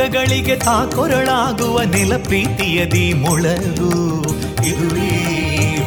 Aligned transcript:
ದುಃಖಗಳಿಗೆ 0.00 0.56
ತಾಕೊರಳಾಗುವ 0.56 1.82
ನೆಲ 1.82 2.16
ಪ್ರೀತಿಯದಿ 2.16 3.14
ಮೊಳಗು. 3.14 4.22
ಇದುವೇ 4.66 5.10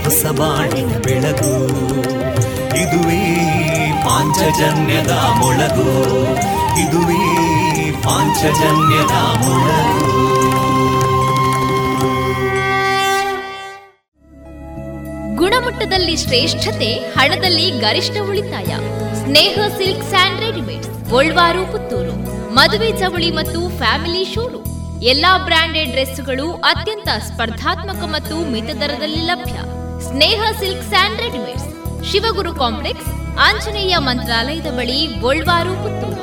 ಹೊಸಬಾಣಿನ 0.03 0.87
ಬೆಳಗು. 0.87 1.67
ಇದುವೇ 2.77 3.51
ಪಾಂಚಜನ್ಯದ 4.05 5.11
ಮೊಳಗು. 5.11 6.13
ಇದುವೇ 6.79 7.91
ಪಾಂಚಜನ್ಯದ 8.03 9.15
ಮೊಳಗು. 9.45 10.33
ಗುಣಮಟ್ಟದಲ್ಲಿ 15.35 16.17
ಶ್ರೇಷ್ಠತೆ, 16.17 16.93
ಹಣದಲ್ಲಿ 16.93 17.69
ಗರಿಷ್ಠ 17.69 18.13
ಉಳಿತಾಯ. 18.29 18.75
ಸ್ನೇಹ 19.23 19.59
ಸಿಲ್ಕ್ 19.77 20.09
ಸ್ಯಾಂಡ್ 20.09 20.41
ರೆಡಿಮೇಡ್ಸ್ 20.41 20.89
ಮದುವೆ 22.57 22.89
ಚವಳಿ 22.99 23.29
ಮತ್ತು 23.31 23.59
ಫ್ಯಾಮಿಲಿ 23.77 24.23
ಶೋರೂಮ್. 24.33 24.69
ಎಲ್ಲಾ 25.03 25.37
ಬ್ರಾಂಡೆಡ್ 25.37 25.91
ಡ್ರೆಸ್ಗಳು 25.91 26.47
ಅತ್ಯಂತ 26.71 27.09
ಸ್ಪರ್ಧಾತ್ಮಕ 27.27 28.01
ಮತ್ತು 28.15 28.35
ಮಿತ 28.51 28.69
ದರದಲ್ಲಿ 28.81 29.21
ಲಭ್ಯ. 29.29 29.57
Sneha 30.07 30.41
silk 30.59 30.87
and 30.89 31.21
readymades. 31.21 31.69
Shivaguru 32.11 32.53
complex 32.55 33.11
Anjaneya 33.47 33.95
ಮಂತ್ರಾಲಯದ 33.97 34.71
ಬಳಿ 34.77 34.99
ಗೋಲ್ವಾರು 35.21 35.73
ಪುತ್ತೂರು. 35.83 36.21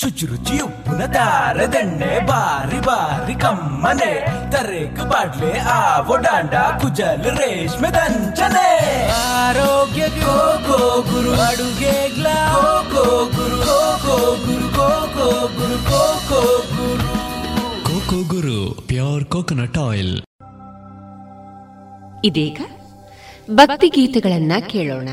ಶುಚಿರುಚಿ 0.00 0.56
ಉಪ್ಪಿನ 0.60 1.02
ದಾರದೆಣ್ಣೆ 1.14 2.10
ಬಾರಿ 2.26 2.80
ಬಾರಿ 2.80 3.34
ಕಮ್ಮನೆ. 3.34 4.12
ತರೇಕು 4.50 5.04
ಬಾಡ್ಲೆ 5.08 5.52
ಆ 5.76 5.80
ಡಾಂಡ 6.26 6.54
ಕುಜಲ್ 6.82 7.24
ರೇಷ್ಮೆ 7.38 7.90
ದಂಚನೆ. 7.96 8.68
ಆರೋಗ್ಯ 9.16 10.04
ಗೋ 10.20 10.36
ಗೋ 10.68 10.78
ಗುರು 11.10 11.34
ಅಡುಗೆ 11.40 11.96
ಗ್ಲಾ 12.14 12.38
ಗೋ 12.92 13.04
ಕೋಕೋನಟ್ 19.38 19.78
ಆಯಿಲ್ 19.78 20.14
ಇದೀಗ 22.24 22.60
ಭಕ್ತಿ 23.50 23.88
ಗೀತೆಗಳನ್ನ 23.88 24.52
ಕೇಳೋಣ. 24.66 25.08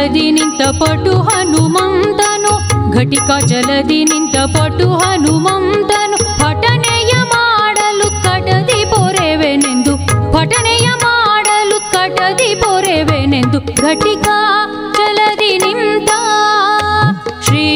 ಜಲದಿ 0.00 0.28
ನಿಂತ 0.36 0.62
ಪಟು 0.80 1.14
ಹನುಮಂತನು, 1.26 2.52
ಘಟಿಕ 2.96 3.30
ಜಲದಿ 3.50 3.98
ನಿಂತ 4.10 4.36
ಪಟು 4.54 4.86
ಹನುಮಂತನು 5.00 6.18
ಪಠನೆಯ 6.40 7.12
ಮಾಡಲು 7.32 8.08
ಕಟದಿ 8.24 8.80
ಪೊರೆವೆನೆಂದು 8.92 9.92
ಪಠನೆಯ 10.34 10.86
ಮಾಡಲು 11.04 11.78
ಕಟದಿ 11.94 12.50
ಪೊರೆವೆನೆಂದು, 12.62 13.60
ಘಟಿಕ 13.84 14.28
ಜಲದಿ 14.96 15.52
ನಿಂತ 15.64 16.10
ಶ್ರೀ 17.46 17.66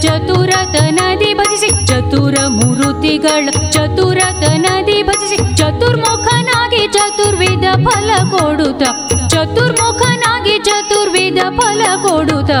ಚತುರತನದಿ 0.00 1.30
ಭಜಿಸಿ 1.34 1.68
ಚತುರ 1.86 2.34
ಮುರುತಿಗಳ 2.48 3.44
ಚತುರತನದಿ 3.70 4.98
ಭಜಿಸಿ 5.02 5.38
ಚತುರ್ಮುಖನಾಗಿ 5.56 6.82
ಚತುರ್ವಿಧ 6.96 7.66
ಫಲ 7.86 8.10
ಕೊಡುತ್ತ 8.30 8.82
ಚತುರ್ಮುಖನಾಗಿ 9.28 10.56
ಚತುರ್ವಿಧ 10.64 11.40
ಫಲ 11.58 11.82
ಕೊಡುತ್ತ 12.02 12.52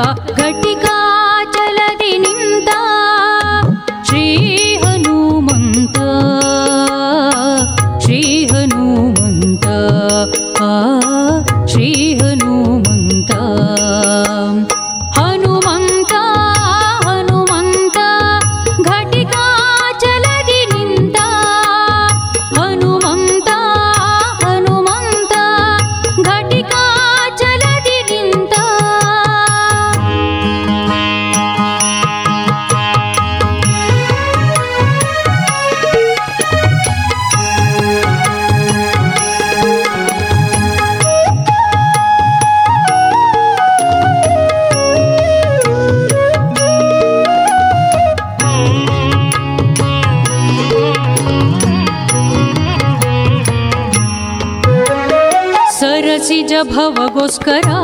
स्करा 57.32 57.78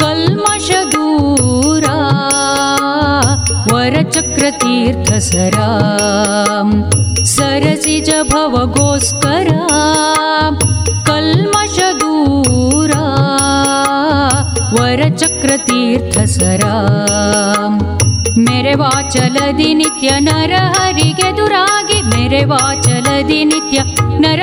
कल्मष 0.00 0.68
दूरा 0.94 1.94
वर 3.72 3.94
चक्रतीर्थ 4.14 5.12
सरा 5.28 5.68
सरसि 7.32 8.00
भवगोस्करा 8.32 9.80
कल्मष 11.08 11.78
दूरा 12.02 13.04
वर 14.76 15.08
चक्रतीर्थ 15.16 16.18
सरा 16.36 16.74
मेरे 18.48 18.74
वाचल 18.82 19.38
दि 19.56 19.74
नरहरि 20.28 21.12
दुरागे 21.38 22.02
मेरे 22.14 22.44
वाचल 22.52 23.08
दि 23.28 23.44
नित्य 23.44 23.84
नर 24.24 24.40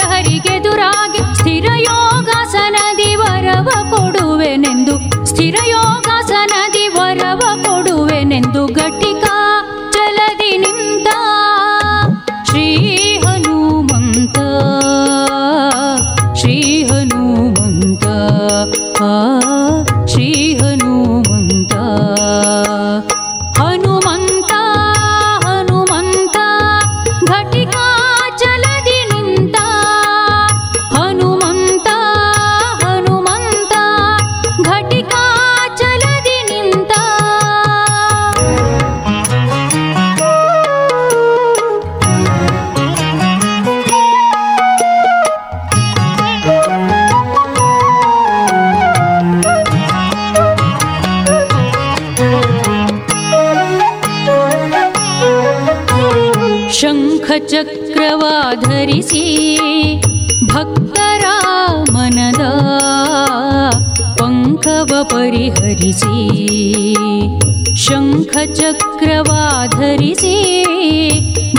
चक्रवाधी 68.57 70.36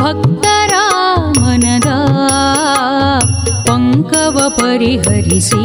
भक्त 0.01 0.45
पङ्कवरिहसि 3.69 5.65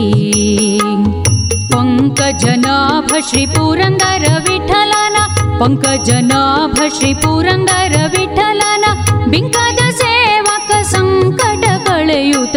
पङ्कजना 1.73 2.77
फ 3.09 3.21
श्रीपूरङ्गलन 3.29 5.17
पङ्कजना 5.61 6.41
फ 6.75 6.89
श्रीपूरङ्ग 6.97 7.71
रविठलन 7.95 8.85
बिङ्कद 9.33 9.79
सेवक 10.01 10.71
सङ्कट 10.93 11.65
कळयुत 11.89 11.89
संकट 11.89 11.89
कलयुत 11.89 12.55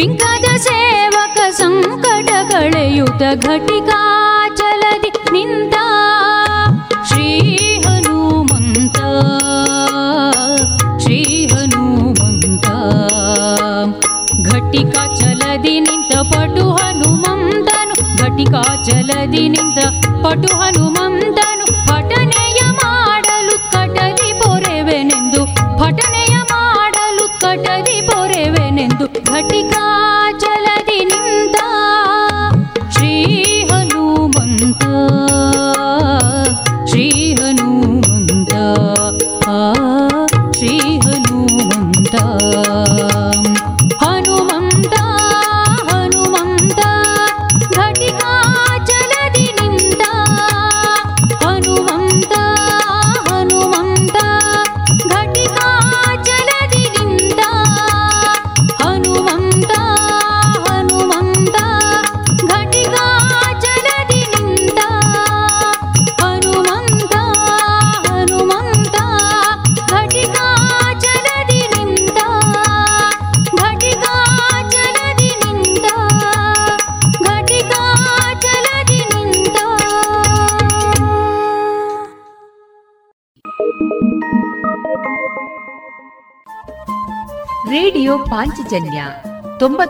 बिङ्कदसेवक 0.00 1.38
संकट 1.60 2.30
कलयुत 2.52 3.22
निन्द 5.34 5.67
ನಿಂತ 20.18 20.26
ಪಟು 20.26 20.84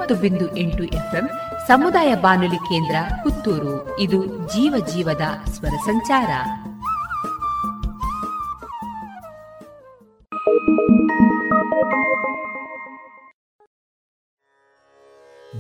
ತೊಂಬತ್ತು 0.08 0.28
ಬಿಂದು 0.28 0.56
ಎಂಟು 0.56 0.82
ಎಫ್ಎಂ 0.84 1.26
ಸಮುದಾಯ 1.68 2.10
ಬಾನುಲಿ 2.14 2.56
ಕೇಂದ್ರ 2.56 2.96
ಪುತ್ತೂರು. 3.22 3.98
ಇದು 3.98 4.20
ಜೀವ 4.48 4.74
ಜೀವದ 4.92 5.24
ಸ್ವರ 5.50 5.74
ಸಂಚಾರ. 5.84 6.30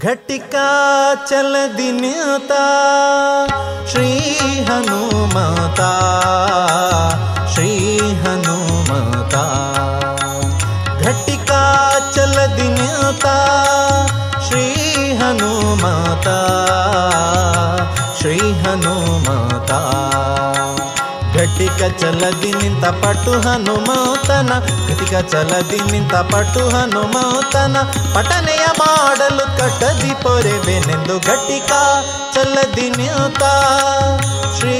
ಘಟಿಕಾ 0.02 0.68
ಚಲ 1.28 1.56
ದಿನ್ಯತಾ, 1.78 2.64
ಶ್ರೀ 3.90 4.18
ಹನುಮತಾ 4.64 5.92
ಶ್ರೀ 7.54 7.70
ಹನುಮತಾ. 7.98 9.44
ಘಟಿಕಾ 11.02 11.62
ಚಲ 12.14 12.38
ದಿನ್ಯತಾ 12.56 13.36
హనుమాత 15.20 16.26
శ్రీ 18.20 18.38
హనుమాత. 18.38 19.72
గట్టిక 21.36 21.80
చలది 22.00 22.52
నింత 22.52 22.86
పట్టు 22.86 23.30
హనుమాతన 23.30 24.50
గట్టిక 24.90 25.14
చలది 25.34 25.92
నింత 25.92 26.14
పట్టు 26.14 26.58
హనుమాతన. 26.58 27.76
పటనయ 28.16 28.64
మాడలు 28.80 29.44
కట్టది 29.60 30.14
పొరెవెనెందు 30.14 31.20
గట్టిక 31.30 32.02
చల్లది 32.38 32.90
నింత. 32.96 33.44
శ్రీ 34.58 34.76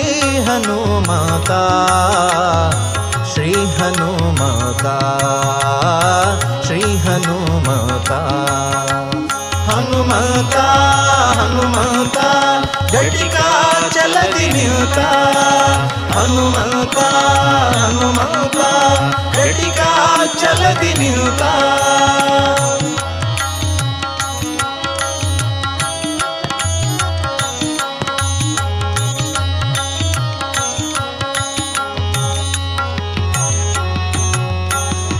హనుమాత 0.48 1.50
శ్రీ 3.34 3.52
హనుమాతా. 3.52 4.96
ಚಲದಿ 14.78 14.86
ನಿಂತ 14.86 14.98
ಹನುಮಂತ 16.14 16.96
ಹನುಮಂತ 17.76 18.58
ಘಟಿಕಾ 19.36 19.88
ಚಲದಿ 20.40 20.92
ನಿಂತ 21.00 21.42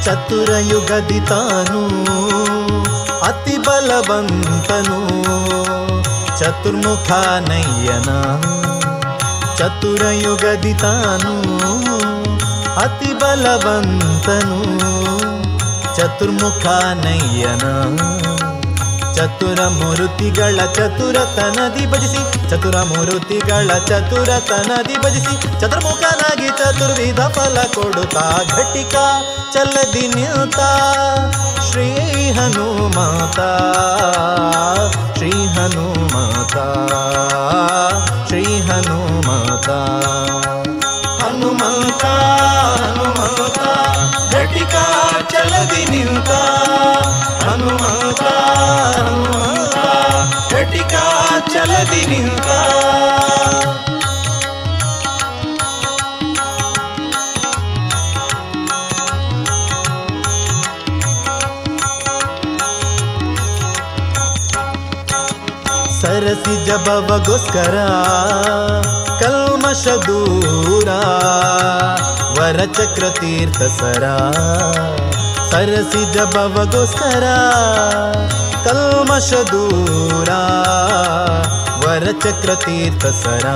ಚತುರಯುಗದಿ 0.05 1.21
ತಾನು 1.31 1.81
ಅತಿ 3.23 3.57
ಬಲವಂತನು 3.59 4.99
ಚತುರ್ಮುಖ 6.39 7.09
ನಯ್ಯನ 7.49 8.11
ಚತುರಯುಗದಿ 9.59 10.75
ತಾನು, 10.75 11.33
ಅತಿ 12.81 13.15
ಬಲವಂತನು. 13.15 14.79
ಚತುರ್ಮುಖ 15.97 16.67
ನಯ್ಯನ 17.05 17.97
ಚತುರ 19.15 19.67
ಮೂರುತಿಗಳ 19.67 20.57
ಚತುರತನದಿ 20.75 21.87
ಭಜಿಸಿ, 21.87 22.51
ಚತುರ 22.51 22.77
ಮೂರುತಿಗಳ 22.77 23.71
ಚತುರತನದಿ 23.87 24.99
ಭಜಿಸಿ, 24.99 25.61
ಚತುರ್ಮುಖನಾಗಿ 25.61 26.49
ಚತುರ್ವಿಧ 26.49 27.21
ಫಲ 27.21 27.63
ಕೊಡುತ್ತಾ, 27.75 28.43
ಘಟಿಕ 28.57 28.95
ಚಲದಿ 29.53 30.09
ನಿಲ್ತಾ. 30.09 30.71
ಶ್ರೀ 31.71 32.08
ಹನುಮಾತ, 32.33 33.41
ಶ್ರೀ 35.17 35.31
ಹನುಮಾತ 35.31 36.57
ಶ್ರೀ 38.29 38.61
ಹನುಮಾತ. 38.61 39.69
ಹನುಮಂತ 41.23 42.05
ಹನುಮಂತ, 42.81 43.59
ಘಟಿಕ 44.35 44.75
ಚಲದಿ 45.33 45.85
ನಿಂತ. 45.91 46.31
ಹನುಮಂತ 47.45 48.23
ಹನುಮಂತ, 48.99 49.77
ಘಟಿಕ 50.53 50.95
ಚಲದಿ 51.53 52.07
ನಿಂತ. 52.07 52.49
ಸರಸಿ 66.29 66.55
ಜಬವಗೋಸ್ಕರ 66.67 67.77
ಕಲ್ಮಶ 69.21 69.85
ದೂರ 70.07 70.89
ವರಚಕ್ರ 72.37 73.05
ತೀರ್ಥ 73.19 73.61
ಸರ 73.77 74.05
ಸರಸಿ 75.51 76.03
ಜಬವಗೋಸ್ಕರ 76.15 77.25
ಕಲ್ಮಶ 78.67 79.31
ದೂರ 79.53 80.29
ವರಚಕ್ರ 81.85 82.51
ತೀರ್ಥ 82.67 83.07
ಸರ 83.23 83.47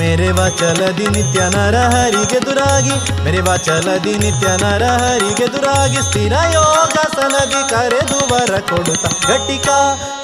ಮೆರೆವ 0.00 0.40
ಚಲದಿ 0.58 1.06
ನಿತ್ಯ 1.14 1.40
ನರ 1.54 1.76
ಹರಿಗೆ 1.92 2.38
ದುರಾಗಿ 2.46 2.94
ಮೆರೆವ 3.24 3.48
ಚಲದಿ 3.66 4.14
ನಿತ್ಯ 4.22 4.48
ನರ 4.62 4.84
ಹರಿಗೆ 5.02 5.46
ದುರಾಗಿ 5.54 6.00
ಸ್ಥಿರ 6.06 6.34
ಯೋಗಾಸನದಿ 6.54 7.62
ಕರೆದು 7.72 8.18
ವರ 8.30 8.52
ಕೊಡುತ್ತ 8.70 9.06
ಘಟಿಕ 9.28 9.68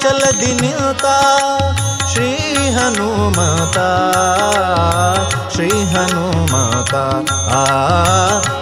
ಚಲದಿ 0.03 0.51
ನಿಲ್ತ 0.61 1.05
ಶ್ರೀ 2.11 2.29
ಹನುಮತ 2.77 3.77
ಶ್ರೀ 5.53 5.69
ಹನುಮತ 5.93 6.93
ಆ 7.53 7.63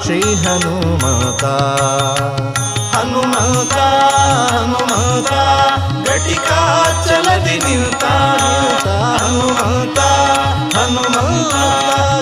ಶ್ರೀ 0.06 0.20
ಹನುಮತ 0.44 1.46
ಹನುಮತ 2.96 3.78
ಹನುಮತ 4.54 5.34
ಘಟಿಕ 6.08 6.50
ಚಲದಿ 7.08 7.58
ನಿಲ್ತ 7.66 8.06
ಹನುಮತ 9.16 10.00
ಹನುಮಂತ 10.76 11.56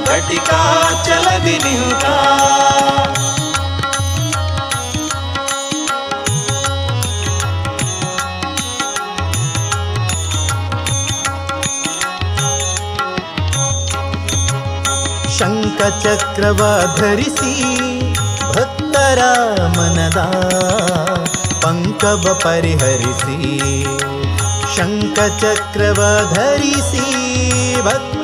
ಘಟಿಕ 0.09 0.49
ಚಲದಿ 1.05 1.57
ನಿಲ್ತ 1.57 2.05
ಶಂಖ 15.37 15.81
ಚಕ್ರವ 16.03 16.61
ಧರಿಸಿ 16.97 17.53
ಭಕ್ತರ 18.55 19.21
ಮನದ 19.77 20.19
ಪಂಕವ 21.63 22.39
ಪರಿಹರಿಸಿ. 22.43 23.37
ಶಂಖ 24.75 25.19
ಚಕ್ರವ 25.41 26.01
ಧರಿಸಿ 26.33 27.05
ಭಕ್ತರ 27.81 28.22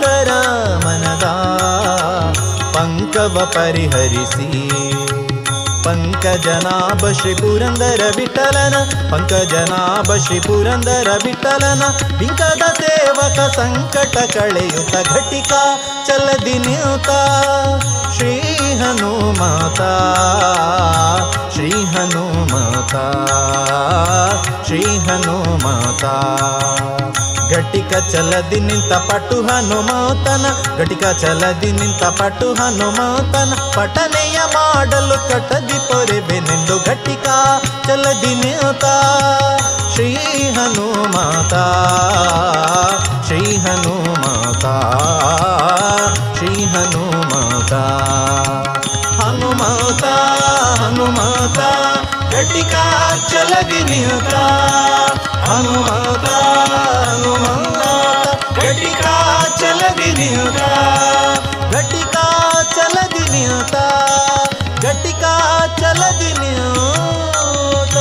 ಮನದ 0.86 1.26
ಪಂಕವ 2.76 3.46
ಪರಿಹರಿಸಿ. 3.46 4.70
ಪಂಕಜನಾಭ 5.84 7.12
ಶ್ರೀ 7.12 7.34
ಪುರಂದರ 7.34 8.14
ವಿಠಲನ, 8.16 8.76
ಪಂಕಜನಾಭ 9.12 10.16
ಶ್ರೀ 10.16 10.40
ಪುರಂದರ 10.40 11.08
ವಿಠಲನ 11.24 11.84
ಬಿಂಕದ 12.20 12.62
ಸೇವಕ 12.80 13.56
ಸಂಕಟ 13.56 14.38
ಕಳೆಯುತ್ತ 14.38 15.10
ಘಟಿಕ, 15.10 15.52
ಚಲದಿ 16.08 16.60
ನಿಲ್ತ. 16.60 17.10
ಶ್ರೀ 18.16 18.40
ಹನುಮಾತ 18.76 19.82
ಶ್ರೀ 21.54 21.70
ಹನುಮಾತ 21.70 22.96
ಶ್ರೀ 24.66 24.98
ಹನುಮಾತ. 24.98 26.04
ಘಟಿಕ 27.52 27.92
ಚಲದಿ 28.12 28.60
ನಿಂತ 28.60 28.94
ಪಟು 29.08 29.38
ಹನುಮಾತನ 29.48 30.46
ಘಟಿಕ 30.78 31.06
ಚಲದಿ 31.22 31.72
ನಿಂತ 31.72 32.04
ಪಟು 32.20 32.48
ಹನುಮಾತನ 32.60 33.52
ಪಠನೆಯ 33.76 34.38
ಮಾಡಲು 34.56 35.18
ಕಟದಿ 35.30 35.80
ಪೊರೆಬೆನೆಂದು 35.88 36.78
ಘಟಿಕ 36.86 37.28
ಚಲದಿ 37.88 38.34
ನಿಂತ 38.44 38.86
ಶ್ರೀ 39.94 40.10
ಹನುಮಾತ 40.58 41.56
ಶ್ರೀ 43.28 43.42
ಹನುಮಾತ 43.66 44.66
ಶ್ರೀ 46.38 46.54
ಹನುಮಾತ 46.74 47.74
ಹನುಮಾತ 49.20 50.06
ಹನುಮಾತ 50.82 51.60
ಘಟಿಕ 52.40 52.76
ಚಲದಿ 53.28 53.80
ನಿಂತ 53.84 54.34
ಹನುಮಾತ 55.48 56.26
ಹನುಮಾತ 57.04 57.82
ಘಟಿಕ 58.60 59.04
ಚಲದಿ 59.60 60.10
ನಿಂತ 60.12 60.62
ಘಟಿಕ 61.72 62.16
ಚಲದಿ 62.76 63.26
ನಿಂತ 63.32 63.76
ಘಟಿಕ 64.86 65.24
ಚಲದಿ 65.80 66.32
ನಿಂತ 66.40 67.98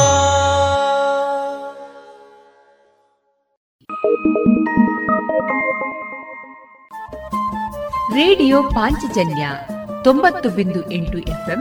ರೇಡಿಯೋ 8.14 8.62
ಪಾಂಚಜನ್ಯ 8.62 9.45
ತೊಂಬತ್ತು 10.04 10.49
ಬಿಂದು 10.50 10.80
ಎಂಟು 10.90 11.18
ಎಫ್ಎಂ 11.28 11.61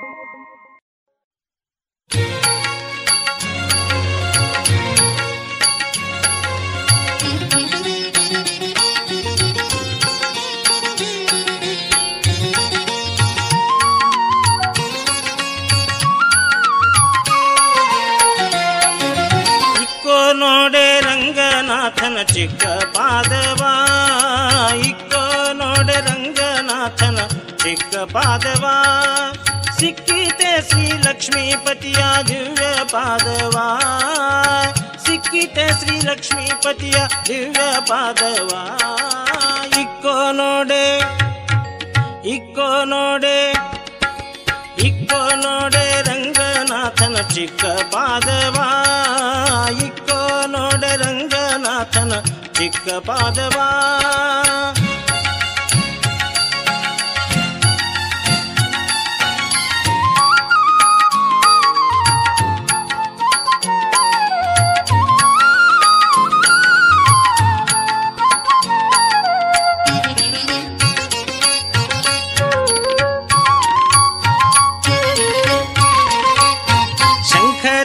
ಚಿಕ್ಕ 22.23 22.65
ಪಾದವ, 22.65 23.63
ಇಕ್ಕೋ 24.75 25.53
ನೋಡೆ 25.53 25.93
ರಂಗನಾಥನ 25.93 27.19
ಚಿಕ್ಕ 27.57 27.95
ಪಾದವ. 27.95 28.65
ಸಿಕ್ಕಿತೆ 29.79 30.69
ಶ್ರೀ 30.69 30.91
ಲಕ್ಷ್ಮೀಪತಿಯ 30.91 32.03
ದಿವ್ಯ 32.27 32.83
ಪಾದವ. 32.83 33.57
ಸಿಕ್ಕಿತೆ 35.05 35.67
ಶ್ರೀ 35.67 36.01
ಲಕ್ಷ್ಮೀಪತಿಯ 36.01 36.95
ದಿವ್ಯ 37.27 37.59
ಪಾದವ. 37.79 38.49
ಇಕ್ಕೋ 39.79 40.31
ನೋಡೆ 40.31 40.97
ಇಕ್ಕೋ 42.29 42.83
ನೋಡೆ 42.83 43.51
ಇಕ್ಕೋ 44.77 45.35
ನೋಡೆ 45.35 46.01
ರಂಗನಾಥನ 46.01 47.21
ಚಿಕ್ಕ 47.21 47.65
ಪಾದವ. 47.65 48.57
ಇಕ್ಕೋ 49.85 50.47
ನೋಡೆ 50.47 50.95
ರಂಗನಾಥನ 50.95 51.40
नाथन 51.81 52.11
चिक्कपादवा 52.57 53.69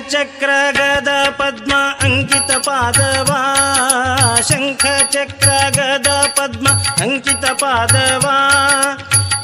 चक्र 0.06 0.50
गद 0.76 1.08
पद्म 1.38 1.72
अङ्कित 2.06 2.50
पादवा। 2.66 3.55
ಶಂಖ 4.76 5.10
ಚಕ್ರ 5.10 5.48
ಗದ 5.70 6.06
ಪದ್ಮ 6.08 6.68
ಅಂಕಿತ 7.02 7.50
ಪಾದವಾ. 7.50 8.50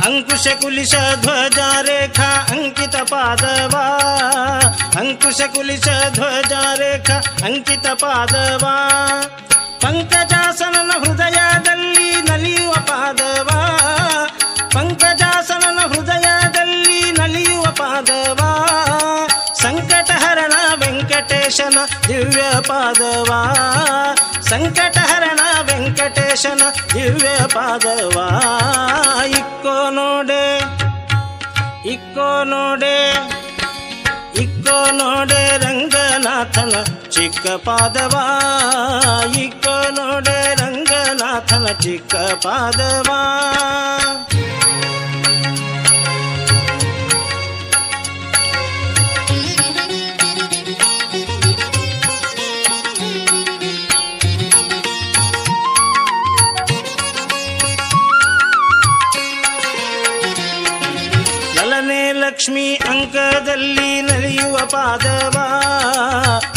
ಅಂಕುಶ 0.06 0.48
ಕುಲಿಶ 0.62 0.94
ಧ್ವಜ 1.20 1.58
ರೇಖಾ 1.82 2.46
ಅಂಕಿತ 2.50 2.96
ಪಾದವಾ. 2.96 3.86
ಅಂಕುಶ 4.98 5.40
ಕುಲಿಶ 5.54 5.88
ಧ್ವಜ 6.12 6.52
ರೇಖಾ 6.52 7.14
ಅಂಕಿತ 7.44 7.86
ಪಾದವಾ. 7.86 8.76
ಪಂಕಜಾಸನನ 9.80 10.90
ಹೃದಯದಲ್ಲಿ 10.90 12.22
ನಲಿಯುವ 12.22 12.72
ಪಾದವಾ. 12.72 13.78
ಪಂಕಜಾಸನನ 14.74 15.78
ಹೃದಯದಲ್ಲಿ 15.78 17.12
ನಲಿಯುವ 17.12 17.64
ಪಾದವಾ. 17.64 18.68
ಸಂಕಟಹರಣ 19.62 20.52
ವೆಂಕಟೇಶನ 20.74 21.78
ದಿವ್ಯ 22.08 22.42
ಪಾದವಾ. 22.68 23.54
ಸಂಕಟಹರಣ 24.42 25.01
ವೆಂಕಟೇಶನ 25.82 26.62
ದಿವ್ಯ 26.94 27.28
ಪಾದವಾ. 27.46 28.26
ಇಕ್ಕೋ 29.24 29.90
ನೋಡೆ 29.90 30.58
ಇಕ್ಕೋ 31.88 32.44
ನೋಡೆ 32.44 32.96
ಇಕ್ಕೋ 34.42 34.90
ನೋಡೆ 34.90 35.56
ರಂಗನಾಥನ 35.56 36.74
ಚಿಕ್ಕ 37.10 37.46
ಪಾದವಾ. 37.46 38.24
ಇಕ್ಕೋ 39.38 39.90
ನೋಡೆ 39.90 40.54
ರಂಗನಾಥನ 40.54 41.66
ಚಿಕ್ಕ 41.80 42.14
ಪಾದವಾ. 42.14 43.20
ಅಂಕದಲ್ಲಿ 63.52 64.02
ನಲಿಯುವ 64.02 64.56
ಪಾದವ? 64.66 65.38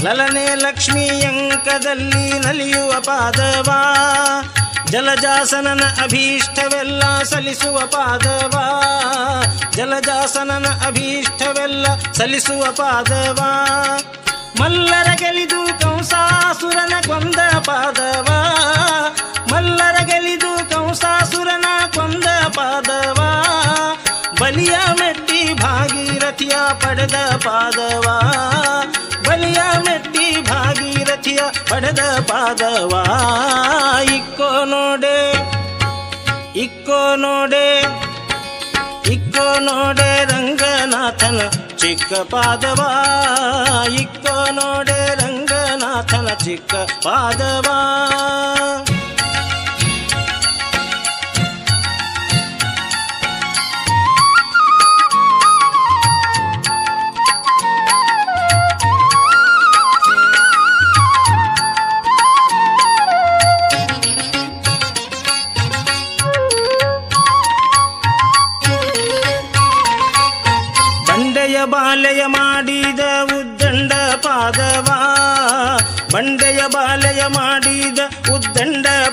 ಲಲನೆ 0.04 0.56
ಲಕ್ಷ್ಮಿ 0.56 1.08
ಅಂಕದಲ್ಲಿ 1.08 2.40
ನಲಿಯುವ 2.40 2.92
ಪಾದವ? 3.02 3.72
ಜಲಜಾಸನನ 4.86 5.84
ಅಭೀಷ್ಟವೆಲ್ಲ 6.04 7.24
ಸಲಿಸುವ 7.24 7.80
ಪಾದವ? 7.80 8.60
ಜಲಜಾಸನನ 9.72 10.66
ಅಭೀಷ್ಟವೆಲ್ಲ 10.88 11.86
ಸಲಿಸುವ 12.14 12.66
ಪಾದವ? 12.72 13.42
ಮಲ್ಲರ 14.62 15.08
ಗೆಲಿದು 15.18 15.80
ಕಂಸಾಸುರನ 15.80 16.94
ಕೊಂದ 17.08 17.60
ಪಾದವ? 17.60 18.28
ಮಲ್ಲರ 19.54 20.04
ಗೆಲಿದು 20.04 20.65
ಭಾಗೀರಥಿಯ 26.46 26.58
ಪಡೆದ 26.82 27.18
ಪಾದವಾ? 27.46 28.16
ಬಲಿಯ 29.26 29.60
ಮೆಟ್ಟಿ 29.86 30.26
ಭಾಗೀರಥಿಯ 30.50 31.42
ಪಡೆದ 31.70 32.02
ಪಾದವಾ? 32.30 33.02
ಇಕ್ಕೋ 34.18 34.50
ನೋಡೆ 34.66 35.18
ಇಕ್ಕೋ 36.56 37.02
ನೋಡೆ 37.16 37.68
ಇಕ್ಕೋ 39.12 39.48
ನೋಡೆ 39.60 40.12
ರಂಗನಾಥನ 40.26 41.40
ಚಿಕ್ಕ 41.78 42.14
ಪಾದವಾ? 42.34 42.92
ಇಕ್ಕೋ 44.02 44.38
ನೋಡೆ 44.52 45.00
ರಂಗನಾಥನ 45.16 46.30
ಚಿಕ್ಕ 46.46 46.76
ಪಾದವಾ? 47.06 47.78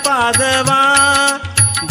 ಪಾದವಾ 0.04 0.80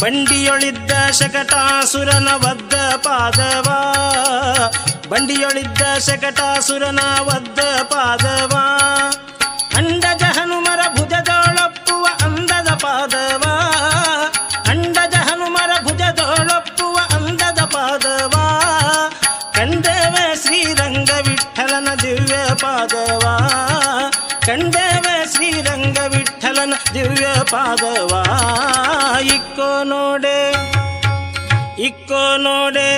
ಬಂಡಿಯೊಳಿದ್ದ 0.01 0.91
ಶಕಟಾಸುರನ 1.11 2.27
ಒದ್ದ 2.35 2.73
ಪಾದವಾ 2.95 3.79
ಬಂಡಿಯೊಳಿದ್ದ 5.09 5.81
ಶಕಟಾಸುರನ 5.97 6.99
ಒದ್ದ 7.21 7.59
ಪಾದವಾ. 7.83 8.65
ವಿಠಲನ 26.71 26.93
ದಿವ್ಯ 26.93 27.27
ಪಾದವ? 27.51 28.11
ಇಕ್ಕೋ 29.35 29.71
ನೋಡೆ 29.83 30.39
ಇಕ್ಕೋ 31.77 32.37
ನೋಡೆ 32.37 32.89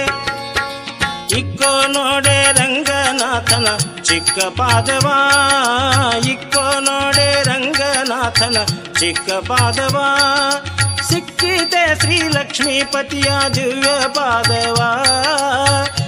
ಇಕ್ಕೋ 1.38 1.72
ನೋಡೆ 1.88 2.38
ರಂಗನಾಥನ 2.52 3.68
ಚಿಕ್ಕ 4.04 4.40
ಪಾದವ? 4.60 5.08
ಇಕ್ಕೋ 6.30 6.66
ನೋಡೆ 6.80 7.44
ರಂಗನಾಥನ 7.44 8.58
ಚಿಕ್ಕ 9.00 9.30
ಪಾದವ? 9.50 9.98
ಸಿಕ್ಕಿತೆ 11.10 11.84
ಶ್ರೀ 12.00 12.18
ಲಕ್ಷ್ಮೀಪತಿಯ 12.30 13.30
ದಿವ್ಯ 13.56 13.90
ಪಾದವ? 14.08 14.80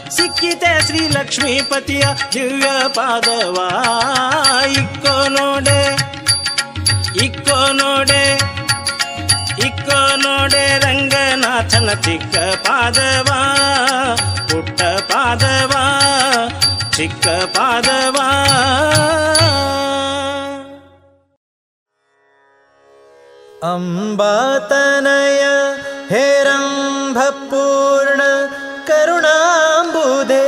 ಸಿಕ್ಕಿತೆ 0.10 0.74
ಶ್ರೀ 0.88 1.02
ಲಕ್ಷ್ಮೀಪತಿಯ 1.08 2.06
ದಿವ್ಯ 2.34 2.68
ಪಾದವ? 2.88 3.58
ಇಕ್ಕೋ 4.72 5.16
ನೋಡೆ 5.30 5.82
ಇಕ್ಕೋ 7.25 7.59
ನೋಡೆ 7.81 8.25
ಇಕ್ಕೋ 9.67 10.01
ನೋಡೆ 10.25 10.65
ರಂಗನಾಥನ 10.85 11.89
ಚಿಕ್ಕ 12.07 12.37
ಪಾದವಾ 12.67 13.41
ಪುಟ್ಟ 14.51 14.81
ಪಾದವಾ 15.11 15.85
ಚಿಕ್ಕ 16.97 17.27
ಪಾದವಾ 17.57 18.29
अम्बातनय 24.03 25.43
हेरम्भपूर्ण 26.11 27.51
करुणाम्बुधे 28.89 30.41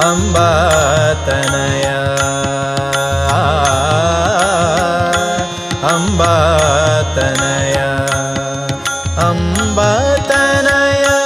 अम्बा 0.06 0.48
तनया। 1.26 2.00
अम्बा 5.92 6.34
तनया। 7.16 7.90
अम्बा 9.28 9.90
तनया। 10.30 11.16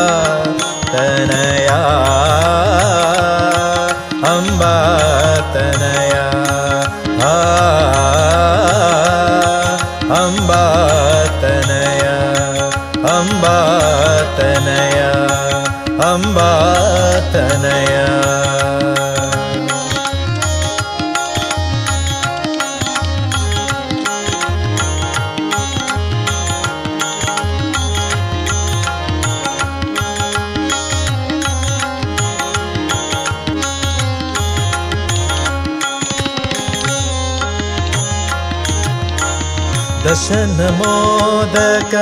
दशनमोदक 40.58 41.94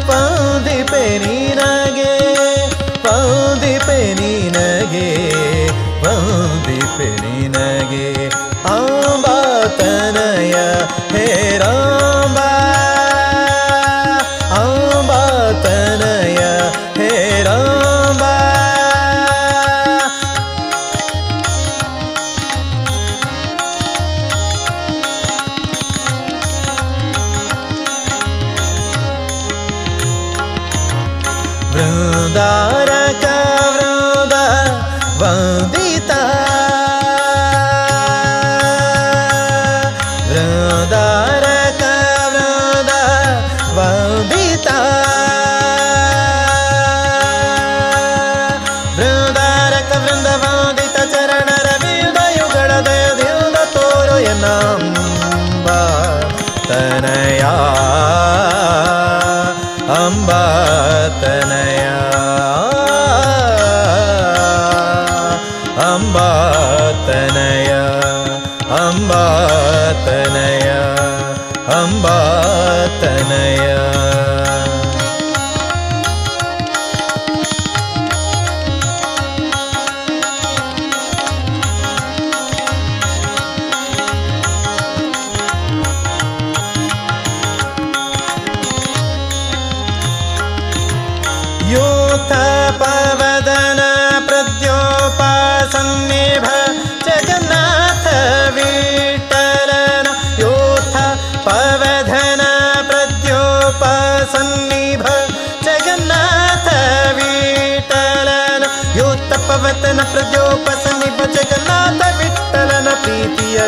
पङ्क्ति 0.09 0.77
पेरिनगे 0.91 2.17
पङ्क्ति 3.05 3.73
पेरिनगे 3.87 5.09
पङ्क्ति 6.03 6.79
पेरिनगे 6.97 8.07
ಪೌದಿಪೆ 10.51 10.79
ನಿನಗೆ 11.13 11.98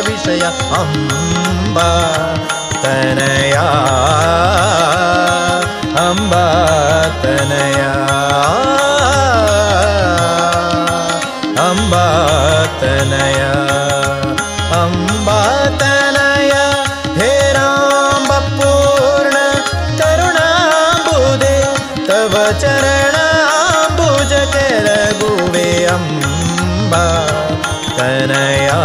विषय 0.06 0.42
अम्बा 0.80 1.90
तनया 2.82 3.66
अम्बा 6.02 6.44
तनया 7.22 7.92
अम्बा 11.64 12.06
तनया 12.80 13.52
अम्बा 14.80 15.40
तनया। 15.82 16.64
हे 17.18 17.32
राम, 17.52 18.28
पूर्ण 18.58 19.34
करुणाम्बुदे 20.00 21.56
तव 22.08 22.34
चरणाम्बुज 22.62 24.32
कर 24.56 24.88
गुवे 25.22 25.68
अम्बा 25.94 27.04
तनया। 27.98 28.80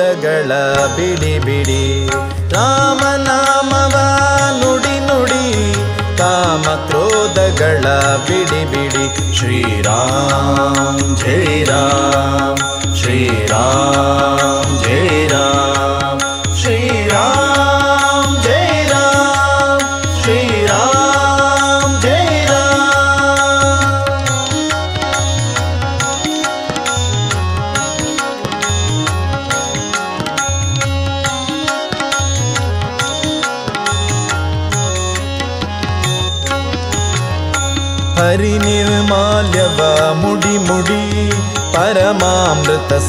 ಕ್ರೋಧಗಳ 0.00 0.52
ಬಿಡಿ 0.96 1.38
ಬಿಡಿ. 1.38 1.82
ರಾಮನಾಮವ 2.50 3.96
ನುಡಿ 4.60 4.96
ನುಡಿ 5.00 5.74
ಕಾಮ 6.18 6.64
ಕ್ರೋಧಗಳ 6.88 7.84
ಬಿಡಿ 8.28 8.62
ಬಿಡಿ. 8.70 9.36
ಶ್ರೀರಾಮ್ 9.36 11.16
ಜೈ 11.16 11.64
ರಾಮ್ 11.64 12.96
ಶ್ರೀರಾಮ್. 12.96 14.59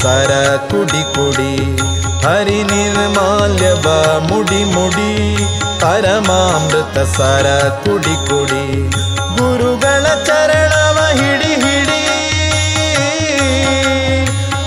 ಸರ 0.02 0.32
ಕುಡಿ 0.72 1.02
ಕುಡಿ, 1.16 1.54
ಹರಿ 2.26 2.60
ನಿರ್ಮಾಲ್ಯವ 2.64 3.86
ಮುಡಿ 4.30 4.62
ಮುಡಿ, 4.74 5.12
ಪರಮಾಮೃತ 5.82 6.98
ಸರ 7.16 7.48
ಕುಡಿ 7.84 8.16
ಕುಡಿ, 8.28 8.66
ಗುರುಗಳ 9.38 10.06
ಚರಣವ 10.28 10.98
ಹಿಡಿ 11.20 11.52
ಹಿಡಿ, 11.64 12.02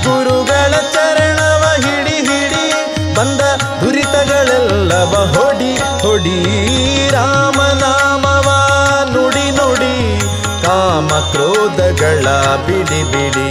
ಗುರುಗಳ 0.07 0.72
ಚರಣವ 0.94 1.64
ಹಿಡಿ 1.85 2.18
ಹಿಡಿ, 2.29 2.64
ಬಂದ 3.18 3.40
ದುರಿತಗಳೆಲ್ಲವ 3.83 5.14
ಹೊಡಿ 5.35 5.72
ಹೊಡಿ 6.05 6.38
ರಾಮನಾಮವ 7.14 8.48
ನುಡಿ 9.14 9.46
ನುಡಿ, 9.59 9.96
ಕಾಮ 10.66 11.09
ಕ್ರೋಧಗಳ 11.33 12.27
ಬಿಡಿ 12.66 13.03
ಬಿಡಿ 13.14 13.43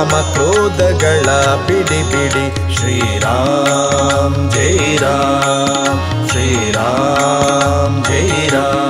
ಕಾಮ 0.00 0.12
ಕ್ರೋಧಗಳ 0.34 1.28
ಬಿಡಿ 1.66 1.98
ಬಿಡಿ 2.10 2.44
ಶ್ರೀರಾಮ್ 2.76 4.38
ಜೈ 4.54 4.72
ರಾಮ್ 5.02 6.00
ಶ್ರೀರಾಮ್ 6.30 7.98
ಜೈ 8.04 8.26
ರಾಮ್ 8.54 8.89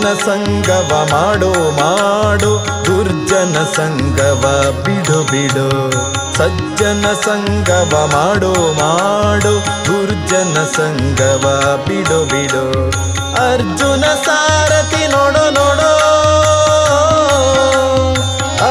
ಸಜ್ಜನ 0.00 0.14
ಸಂಗವ 0.14 1.08
ಮಾಡೋ, 1.10 1.52
ಮಾಡು, 1.52 2.66
ದುರ್ಜನ 2.84 3.64
ಸಂಗವ 3.76 4.70
ಬಿಡು 4.84 5.30
ಬಿಡು. 5.30 5.90
ಸಜ್ಜನ 6.34 7.04
ಸಂಗವ 7.24 8.08
ಮಾಡೋ, 8.12 8.52
ಮಾಡು, 8.52 9.52
ದುರ್ಜನ 9.84 10.64
ಸಂಗವ 10.76 11.76
ಬಿಡು 11.88 12.28
ಬಿಡು. 12.28 12.90
ಅರ್ಜುನ 13.52 14.00
ಸಾರಥಿ 14.00 15.06
ನೋಡು, 15.06 15.50
ನೋಡೋ. 15.50 15.92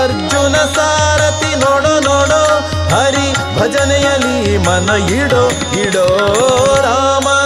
ಅರ್ಜುನ 0.04 0.56
ಸಾರಥಿ 0.56 1.56
ನೋಡು 1.56 2.00
ನೋಡು. 2.00 2.42
ಹರಿ 2.96 3.34
ಭಜನೆಯಲ್ಲಿ 3.60 4.58
ಮನ 4.58 4.90
ಇಡೋ 4.90 5.50
ಇಡೋ 5.82 6.08
ರಾಮನಾಮವ 6.82 7.39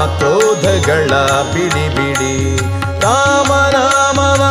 ಕಾಮ 0.00 0.18
ಕ್ರೋಧಗಳ 0.18 1.10
ಬಿಡಿ 1.52 1.86
ಬಿಡಿ 1.94 2.34
ಕಾಮನಾಮವ 3.00 4.42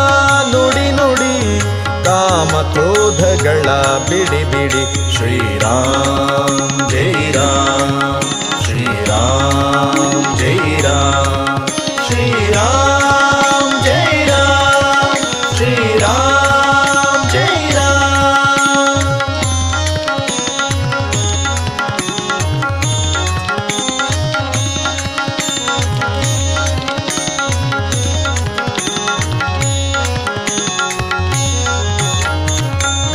ನುಡಿ 0.52 0.92
ನುಡಿ. 0.92 1.60
ಕಾಮ 2.04 2.62
ಕ್ರೋಧಗಳ 2.62 3.70
ಬಿಡಿ 4.10 4.44
ಬಿಡಿ 4.52 5.16
ಶ್ರೀರಾಮ್ 5.16 6.90
ಜೈ 6.90 7.32
ರಾಮ್. 7.32 7.99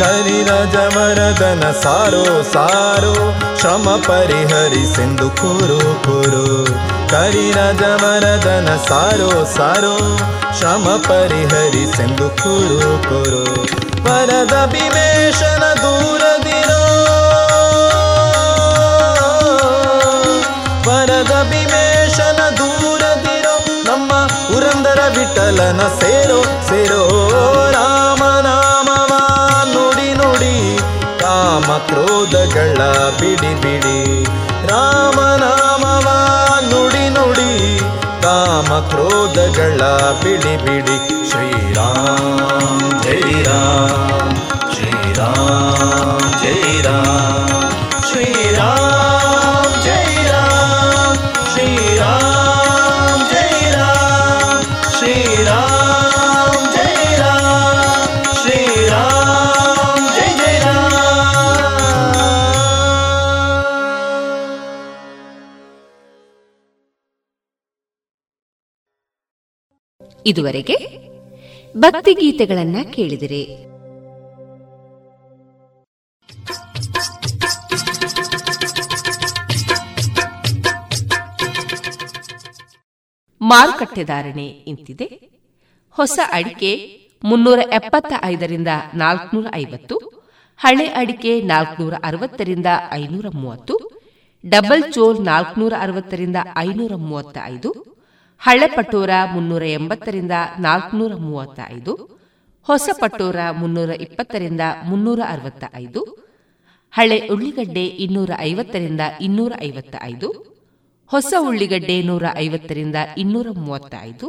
ಕರಿರಜವರದನ 0.05 1.71
ಸಾರೋ 1.83 2.43
ಸಾರೋ, 2.43 3.38
ಶ್ರಮ 3.61 3.97
ಪರಿಹರಿಸೆಂದು 4.07 5.31
ಕುರು 5.31 6.05
ಕುರು. 6.05 6.64
ಕರಿರಜವರದನ 7.11 8.77
ಸಾರೋ 8.88 9.45
ಸಾರೋ, 9.45 10.19
ಶ್ರಮ 10.59 10.87
ಪರಿಹರಿಸೆಂದು 11.09 12.29
ಕುರು 12.43 13.09
ಕುರು. 13.09 13.45
ವರದ 14.05 14.71
ಭೀಮೇಶನ 14.73 15.64
ದೂರದಿರೋ, 15.83 16.83
ವರದ 20.90 21.47
ಭೀಮೇಶನ 21.51 22.49
ದೂರದಿರೋ, 22.57 23.57
ನಮ್ಮ 23.85 24.12
ಪುರಂದರ 24.27 25.01
ವಿಠಲನ 25.19 25.81
ಸೇರೋ 26.01 26.43
ಸೇರೋ 26.43 27.13
ಕ್ರೋಧಗಳ 32.44 32.80
ಬಿಡಿ 33.20 33.52
ಬಿಡಿ. 33.62 34.24
ರಾಮನಾಮವ 34.68 36.09
ನುಡಿ 36.70 37.09
ನುಡಿ 37.09 37.78
ಕಾಮ 38.22 38.78
ಕ್ರೋಧಗಳ 38.88 39.80
ಬಿಡಿ 40.22 40.57
ಬಿಡಿ. 40.64 40.96
ಶ್ರೀರಾಮ 41.30 42.40
ಜೈ 43.02 43.42
ರಾಮ್ 43.42 44.37
ಶ್ರೀರಾಮ್ 44.74 45.63
ಇದುವರೆಗೆ 70.27 70.77
ಭಕ್ತಿಗೀತೆಗಳನ್ನ 71.77 72.77
ಕೇಳಿದಿರಿ. 72.93 73.65
ಮಾರುಕಟ್ಟೆ 83.41 84.05
ಧಾರಣೆ 84.05 84.47
ಇಂತಿದೆ. 84.47 85.07
ಹೊಸ 85.91 86.19
ಅಡಿಕೆ 86.33 87.01
ಮುನ್ನೂರ 87.25 87.59
ಎಪ್ಪತ್ತ 87.59 88.13
ಐದರಿಂದ 88.25 88.69
ನಾಲ್ಕನೂರ 88.95 89.47
ಐವತ್ತು, 89.55 89.97
ಹಳೆ 90.59 90.87
ಅಡಿಕೆ 90.87 91.41
ನಾಲ್ಕನೂರ 91.41 91.95
ಅರವತ್ತರಿಂದ 92.05 92.67
ಐನೂರ 92.93 93.27
ಮೂವತ್ತು, 93.35 93.79
ಡಬಲ್ 94.47 94.93
ಚೋಲ್ 94.93 95.25
ನಾಲ್ಕನೂರ 95.25 95.73
ಅರವತ್ತರಿಂದ 95.81 96.37
ಐನೂರ 96.57 96.95
ಮೂವತ್ತ 96.95 97.39
ಐದು 97.45 97.93
ಹಳೆ 98.38 98.66
ಪಟೋರ 98.66 99.11
ಮುನ್ನೂರ 99.33 99.62
ಎಂಬತ್ತರಿಂದ 99.62 100.33
ನಾಲ್ಕುನೂರ 100.59 101.14
ಮೂವತ್ತ 101.14 101.61
ಐದು 101.73 101.92
ಹೊಸ 102.68 102.88
ಪಟೋರ 103.01 103.37
ಮುನ್ನೂರ 103.51 103.90
ಇಪ್ಪತ್ತರಿಂದ 103.90 104.61
ಮುನ್ನೂರ 104.85 105.20
ಅರವತ್ತ 105.29 105.64
ಐದು 105.75 106.01
ಹಳೆ 106.92 107.29
ಉಳ್ಳಿಗಡ್ಡೆ 107.29 107.87
ಇನ್ನೂರ 107.87 108.31
ಐವತ್ತರಿಂದ 108.38 109.01
ಇನ್ನೂರ 109.20 109.53
ಐವತ್ತ 109.61 109.97
ಐದು 110.03 110.29
ಹೊಸ 111.12 111.35
ಉಳ್ಳಿಗಡ್ಡೆ 111.40 112.03
ನೂರ 112.03 112.25
ಐವತ್ತರಿಂದ 112.37 112.97
ಇನ್ನೂರ 113.16 113.47
ಮೂವತ್ತ 113.55 113.94
ಐದು 114.03 114.29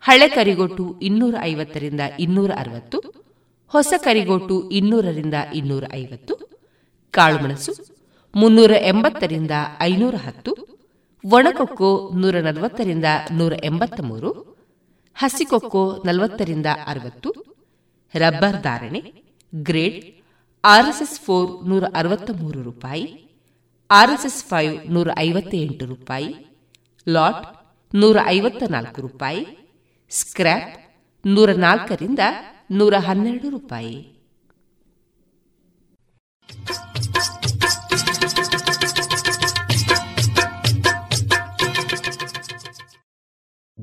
ಹಳೆ 0.00 0.28
ಕರಿಗೋಟು 0.28 0.96
ಇನ್ನೂರ 1.00 1.34
ಐವತ್ತರಿಂದ 1.42 2.00
ಇನ್ನೂರ 2.18 2.50
ಅರವತ್ತು, 2.50 2.98
ಹೊಸ 3.72 3.92
ಕರಿಗೋಟು 4.04 4.70
ಇನ್ನೂರರಿಂದ 4.70 5.34
ಇನ್ನೂರ 5.54 5.84
ಐವತ್ತು, 5.92 6.34
ಕಾಳುಮೆಣಸು 7.14 7.72
ಮುನ್ನೂರ 8.34 8.70
ಎಂಬತ್ತರಿಂದ 8.82 9.50
ಐನೂರ 9.80 10.14
ಹತ್ತು 10.14 10.52
ಒಣಕೊಕ್ಕೋ 11.24 12.10
ನೂರ 12.14 12.40
ನಲವತ್ತರಿಂದ 12.40 13.04
ನೂರ 13.30 13.52
ಎಂಬತ್ತ 13.64 14.00
ಮೂರು 14.00 14.30
ಹಸಿಕೊಕ್ಕೋ 15.14 16.02
ನಲವತ್ತರಿಂದ 16.06 16.66
ಅರವತ್ತು, 16.86 17.34
ರಬ್ಬರ್ 18.14 18.62
ಧಾರಣೆ, 18.62 19.12
ಗ್ರೇಡ್, 19.54 20.04
ಆರ್ಎಸ್ಎಸ್ 20.64 21.20
ಫೋರ್ 21.20 21.68
ನೂರ 21.68 21.84
ಅರವತ್ತ 21.94 22.30
ಮೂರು 22.30 22.62
ರೂಪಾಯಿ, 22.62 23.30
ಆರ್ಎಸ್ಎಸ್ 23.90 24.44
ಫೈವ್ 24.44 24.92
ನೂರ 24.92 25.08
ಐವತ್ತ 25.18 25.54
ಎಂಟು 25.54 25.86
ರೂಪಾಯಿ, 25.86 26.34
ಲಾಟ್ 27.08 27.44
ನೂರ 27.94 28.16
ಐವತ್ತ 28.26 28.62
ನಾಲ್ಕು 28.70 29.00
ರೂಪಾಯಿ, 29.00 29.46
ಸ್ಕ್ರ್ಯಾಪ್ 30.10 30.72
ನೂರ 31.26 31.52
ನಾಲ್ಕರಿಂದ 31.52 32.18
ನೂರ 32.70 32.94
ಹನ್ನೆರಡು 32.94 33.50
ರೂಪಾಯಿ. 33.50 34.20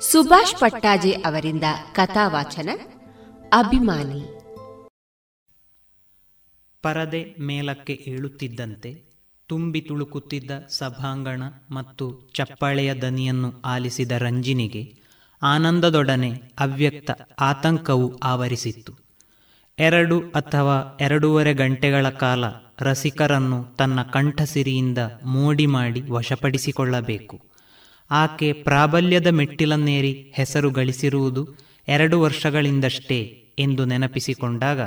ಸುಭಾಷ್ 0.00 0.60
ಪಟ್ಟಾಜೆ 0.60 1.12
ಅವರಿಂದ 1.12 1.62
ಕಥಾವಾಚನ, 1.92 2.70
ಅಭಿಮಾನಿ. 3.52 4.40
ಪರದೆ 6.82 7.34
ಮೇಲಕ್ಕೆ 7.40 8.04
ಏಳುತ್ತಿದ್ದಂತೆ, 8.06 9.02
ತುಂಬಿ 9.46 9.80
ತುಳುಕುತ್ತಿದ್ದ 9.80 10.50
ಸಭಾಂಗಣ 10.68 11.42
ಮತ್ತು 11.70 12.30
ಚಪ್ಪಾಳೆಯ 12.34 12.94
ದನಿಯನ್ನು 12.94 13.60
ಆಲಿಸಿದ 13.64 14.12
ರಂಜಿನಿಗೆ 14.12 14.94
ಆನಂದದೊಡನೆ 15.42 16.30
ಅವ್ಯಕ್ತ 16.58 17.10
ಆತಂಕವು 17.38 18.18
ಆವರಿಸಿತ್ತು. 18.18 18.94
ಎರಡು 19.78 20.20
ಅಥವಾ 20.20 20.98
ಎರಡೂವರೆ 21.00 21.54
ಗಂಟೆಗಳ 21.54 22.08
ಕಾಲ 22.08 22.44
ರಸಿಕರನ್ನು 22.80 23.76
ತನ್ನ 23.76 24.02
ಕಂಠಸಿರಿಯಿಂದ 24.02 24.98
ಮೋಡಿ 25.24 25.66
ಮಾಡಿ 25.66 26.00
ವಶಪಡಿಸಿಕೊಳ್ಳಬೇಕು. 26.00 27.47
ಆಕೆ 28.10 28.52
ಪ್ರಾಬಲ್ಯದ 28.52 29.26
ಮೆಟ್ಟಿಲನ್ನೇರಿ 29.26 30.32
ಹೆಸರು 30.34 30.70
ಗಳಿಸಿರುವುದು 30.70 31.48
ಎರಡು 31.88 32.20
ವರ್ಷಗಳಿಂದಷ್ಟೇ 32.20 33.48
ಎಂದು 33.58 33.84
ನೆನಪಿಸಿಕೊಂಡಾಗ 33.84 34.80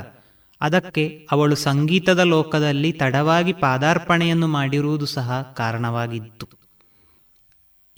ಅದಕ್ಕೆ 0.60 1.26
ಅವಳು 1.32 1.54
ಸಂಗೀತದ 1.54 2.18
ಲೋಕದಲ್ಲಿ 2.18 2.92
ತಡವಾಗಿ 2.92 3.52
ಪಾದಾರ್ಪಣೆಯನ್ನು 3.52 4.46
ಮಾಡಿರುವುದು 4.46 5.06
ಸಹ 5.06 5.54
ಕಾರಣವಾಗಿತ್ತು. 5.56 6.48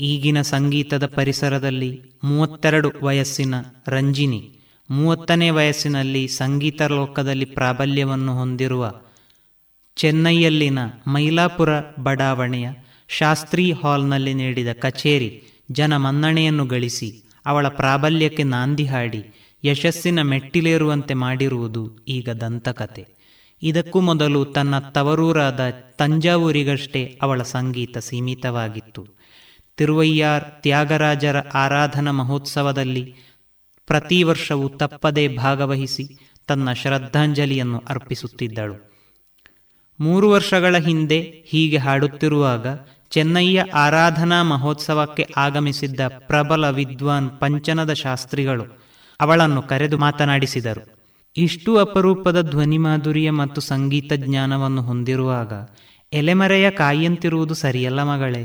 ಈಗಿನ 0.01 0.43
ಸಂಗೀತದ 0.43 1.07
ಪರಿಸರದಲ್ಲಿ 1.07 2.03
ಮೂವತ್ತೆರಡು 2.25 2.93
ವಯಸ್ಸಿನ 3.03 3.55
ರಂಜಿನಿ, 3.89 4.59
ಮೂವತ್ತನೇ 4.91 5.51
ವಯಸ್ಸಿನಲ್ಲಿ 5.51 6.29
ಸಂಗೀತ 6.29 6.83
ಲೋಕದಲ್ಲಿ 6.83 7.45
ಪ್ರಾಬಲ್ಯವನ್ನು 7.45 8.39
ಹೊಂದಿರುವ 8.39 8.95
ಚೆನ್ನೈಯಲ್ಲಿನ 9.97 10.79
ಮೈಲಾಪುರ 11.07 11.81
ಬಡಾವಣೆಯ 12.03 12.69
ಶಾಸ್ತ್ರಿ 13.09 13.73
ಹಾಲ್ನಲ್ಲಿ 13.73 14.35
ನೀಡಿದ 14.35 14.69
ಕಚೇರಿ 14.73 15.43
ಜನ 15.71 15.97
ಮನ್ನಣೆಯನ್ನು 15.97 16.67
ಗಳಿಸಿ, 16.67 17.23
ಅವಳ 17.47 17.69
ಪ್ರಾಬಲ್ಯಕ್ಕೆ 17.69 18.43
ನಾಂದಿ 18.43 18.87
ಹಾಡಿ, 18.87 19.35
ಯಶಸ್ಸಿನ 19.64 20.23
ಮೆಟ್ಟಿಲೇರುವಂತೆ 20.23 21.14
ಮಾಡಿರುವುದು 21.14 21.99
ಈಗ 22.09 22.31
ದಂತಕತೆ. 22.31 23.05
ಇದಕ್ಕೂ 23.62 24.01
ಮೊದಲು 24.01 24.45
ತನ್ನ 24.45 24.79
ತವರೂರಾದ 24.79 25.71
ತಂಜಾವೂರಿಗಷ್ಟೇ 25.71 27.19
ಅವಳ 27.23 27.43
ಸಂಗೀತ 27.43 27.99
ಸೀಮಿತವಾಗಿತ್ತು. 27.99 29.07
ತಿರುವಯ್ಯಾರ್ 29.77 30.62
ತ್ಯಾಗರಾಜರ 30.62 31.37
ಆರಾಧನಾ 31.55 32.12
ಮಹೋತ್ಸವದಲ್ಲಿ 32.12 33.14
ಪ್ರತಿ 33.87 34.23
ವರ್ಷವೂ 34.23 34.69
ತಪ್ಪದೇ 34.69 35.29
ಭಾಗವಹಿಸಿ 35.29 36.19
ತನ್ನ 36.47 36.73
ಶ್ರದ್ಧಾಂಜಲಿಯನ್ನು 36.73 37.83
ಅರ್ಪಿಸುತ್ತಿದ್ದಳು. 37.88 38.95
ಮೂರು 40.01 40.31
ವರ್ಷಗಳ 40.31 40.77
ಹಿಂದೆ 40.77 41.45
ಹೀಗೆ 41.47 41.77
ಹಾಡುತ್ತಿರುವಾಗ 41.77 42.67
ಚೆನ್ನೈಯ 43.11 43.62
ಆರಾಧನಾ 43.75 44.43
ಮಹೋತ್ಸವಕ್ಕೆ 44.43 45.27
ಆಗಮಿಸಿದ್ದ 45.37 46.01
ಪ್ರಬಲ 46.09 46.69
ವಿದ್ವಾನ್ 46.71 47.31
ಪಂಚನದ 47.40 47.93
ಶಾಸ್ತ್ರಿಗಳು 47.93 48.64
ಅವಳನ್ನು 49.21 49.62
ಕರೆದು 49.62 49.99
ಮಾತನಾಡಿಸಿದರು. 49.99 50.83
ಇಷ್ಟು 51.37 51.77
ಅಪರೂಪದ 51.77 52.51
ಧ್ವನಿ 52.51 52.79
ಮಾಧುರ್ಯ 52.79 53.31
ಮತ್ತು 53.31 53.61
ಸಂಗೀತ 53.61 54.12
ಜ್ಞಾನವನ್ನು 54.17 54.83
ಹೊಂದಿರುವಾಗ 54.83 55.53
ಎಲೆಮರೆಯ 56.12 56.71
ಕಾಯಂತಿರುವುದು 56.71 57.55
ಸರಿಯಲ್ಲ 57.55 58.03
ಮಗಳೇ 58.03 58.45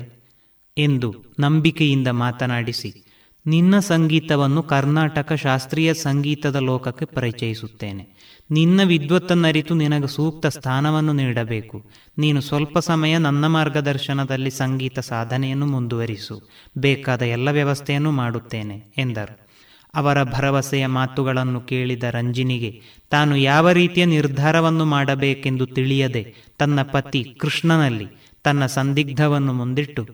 ಎಂದು 0.77 1.15
ನಂಬಿಕೆಯಿಂದ 1.39 2.07
ಮಾತನಾಡಿಸಿ, 2.07 3.05
ನಿನ್ನ 3.45 3.79
ಸಂಗೀತವನ್ನು 3.79 4.63
ಕರ್ನಾಟಕ 4.63 5.33
ಶಾಸ್ತ್ರೀಯ 5.33 5.93
ಸಂಗೀತದ 5.93 6.55
ಲೋಕಕ್ಕೆ 6.55 7.05
ಪರಿಚಯಿಸುತ್ತೇನೆ. 7.05 8.03
ನಿನ್ನ 8.51 8.83
ವಿದ್ವತ್ತನ್ನರಿತು 8.83 9.75
ನಿನಗೆ 9.75 10.07
ಸೂಕ್ತ 10.07 10.45
ಸ್ಥಾನವನ್ನು 10.45 11.13
ನೀಡಬೇಕು. 11.13 11.91
ನೀನು 12.17 12.41
ಸ್ವಲ್ಪ 12.41 12.77
ಸಮಯ 12.77 13.17
ನನ್ನ 13.17 13.47
ಮಾರ್ಗದರ್ಶನದಲ್ಲಿ 13.47 14.51
ಸಂಗೀತ 14.51 14.99
ಸಾಧನೆಯನ್ನು 14.99 15.65
ಮುಂದುವರಿಸು. 15.65 16.49
ಬೇಕಾದ 16.77 17.21
ಎಲ್ಲ 17.21 17.51
ವ್ಯವಸ್ಥೆಯನ್ನು 17.51 18.11
ಮಾಡುತ್ತೇನೆ, 18.11 18.93
ಎಂದರು. 18.97 19.45
ಅವರ 19.93 20.23
ಭರವಸೆಯ 20.23 20.87
ಮಾತುಗಳನ್ನು 20.87 21.61
ಕೇಳಿದ 21.61 22.03
ರಂಜಿನಿಗೆ, 22.03 22.81
ತಾನು 23.09 23.35
ಯಾವ 23.35 23.69
ರೀತಿಯ 23.69 24.05
ನಿರ್ಧಾರವನ್ನು 24.05 24.85
ಮಾಡಬೇಕೆಂದು 24.85 25.65
ತಿಳಿಯದೆ 25.65 26.35
ತನ್ನ 26.57 26.81
ಪತಿ 26.81 27.23
ಕೃಷ್ಣನಲ್ಲಿ 27.23 28.07
ತನ್ನ 28.43 28.65
ಸಂದಿಗ್ಧವನ್ನು 28.65 29.53
ಮುಂದಿಟ್ಟು, 29.53 30.07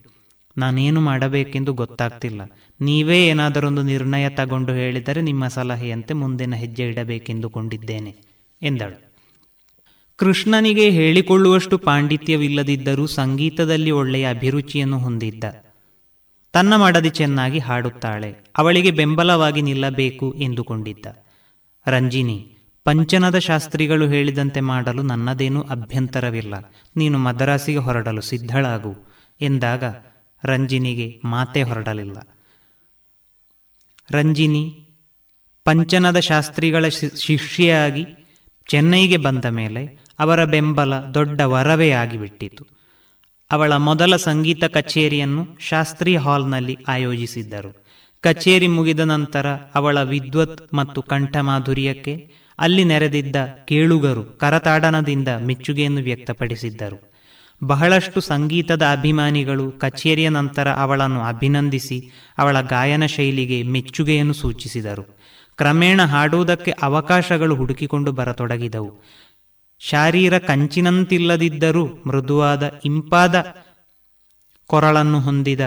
ನಾನೇನು 0.58 1.02
ಮಾಡಬೇಕೆಂದು 1.02 1.74
ಗೊತ್ತಾಗ್ತಿಲ್ಲ. 1.74 2.42
ನೀವೇ 2.82 3.28
ಏನಾದರೊಂದು 3.28 3.82
ನಿರ್ಣಯ 3.82 4.30
ತಗೊಂಡು 4.30 4.74
ಹೇಳಿದರೆ 4.74 5.22
ನಿಮ್ಮ 5.22 5.48
ಸಲಹೆಯಂತೆ 5.48 6.14
ಮುಂದಿನ 6.14 6.56
ಹೆಜ್ಜೆ 6.56 6.88
ಇಡಬೇಕೆಂದುಕೊಂಡಿದ್ದೇನೆ. 6.88 8.25
ಎಂದಳು. 8.66 9.06
ಕೃಷ್ಣನಿಗೆ 10.18 10.90
ಹೇಳಿಕೊಳ್ಳುವಷ್ಟು 10.90 11.78
ಪಾಂಡಿತ್ಯವಿಲ್ಲದಿದ್ದರೂ 11.78 13.08
ಸಂಗೀತದಲ್ಲಿ 13.08 13.92
ಒಳ್ಳೆಯ 13.92 14.30
ಅಭಿರುಚಿಯನ್ನು 14.30 15.00
ಹೊಂದಿದ್ದ. 15.00 15.44
ತನ್ನ 16.54 16.76
ಮಡದಿ 16.76 17.10
ಚೆನ್ನಾಗಿ 17.10 17.60
ಹಾಡುತ್ತಾಳೆ. 17.60 18.36
ಅವಳಿಗೆ 18.58 18.92
ಬೆಂಬಲವಾಗಿ 18.92 19.62
ನಿಲ್ಲಬೇಕು 19.62 20.34
ಎಂದುಕೊಂಡಿದ್ದ. 20.34 21.06
ರಂಜಿನಿ, 21.88 22.58
ಪಂಚನದ 22.84 23.38
ಶಾಸ್ತ್ರಿಗಳು 23.38 24.08
ಹೇಳಿದಂತೆ 24.08 24.60
ಮಾಡಲು 24.60 25.02
ನನ್ನದೇನೂ 25.02 25.62
ಅಭ್ಯಂತರವಿಲ್ಲ. 25.62 26.54
ನೀನು 26.96 27.18
ಮದ್ರಾಸಿಗೆ 27.18 27.78
ಹೊರಡಲು 27.78 28.22
ಸಿದ್ಧಳಾಗು 28.22 28.96
ಎಂದಾಗ 29.42 29.84
ರಂಜಿನಿಗೆ 30.44 31.22
ಮಾತೇ 31.26 31.64
ಹೊರಡಲಿಲ್ಲ. 31.64 32.38
ರಂಜಿನಿ, 34.12 34.90
ಪಂಚನದ 35.64 36.20
ಶಾಸ್ತ್ರಿಗಳ 36.20 36.88
ಶಿಷ್ಯೆಯಾಗಿ 37.16 38.25
ಚೆನ್ನೈಗೆ 38.68 39.18
ಬಂದ 39.18 39.46
ಮೇಲೆ 39.46 40.00
ಅವರ 40.20 40.46
ಬೆಂಬಲ 40.46 41.00
ದೊಡ್ಡ 41.14 41.42
ವರವೇ 41.42 41.92
ಆಗಿಬಿಟ್ಟಿತು. 41.92 42.68
ಅವಳ 43.52 43.74
ಮೊದಲ 43.74 44.16
ಸಂಗೀತ 44.16 44.64
ಕಚೇರಿಯನ್ನು 44.64 45.48
ಶಾಸ್ತ್ರಿ 45.60 46.16
ಹಾಲ್ನಲ್ಲಿ 46.16 46.78
ಆಯೋಜಿಸಿದ್ದರು. 46.88 47.86
ಕಚೇರಿ 48.22 48.68
ಮುಗಿದ 48.68 49.00
ನಂತರ 49.00 49.48
ಅವಳ 49.76 50.02
ವಿದ್ವತ್ 50.02 50.74
ಮತ್ತು 50.74 51.02
ಕಂಠಮಾಧುರ್ಯಕ್ಕೆ 51.02 52.32
ಅಲ್ಲಿ 52.60 52.84
ನೆರೆದಿದ್ದ 52.84 53.36
ಕೇಳುಗರು 53.66 54.24
ಕರತಾಡನದಿಂದ 54.24 55.28
ಮೆಚ್ಚುಗೆಯನ್ನು 55.28 56.02
ವ್ಯಕ್ತಪಡಿಸಿದ್ದರು. 56.02 57.12
ಬಹಳಷ್ಟು 57.64 58.22
ಸಂಗೀತದ 58.22 58.84
ಅಭಿಮಾನಿಗಳು 58.92 59.72
ಕಚೇರಿಯ 59.72 60.30
ನಂತರ 60.30 60.72
ಅವಳನ್ನು 60.72 61.22
ಅಭಿನಂದಿಸಿ 61.22 62.12
ಅವಳ 62.38 62.62
ಗಾಯನ 62.62 63.06
ಶೈಲಿಗೆ 63.06 63.64
ಮೆಚ್ಚುಗೆಯನ್ನು 63.64 64.34
ಸೂಚಿಸಿದರು. 64.34 65.15
ಕ್ರಮೇಣ 65.58 66.02
ಹಾಡುವುದಕ್ಕೆ 66.02 66.72
ಅವಕಾಶಗಳು 66.72 67.56
ಹುಡುಕಿಕೊಂಡು 67.56 68.12
ಬರತೊಡಗಿದವು. 68.12 69.04
ಶಾರೀರ 69.80 70.38
ಕಂಚಿನಂತಿಲ್ಲದಿದ್ದರೂ 70.38 71.88
ಮೃದುವಾದ 72.08 72.72
ಇಂಪಾದ 72.86 73.56
ಕೊರಳನ್ನು 74.68 75.20
ಹೊಂದಿದ 75.20 75.62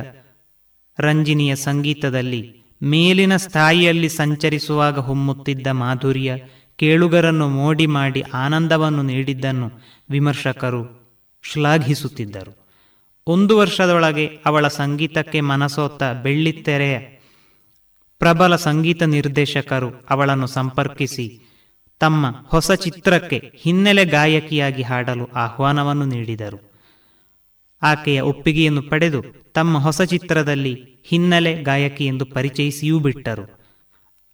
ರಂಜಿನಿಯ 0.99 1.57
ಸಂಗೀತದಲ್ಲಿ 1.57 2.63
ಮೇಲಿನ 2.83 3.37
ಸ್ಥಾಯಿಯಲ್ಲಿ 3.37 4.09
ಸಂಚರಿಸುವಾಗ 4.09 4.99
ಹೊಮ್ಮುತ್ತಿದ್ದ 4.99 5.67
ಮಾಧುರ್ಯ 5.67 6.37
ಕೇಳುಗರನ್ನು 6.77 7.49
ಮೋಡಿ 7.49 7.87
ಮಾಡಿ 7.87 8.21
ಆನಂದವನ್ನು 8.21 9.03
ನೀಡಿದ್ದನ್ನು 9.03 9.71
ವಿಮರ್ಶಕರು 10.11 10.99
ಶ್ಲಾಘಿಸುತ್ತಿದ್ದರು. 11.43 12.69
ಒಂದು 13.27 13.59
ವರ್ಷದೊಳಗೆ 13.59 14.39
ಅವಳ 14.47 14.69
ಸಂಗೀತಕ್ಕೆ 14.69 15.41
ಮನಸೋತ 15.41 16.03
ಬೆಳ್ಳಿತೆರೆಯ 16.03 17.18
ಪ್ರಬಲ 18.19 18.57
ಸಂಗೀತ 18.57 19.03
ನಿರ್ದೇಶಕರು 19.03 20.07
ಅವಳನ್ನು 20.11 20.47
ಸಂಪರ್ಕಿಸಿ 20.47 21.41
ತಮ್ಮ 22.01 22.27
ಹೊಸ 22.47 22.71
ಚಿತ್ರಕ್ಕೆ 22.73 23.53
ಹಿನ್ನೆಲೆ 23.57 24.05
ಗಾಯಕಿಯಾಗಿ 24.05 24.83
ಹಾಡಲು 24.83 25.25
ಆಹ್ವಾನವನ್ನು 25.35 26.05
ನೀಡಿದರು. 26.05 26.73
ಆಕೆಯ 27.83 28.21
ಒಪ್ಪಿಗೆಯನ್ನು 28.21 28.83
ಪಡೆದು 28.83 29.23
ತಮ್ಮ 29.53 29.79
ಹೊಸ 29.79 30.03
ಚಿತ್ರದಲ್ಲಿ 30.03 30.87
ಹಿನ್ನೆಲೆ 31.09 31.63
ಗಾಯಕಿ 31.63 32.07
ಎಂದು 32.07 32.25
ಪರಿಚಯಿಸಿಯೂ 32.25 32.99
ಬಿಟ್ಟರು. 32.99 33.59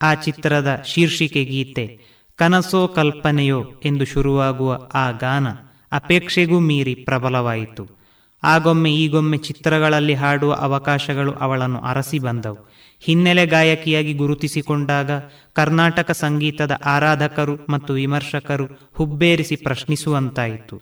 ಆ 0.02 0.14
ಚಿತ್ರದ 0.14 0.82
ಶೀರ್ಷಿಕೆ 0.86 1.44
ಗೀತೆ, 1.44 2.00
ಕನಸೋ 2.36 2.88
ಕಲ್ಪನೆಯೋ 2.88 3.72
ಎಂದು 3.84 4.04
ಶುರುವಾಗುವ 4.04 4.88
ಆ 4.94 5.10
ಗಾನ 5.10 5.48
ಅಪೇಕ್ಷೆಗೂ 5.92 6.60
ಮೀರಿ 6.60 6.94
ಪ್ರಬಲವಾಯಿತು. 6.94 8.04
ಆಗೊಮ್ಮೆ 8.42 8.94
ಈಗೊಮ್ಮೆ 8.94 9.36
ಚಿತ್ರಗಳಲ್ಲಿ 9.36 10.14
ಹಾಡುವ 10.14 10.52
ಅವಕಾಶಗಳು 10.52 11.32
ಅವಳನ್ನು 11.32 11.80
ಅರಸಿ 11.80 12.18
ಬಂದವು. 12.18 12.73
ಹಿನ್ನೆಲೆ 13.04 13.46
ಗಾಯಕಿಯಾಗಿ 13.46 14.14
ಗುರುತಿಸಿಕೊಂಡಾಗ 14.14 15.10
ಕರ್ನಾಟಕ 15.52 16.10
ಸಂಗೀತದ 16.10 16.72
ಆರಾಧಕರು 16.84 17.66
ಮತ್ತು 17.68 17.92
ವಿಮರ್ಶಕರು 17.92 18.90
ಹುಬ್ಬೇರಿಸಿ 18.94 19.56
ಪ್ರಶ್ನಿಸುವಂತಾಯಿತು. 19.56 20.80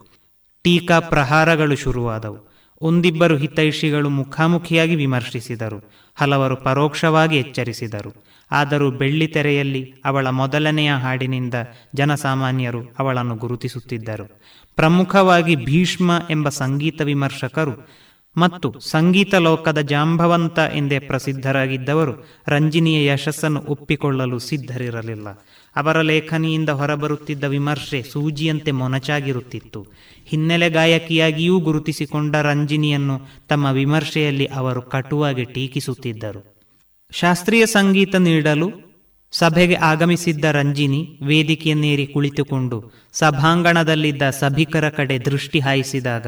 ಟೀಕಾ 0.63 1.01
ಪ್ರಹಾರಗಳು 1.01 1.77
ಶುರುವಾದವು. 1.77 2.53
ಒಂದಿಬ್ಬರು 2.81 3.37
ಹಿತೈಷಿಗಳು 3.37 4.09
ಮುಖಾಮುಖಿಯಾಗಿ 4.09 4.95
ವಿಮರ್ಶಿಸಿದರು. 4.95 5.93
ಹಲವರು 6.15 6.57
ಪರೋಕ್ಷವಾಗಿ 6.57 7.37
ಎಚ್ಚರಿಸಿದರು. 7.39 8.25
ಆದರೂ 8.53 8.91
ಬೆಳ್ಳಿತೆರೆಯಲ್ಲಿ 8.91 9.95
ಅವಳ 10.05 10.29
ಮೊದಲನೆಯ 10.29 10.93
ಹಾಡಿನಿಂದ 10.93 11.55
ಜನಸಾಮಾನ್ಯರು 11.95 12.95
ಅವಳನ್ನು 12.99 13.37
ಗುರುತಿಸುತ್ತಿದ್ದರು. 13.37 14.41
ಪ್ರಮುಖವಾಗಿ 14.77 15.57
ಭೀಷ್ಮ 15.57 16.11
ಎಂಬ 16.31 16.49
ಸಂಗೀತ 16.49 17.01
ವಿಮರ್ಶಕರು 17.03 18.02
ಮತ್ತು 18.37 18.81
ಸಂಗೀತ 18.81 19.35
ಲೋಕದ 19.35 19.79
ಜಾಂಬವಂತ 19.79 20.59
ಎಂದೇ 20.59 20.99
ಪ್ರಸಿದ್ಧರಾಗಿದ್ದವರು 20.99 22.27
ರಂಜಿನಿಯ 22.49 23.07
ಯಶಸ್ಸನ್ನು 23.07 23.63
ಒಪ್ಪಿಕೊಳ್ಳಲು 23.69 24.39
ಸಿದ್ಧರಿರಲಿಲ್ಲ. 24.39 25.29
ಅವರ 25.77 26.01
ಲೇಖನಿಯಿಂದ 26.01 26.69
ಹೊರಬರುತ್ತಿದ್ದ 26.69 27.45
ವಿಮರ್ಶೆ 27.45 28.03
ಸೂಜಿಯಂತೆ 28.03 28.71
ಮೊನಚಾಗಿರುತ್ತಿತ್ತು. 28.71 29.87
ಹಿನ್ನೆಲೆ 30.27 30.71
ಗಾಯಕಿಯಾಗಿಯೂ 30.71 31.59
ಗುರುತಿಸಿಕೊಂಡ 31.59 32.37
ರಂಜಿನಿಯನ್ನು 32.37 33.21
ತಮ್ಮ 33.49 33.67
ವಿಮರ್ಶೆಯಲ್ಲಿ 33.67 34.47
ಅವರು 34.47 34.83
ಕಟುವಾಗಿ 34.83 35.45
ಟೀಕಿಸುತ್ತಿದ್ದರು. 35.45 36.65
ಶಾಸ್ತ್ರೀಯ 37.11 37.67
ಸಂಗೀತ 37.67 38.15
ನೀಡಲು 38.17 38.92
ಸಭೆಗೆ 39.33 39.75
ಆಗಮಿಸಿದ್ದ 39.75 40.45
ರಂಜಿನಿ 40.45 41.19
ವೇದಿಕೆಯನ್ನೇರಿ 41.23 42.07
ಕುಳಿತುಕೊಂಡು 42.07 42.93
ಸಭಾಂಗಣದಲ್ಲಿದ್ದ 43.13 44.31
ಸಭಿಕರ 44.31 44.89
ಕಡೆ 44.89 45.19
ದೃಷ್ಟಿ 45.19 45.61
ಹಾಯಿಸಿದಾಗ 45.61 46.27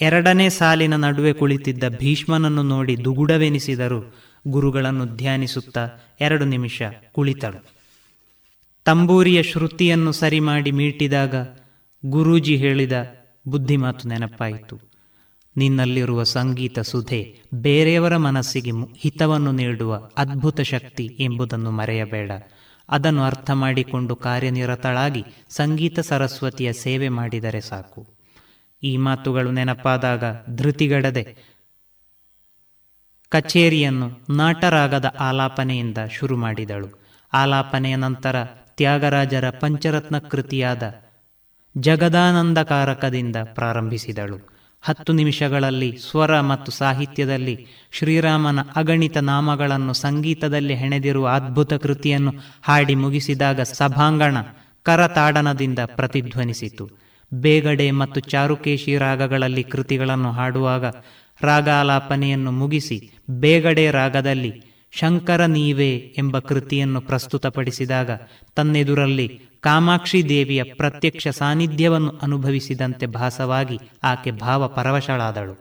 ಎರಡನೇ 0.00 0.48
ಸಾಲಿನ 0.48 0.96
ನಡುವೆ 0.96 1.32
ಕುಳಿತಿದ್ದ 1.32 1.84
ಭೀಷ್ಮನನ್ನು 1.98 2.62
ನೋಡಿ 2.62 3.04
ದುಗುಡವೆನಿಸಿದರು. 3.04 4.14
ಗುರುಗಳನ್ನು 4.48 5.04
ಧ್ಯಾನಿಸುತ್ತಾ 5.16 5.88
ಎರಡು 6.20 6.44
ನಿಮಿಷ 6.44 6.82
ಕುಳಿತಳು. 7.12 7.64
ತಂಬೂರಿಯ 8.84 9.42
ಶ್ರುತಿಯನ್ನು 9.42 10.12
ಸರಿ 10.12 10.40
ಮಾಡಿ 10.40 10.70
ಮೀಟಿದಾಗ 10.70 11.34
ಗುರೂಜಿ 12.06 12.56
ಹೇಳಿದ 12.56 12.92
ಬುದ್ಧಿಮಾತು 13.48 14.08
ನೆನಪಾಯಿತು. 14.08 14.93
ನಿನ್ನಲ್ಲಿರುವ 15.56 16.22
ಸಂಗೀತ 16.22 16.78
ಸುಧೆ 16.78 17.42
ಬೇರೆಯವರ 17.54 18.16
ಮನಸ್ಸಿಗೆ 18.16 18.70
ಹಿತವನ್ನು 18.98 19.52
ನೀಡುವ 19.52 20.10
ಅದ್ಭುತ 20.16 20.60
ಶಕ್ತಿ 20.60 21.16
ಎಂಬುದನ್ನು 21.20 21.70
ಮರೆಯಬೇಡ. 21.70 22.30
ಅದನ್ನು 22.88 23.22
ಅರ್ಥ 23.22 23.50
ಮಾಡಿಕೊಂಡು 23.50 24.16
ಕಾರ್ಯನಿರತಳಾಗಿ 24.16 25.24
ಸಂಗೀತ 25.50 26.00
ಸರಸ್ವತಿಯ 26.00 26.72
ಸೇವೆ 26.72 27.08
ಮಾಡಿದರೆ 27.08 27.60
ಸಾಕು. 27.60 28.06
ಈ 28.82 28.96
ಮಾತುಗಳು 28.96 29.50
ನೆನಪಾದಾಗ 29.50 30.24
ಧೃತಿಗಡದೆ 30.54 31.36
ಕಚೇರಿಯನ್ನು 33.28 34.36
ನಾಟರಾಗದ 34.36 35.14
ಆಲಾಪನೆಯಿಂದ 35.20 35.98
ಶುರು 36.10 36.36
ಮಾಡಿದಳು. 36.36 37.04
ಆಲಾಪನೆಯ 37.32 37.96
ನಂತರ 37.96 38.44
ತ್ಯಾಗರಾಜರ 38.44 39.50
ಪಂಚರತ್ನ 39.50 40.18
ಕೃತಿಯಾದ 40.18 40.94
ಜಗದಾನಂದಕಾರಕದಿಂದ 41.78 43.36
ಪ್ರಾರಂಭಿಸಿದಳು. 43.44 44.53
ಹತ್ತು 44.86 45.12
ನಿಮಿಷಗಳಲ್ಲಿ 45.12 45.98
ಸ್ವರ 45.98 46.40
ಮತ್ತು 46.40 46.72
ಸಾಹಿತ್ಯದಲ್ಲಿ 46.72 47.66
ಶ್ರೀರಾಮನ 47.92 48.58
ಅಗಣಿತ 48.76 49.16
ನಾಮಗಳನ್ನು 49.16 49.92
ಸಂಗೀತದಲ್ಲಿ 49.92 50.74
ಹೆಣೆದಿರುವ 50.74 51.28
ಅದ್ಭುತ 51.28 51.72
ಕೃತಿಯನ್ನು 51.74 52.32
ಹಾಡಿ 52.62 52.94
ಮುಗಿಸಿದಾಗ 52.94 53.60
ಸಭಾಂಗಣ 53.60 54.36
ಕರತಾಡನದಿಂದ 54.82 55.78
ಪ್ರತಿಧ್ವನಿಸಿತು. 55.84 56.84
ಬೇಗಡೆ 57.34 57.90
ಮತ್ತು 57.90 58.20
ಚಾರುಕೇಶಿ 58.20 58.98
ರಾಗಗಳಲ್ಲಿ 58.98 59.62
ಕೃತಿಗಳನ್ನು 59.62 60.32
ಹಾಡುವಾಗ 60.32 60.84
ರಾಗಾಲಾಪನೆಯನ್ನು 61.40 62.50
ಮುಗಿಸಿ 62.50 62.98
ಬೇಗಡೆ 63.30 63.90
ರಾಗದಲ್ಲಿ 63.90 64.52
ಶಂಕರ 64.92 65.44
ನೀವೇ 65.46 66.14
ಎಂಬ 66.18 66.38
ಕೃತಿಯನ್ನು 66.38 67.00
ಪ್ರಸ್ತುತಪಡಿಸಿದಾಗ 67.00 68.10
ತನ್ನೆದುರಲ್ಲಿ 68.56 69.40
ಕಾಮಾಕ್ಷಿ 69.64 70.28
ದೇವಿಯ 70.28 70.62
ಪ್ರತ್ಯಕ್ಷ 70.62 71.28
ಸಾನ್ನಿಧ್ಯವನ್ನು 71.28 72.10
ಅನುಭವಿಸಿದಂತೆ 72.22 73.06
ಭಾಸವಾಗಿ 73.06 73.78
ಆಕೆ 74.02 74.30
ಭಾವ 74.30 74.68
ಪರವಶಳಾದಳು 74.68 75.54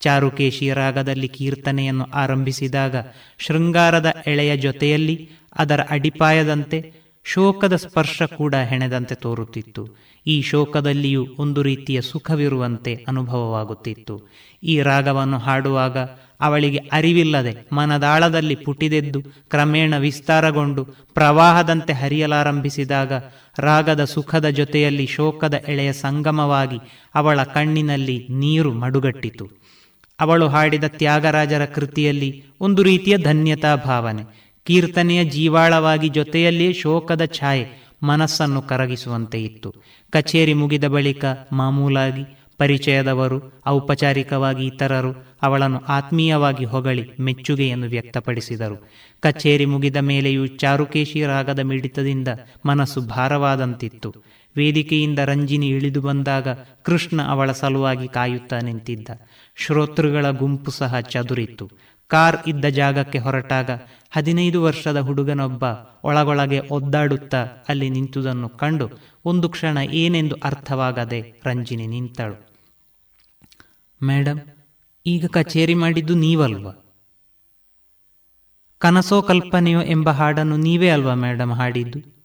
ಚಾರುಕೇಶಿ 0.00 0.72
ರಾಗದಲ್ಲಿ 0.72 1.28
ಕೀರ್ತನೆಯನ್ನು 1.28 2.04
ಆರಂಭಿಸಿದಾಗ 2.04 2.96
ಶೃಂಗಾರದ 3.38 4.12
ಎಳೆಯ 4.26 4.56
ಜೊತೆಯಲ್ಲಿ 4.56 5.30
ಅದರ 5.56 5.80
ಅಡಿಪಾಯದಂತೆ 5.90 6.78
ಶೋಕದ 7.24 7.76
ಸ್ಪರ್ಶ 7.76 8.22
ಕೂಡ 8.22 8.54
ಹೆಣೆದಂತೆ 8.54 9.14
ತೋರುತ್ತಿತ್ತು. 9.14 9.82
ಈ 10.26 10.42
ಶೋಕದಲ್ಲಿಯೂ 10.42 11.26
ಒಂದು 11.38 11.62
ರೀತಿಯ 11.62 12.00
ಸುಖವಿರುವಂತೆ 12.00 13.04
ಅನುಭವವಾಗುತ್ತಿತ್ತು. 13.08 14.14
ಈ 14.62 14.82
ರಾಗವನ್ನು 14.82 15.38
ಹಾಡುವಾಗ 15.38 15.96
ಅವಳಿಗೆ 16.40 16.78
ಅರಿವಿಲ್ಲದೆ 16.78 17.66
ಮನದಾಳದಲ್ಲಿ 17.72 18.54
ಪುಟಿದೆದ್ದು 18.54 19.22
ಕ್ರಮೇಣ 19.22 19.96
ವಿಸ್ತಾರಗೊಂಡು 19.96 20.84
ಪ್ರವಾಹದಂತೆ 20.84 21.92
ಹರಿಯಲಾರಂಭಿಸಿದಾಗ 21.92 23.12
ರಾಗದ 23.58 24.04
ಸುಖದ 24.04 24.48
ಜೊತೆಯಲ್ಲಿ 24.48 25.06
ಶೋಕದ 25.06 25.54
ಎಳೆಯ 25.68 25.92
ಸಂಗಮವಾಗಿ 25.92 26.78
ಅವಳ 27.14 27.42
ಕಣ್ಣಿನಲ್ಲಿ 27.42 28.26
ನೀರು 28.30 28.72
ಮಡುಗಟ್ಟಿತು. 28.72 29.50
ಅವಳು 30.20 30.48
ಹಾಡಿದ 30.48 30.84
ತ್ಯಾಗರಾಜರ 30.84 31.64
ಕೃತಿಯಲ್ಲಿ 31.64 32.44
ಒಂದು 32.60 32.82
ರೀತಿಯ 32.82 33.18
ಧನ್ಯತಾ 33.18 33.76
ಭಾವನೆ, 33.76 34.22
ಕೀರ್ತನೆಯ 34.64 35.24
ಜೀವಾಳವಾಗಿ 35.24 36.08
ಜೊತೆಯಲ್ಲಿಯೇ 36.08 36.72
ಶೋಕದ 36.72 37.24
ಛಾಯೆ 37.24 37.66
ಮನಸ್ಸನ್ನು 38.02 38.62
ಕರಗಿಸುವಂತೆ 38.62 39.42
ಇತ್ತು. 39.42 39.74
ಕಚೇರಿ 40.10 40.54
ಮುಗಿದ 40.54 40.84
ಬಳಿಕ 40.84 41.24
ಮಾಮೂಲಾಗಿ 41.52 42.35
ಪರಿಚಯದವರು, 42.58 43.62
ಔಪಚಾರಿಕವಾಗಿ 43.66 44.66
ಇತರರು, 44.66 45.36
ಅವಳನ್ನು 45.42 45.84
ಆತ್ಮೀಯವಾಗಿ 45.84 46.64
ಹೊಗಳಿ 46.64 47.10
ಮೆಚ್ಚುಗೆಯನ್ನು 47.20 47.86
ವ್ಯಕ್ತಪಡಿಸಿದರು. 47.86 48.88
ಕಚೇರಿ 49.20 49.66
ಮುಗಿದ 49.66 49.96
ಮೇಲೆಯೂ 49.96 50.46
ಚಾರುಕೇಶಿ 50.46 51.26
ರಾಗದ 51.26 51.58
ಮಿಡಿತದಿಂದ 51.58 52.28
ಮನಸ್ಸು 52.66 53.00
ಭಾರವಾದಂತಿತ್ತು. 53.00 54.14
ವೇದಿಕೆಯಿಂದ 54.56 55.18
ರಂಜಿನಿ 55.18 55.68
ಇಳಿದು 55.68 56.00
ಬಂದಾಗ 56.00 56.48
ಕೃಷ್ಣ 56.82 57.22
ಅವಳ 57.22 57.52
ಸಲುವಾಗಿ 57.52 58.08
ಕಾಯುತ್ತಾ 58.08 58.58
ನಿಂತಿದ್ದ. 58.58 59.08
ಶ್ರೋತೃಗಳ 59.56 60.30
ಗುಂಪು 60.30 60.70
ಸಹ 60.70 61.00
ಚದುರಿತ್ತು. 61.00 61.70
ಕಾರ್ 62.08 62.36
ಇದ್ದ 62.46 62.64
ಜಾಗಕ್ಕೆ 62.64 63.18
ಹೊರಟಾಗ 63.18 63.70
ಹದಿನೈದು 64.10 64.62
ವರ್ಷದ 64.62 64.98
ಹುಡುಗನೊಬ್ಬ 65.00 65.64
ಒಳಗೊಳಗೆ 66.04 66.58
ಒದ್ದಾಡುತ್ತಾ 66.58 67.44
ಅಲ್ಲಿ 67.68 67.90
ನಿಂತುದನ್ನು 67.90 68.48
ಕಂಡು 68.48 68.90
ಒಂದು 69.24 69.48
ಕ್ಷಣ 69.48 69.78
ಏನೆಂದು 69.78 70.36
ಅರ್ಥವಾಗದೆ 70.44 71.40
ರಂಜಿನಿ 71.44 71.86
ನಿಂತಳು. 71.86 72.48
ಮೇಡಮ್ 74.04 74.40
ಈಗ 75.06 75.26
ಕಚೇರಿ 75.26 75.74
ಮಾಡಿದ್ದು 75.74 76.14
ನೀವಲ್ವಾ? 76.14 76.72
ಕನಸೋ 78.78 79.22
ಕಲ್ಪನೆಯೋ 79.22 79.82
ಎಂಬ 79.82 80.10
ಹಾಡನ್ನು 80.10 80.56
ನೀವೇ 80.56 80.88
ಅಲ್ವಾ 80.88 81.14
ಮೇಡಮ್ 81.14 81.52
ಹಾಡಿದ್ದು? 81.52 82.16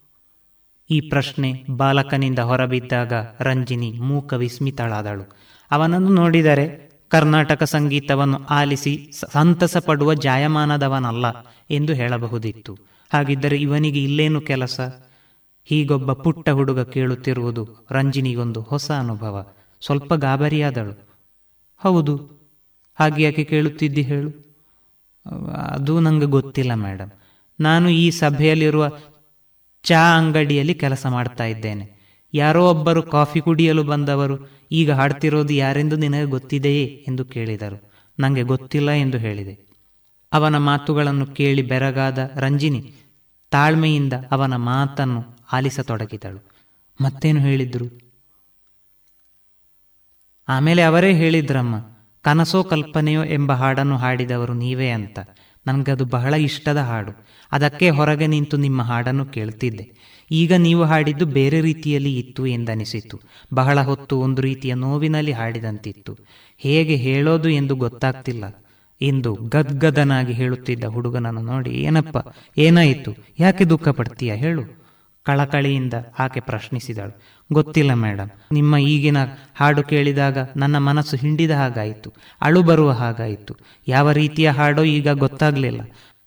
ಈ 0.90 1.02
ಪ್ರಶ್ನೆ 1.02 1.64
ಬಾಲಕನಿಂದ 1.70 2.40
ಹೊರಬಿದ್ದಾಗ 2.40 3.14
ರಂಜಿನಿ 3.40 3.92
ಮೂಕ 3.92 4.34
ವಿಸ್ಮಿತಳಾದಳು. 4.34 5.36
ಅವನನ್ನು 5.72 6.10
ನೋಡಿದರೆ 6.10 6.91
ಕರ್ನಾಟಕ 7.12 7.64
ಸಂಗೀತವನ್ನು 7.64 8.46
ಆಲಿಸಿ 8.46 9.12
ಸಂತಸ 9.32 9.78
ಪಡುವ 9.78 10.14
ಜಾಯಮಾನದವನಲ್ಲ 10.14 11.26
ಎಂದು 11.70 11.94
ಹೇಳಬಹುದಿತ್ತು. 11.94 12.78
ಹಾಗಿದ್ದರೆ 13.14 13.58
ಇವನಿಗೆ 13.58 14.04
ಇಲ್ಲೇನು 14.04 14.42
ಕೆಲಸ? 14.42 14.80
ಹೀಗೊಬ್ಬ 15.66 16.14
ಪುಟ್ಟ 16.14 16.50
ಹುಡುಗ 16.50 16.80
ಕೇಳುತ್ತಿರುವುದು 16.80 17.88
ರಂಜಿನಿಗೊಂದು 17.92 18.62
ಹೊಸ 18.62 18.92
ಅನುಭವ. 18.92 19.46
ಸ್ವಲ್ಪ 19.82 20.14
ಗಾಬರಿಯಾದಳು. 20.14 20.94
ಹೌದು, 21.78 22.16
ಹಾಗೆ 23.00 23.24
ಯಾಕೆ 23.24 23.44
ಕೇಳುತ್ತಿದ್ದಿ 23.44 24.02
ಹೇಳು? 24.02 24.32
ಅದು 25.70 26.00
ನಂಗೆ 26.00 26.26
ಗೊತ್ತಿಲ್ಲ 26.26 26.74
ಮೇಡಮ್ 26.74 27.12
ನಾನು 27.60 27.90
ಈ 27.90 28.10
ಸಭೆಯಲ್ಲಿರುವ 28.10 28.90
ಚಾ 29.84 30.18
ಅಂಗಡಿಯಲ್ಲಿ 30.18 30.74
ಕೆಲಸ 30.74 31.06
ಮಾಡ್ತಾ 31.06 31.44
ಇದ್ದೇನೆ. 31.44 31.91
ಯಾರೋ 32.34 32.70
ಒಬ್ಬರು 32.70 33.04
ಕಾಫಿ 33.04 33.42
ಕುಡಿಯಲು 33.42 33.84
ಬಂದವರು, 33.84 34.36
ಈಗ 34.72 34.92
ಹಾಡ್ತಿರೋದು 34.92 35.54
ಯಾರೆಂದು 35.54 35.96
ನಿನಗೆ 35.96 36.26
ಗೊತ್ತಿದೆಯೇ 36.26 37.06
ಎಂದು 37.08 37.26
ಕೇಳಿದರು. 37.26 37.92
ನನಗೆ 38.20 38.44
ಗೊತ್ತಿಲ್ಲ 38.44 38.92
ಎಂದು 38.92 39.18
ಹೇಳಿದೆ. 39.18 39.56
ಅವನ 40.34 40.58
ಮಾತುಗಳನ್ನು 40.58 41.26
ಕೇಳಿ 41.26 41.62
ಬೆರಗಾದ 41.62 42.20
ರಂಜಿನಿ 42.36 42.82
ತಾಳ್ಮೆಯಿಂದ 43.52 44.14
ಅವನ 44.32 44.56
ಮಾತನ್ನು 44.56 45.22
ಆಲಿಸತೊಡಗಿದಳು. 45.54 46.40
ಮತ್ತೇನು 47.04 47.40
ಹೇಳಿದ್ರು? 47.40 47.88
ಆಮೇಲೆ 50.48 50.82
ಅವರೇ 50.82 51.14
ಹೇಳಿದ್ರಮ್ಮ, 51.14 51.76
ಕನಸೋ 52.22 52.64
ಕಲ್ಪನೆಯೋ 52.64 53.24
ಎಂಬ 53.24 53.52
ಹಾಡನ್ನು 53.52 53.98
ಹಾಡಿದವರು 53.98 54.54
ನೀವೇ 54.54 54.90
ಅಂತ. 54.90 55.20
ನನಗದು 55.68 56.06
ಬಹಳ 56.06 56.34
ಇಷ್ಟದ 56.34 56.78
ಹಾಡು. 56.78 57.12
ಅದಕ್ಕೆ 57.52 57.90
ಹೊರಗೆ 57.90 58.28
ನಿಂತು 58.28 58.58
ನಿಮ್ಮ 58.58 58.82
ಹಾಡನ್ನು 58.82 59.26
ಕೇಳ್ತಿದ್ದೆ. 59.26 59.86
ಈಗ 60.32 60.54
ನೀವು 60.54 60.84
ಹಾಡಿದ್ದು 60.84 61.26
ಬೇರೆ 61.26 61.62
ರೀತಿಯಲ್ಲಿ 61.62 62.18
ಇತ್ತು 62.18 62.48
ಎಂದನಿಸಿತು. 62.48 63.22
ಬಹಳ 63.54 63.82
ಹೊತ್ತು 63.82 64.20
ಒಂದು 64.20 64.42
ರೀತಿಯ 64.42 64.74
ನೋವಿನಲ್ಲಿ 64.74 65.32
ಹಾಡಿದಂತಿತ್ತು. 65.32 66.18
ಹೇಗೆ 66.58 66.96
ಹೇಳೋದು 66.96 67.50
ಎಂದು 67.50 67.76
ಗೊತ್ತಾಗ್ತಿಲ್ಲ. 67.76 68.64
ಎಂದು 69.02 69.34
ಗದ್ಗದನಾಗಿ 69.34 70.34
ಹೇಳುತ್ತಿದ್ದ 70.34 70.84
ಹುಡುಗನನ್ನು 70.84 71.42
ನೋಡಿ, 71.42 71.70
ಏನಪ್ಪ, 71.70 72.18
ಏನಾಯಿತು? 72.58 73.16
ಯಾಕೆ 73.40 73.66
ದುಃಖ 73.66 73.88
ಪಡ್ತೀಯ 73.88 74.34
ಹೇಳು. 74.34 74.82
ಕಳಕಳಿಯಿಂದ 75.24 75.94
ಆಕೆ 76.20 76.40
ಪ್ರಶ್ನಿಸಿದಳು. 76.40 77.22
ಗೊತ್ತಿಲ್ಲ 77.54 77.94
ಮೇಡಮ್ 77.94 78.30
ನಿಮ್ಮ 78.52 78.78
ಈಗಿನ 78.78 79.18
ಹಾಡು 79.56 79.84
ಕೇಳಿದಾಗ 79.84 80.38
ನನ್ನ 80.58 80.78
ಮನಸ್ಸು 80.78 81.18
ಹಿಂಡಿದ 81.18 81.52
ಹಾಗಾಯಿತು, 81.52 82.14
ಅಳು 82.42 82.64
ಬರುವ 82.64 82.92
ಹಾಗಾಯಿತು. 82.92 83.56
ಯಾವ 83.88 84.12
ರೀತಿಯ 84.12 84.50
ಹಾಡೋ 84.50 84.84
ಈಗ 84.84 85.10
ಗೊತ್ತಾಗಲಿಲ್ಲ. 85.10 85.82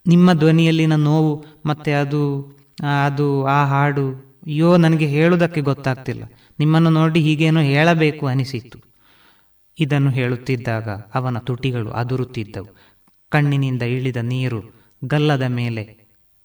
ನಿಮ್ಮ 0.07 0.33
ಧ್ವನಿಯಲ್ಲಿನ 0.33 0.95
ನೋವು 0.95 1.45
ಮತ್ತೆ 1.65 1.93
ಅದು 1.93 2.54
ಅದು, 2.83 3.45
ಆ 3.45 3.65
ಹಾಡು, 3.65 4.09
ಅಯ್ಯೋ, 4.47 4.77
ನನಗೆ 4.77 5.07
ಹೇಳುವುದಕ್ಕೆ 5.07 5.61
ಗೊತ್ತಾಗ್ತಿಲ್ಲ. 5.61 6.23
ನಿಮ್ಮನ್ನು 6.59 6.89
ನೋಡಿ 6.89 7.21
ಹೀಗೇನೋ 7.21 7.59
ಹೇಳಬೇಕು 7.59 8.27
ಅನಿಸಿತು 8.27 8.79
ಇದನ್ನು 9.79 10.09
ಹೇಳುತ್ತಿದ್ದಾಗ 10.09 10.89
ಅವನ 10.89 11.37
ತುಟಿಗಳು 11.37 11.89
ಅದುರುತ್ತಿದ್ದವು. 11.89 12.67
ಕಣ್ಣಿನಿಂದ 13.29 13.81
ಇಳಿದ 13.81 14.17
ನೀರು 14.17 14.63
ಗಲ್ಲದ 15.05 15.41
ಮೇಲೆ 15.41 15.97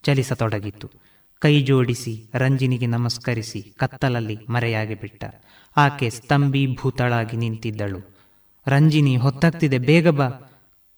ಚಲಿಸತೊಡಗಿತು 0.02 0.90
ಕೈ 1.38 1.62
ಜೋಡಿಸಿ, 1.62 2.30
ರಂಜಿನಿಗೆ 2.34 2.86
ನಮಸ್ಕರಿಸಿ 2.86 3.62
ಕತ್ತಲಲ್ಲಿ 3.62 4.38
ಮರೆಯಾಗಿ 4.48 4.94
ಬಿಟ್ಟ 4.94 5.24
ಆಕೆ 5.76 6.10
ಸ್ತಂಭೀಭೂತಳಾಗಿ 6.10 7.36
ನಿಂತಿದ್ದಳು. 7.36 8.16
ರಂಜಿನಿ, 8.66 9.16
ಹೊತ್ತಾಗ್ತಿದೆ, 9.16 9.78
ಬೇಗ 9.78 10.08
ಬಾ. 10.08 10.28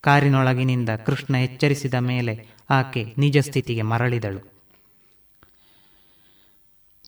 ಕಾರಿನೊಳಗಿನಿಂದ 0.00 0.88
ಕೃಷ್ಣ 0.88 1.34
ಎಚ್ಚರಿಸಿದ 1.34 1.94
ಮೇಲೆ 1.94 2.46
ಆಕೆ 2.70 3.14
ನಿಜ 3.18 3.38
ಸ್ಥಿತಿಗೆ 3.38 3.82
ಮರಳಿದಳು. 3.82 4.51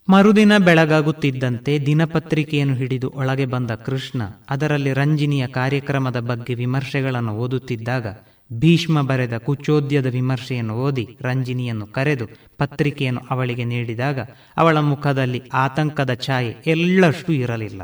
ಮರುದಿನ 0.09 0.53
ಬೆಳಗಾಗುತ್ತಿದ್ದಂತೆ 0.59 1.79
ದಿನಪತ್ರಿಕೆಯನ್ನು 1.87 2.75
ಹಿಡಿದು 2.75 3.13
ಒಳಗೆ 3.15 3.47
ಬಂದ 3.47 3.71
ಕೃಷ್ಣ 3.71 4.23
ಅದರಲ್ಲಿ 4.51 4.93
ರಂಜಿನಿಯ 4.93 5.47
ಕಾರ್ಯಕ್ರಮದ 5.47 6.21
ಬಗ್ಗೆ 6.21 6.55
ವಿಮರ್ಶೆಗಳನ್ನು 6.55 7.37
ಓದುತ್ತಿದ್ದಾಗ 7.37 8.07
ಭೀಷ್ಮ 8.53 9.03
ಬರೆದ 9.03 9.37
ಕುಚೋದ್ಯದ 9.37 10.07
ವಿಮರ್ಶೆಯನ್ನು 10.07 10.75
ಓದಿ 10.75 11.09
ರಂಜಿನಿಯನ್ನು 11.21 11.87
ಕರೆದು 11.87 12.27
ಪತ್ರಿಕೆಯನ್ನು 12.59 13.21
ಅವಳಿಗೆ 13.31 13.65
ನೀಡಿದಾಗ 13.65 14.21
ಅವಳ 14.57 14.79
ಮುಖದಲ್ಲಿ 14.79 15.43
ಆತಂಕದ 15.53 16.15
ಛಾಯೆ 16.15 16.57
ಎಲ್ಲಷ್ಟು 16.67 17.33
ಇರಲಿಲ್ಲ. 17.33 17.83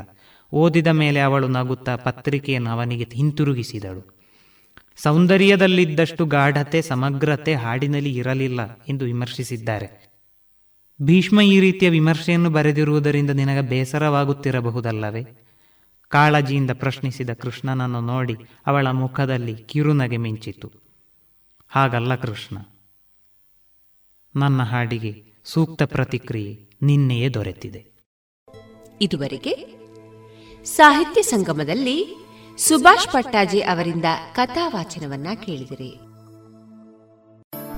ಓದಿದ 0.53 0.87
ಮೇಲೆ 0.87 1.19
ಅವಳು 1.19 1.47
ನಗುತ್ತಾ 1.47 1.95
ಪತ್ರಿಕೆಯನ್ನು 1.95 2.69
ಅವನಿಗೆ 2.69 3.07
ಹಿಂತಿರುಗಿಸಿದಳು. 3.13 4.21
ಸೌಂದರ್ಯದಲ್ಲಿದ್ದಷ್ಟು 5.03 6.25
ಗಾಢತೆ, 6.25 6.81
ಸಮಗ್ರತೆ 6.81 7.55
ಹಾಡಿನಲ್ಲಿ 7.55 8.15
ಇರಲಿಲ್ಲ 8.15 8.79
ಎಂದು 8.89 9.05
ವಿಮರ್ಶಿಸಿದ್ದಾರೆ. 9.05 10.10
ಭೀಷ್ಮ 11.01 11.41
ಈ 11.41 11.59
ರೀತಿಯ 11.59 11.89
ವಿಮರ್ಶೆಯನ್ನು 11.89 12.49
ಬರೆದಿರುವುದರಿಂದ 12.49 13.29
ನಿನಗೆ 13.29 13.61
ಬೇಸರವಾಗುತ್ತಿರಬಹುದಲ್ಲವೇ? 13.61 15.25
ಕಾಳಜಿಯಿಂದ 16.07 16.71
ಪ್ರಶ್ನಿಸಿದ 16.71 17.33
ಕೃಷ್ಣನನ್ನು 17.33 18.01
ನೋಡಿ 18.01 18.35
ಅವಳ 18.67 18.87
ಮುಖದಲ್ಲಿ 18.87 19.55
ಕಿರುನಗೆ 19.55 20.17
ಮಿಂಚಿತು. 20.17 20.71
ಹಾಗಲ್ಲ 21.67 22.15
ಕೃಷ್ಣ. 22.15 22.57
ನನ್ನ 24.35 24.63
ಹಾಡಿಗೆ 24.63 25.23
ಸೂಕ್ತ 25.45 25.83
ಪ್ರತಿಕ್ರಿಯೆ 25.83 26.69
ನಿನ್ನೆಯೇ 26.81 27.29
ದೊರೆತಿದೆ. 27.29 27.85
ಇದುವರೆಗೆ 29.01 29.81
ಸಾಹಿತ್ಯ 30.63 31.21
ಸಂಗಮದಲ್ಲಿ 31.21 32.15
ಸುಭಾಷ್ 32.57 33.11
ಪಟ್ಟಾಜಿ 33.11 33.61
ಅವರಿಂದ 33.61 34.05
ಕಥಾವಾಚನವನ್ನ 34.35 35.27
ಕೇಳಿದಿರಿ. 35.45 36.10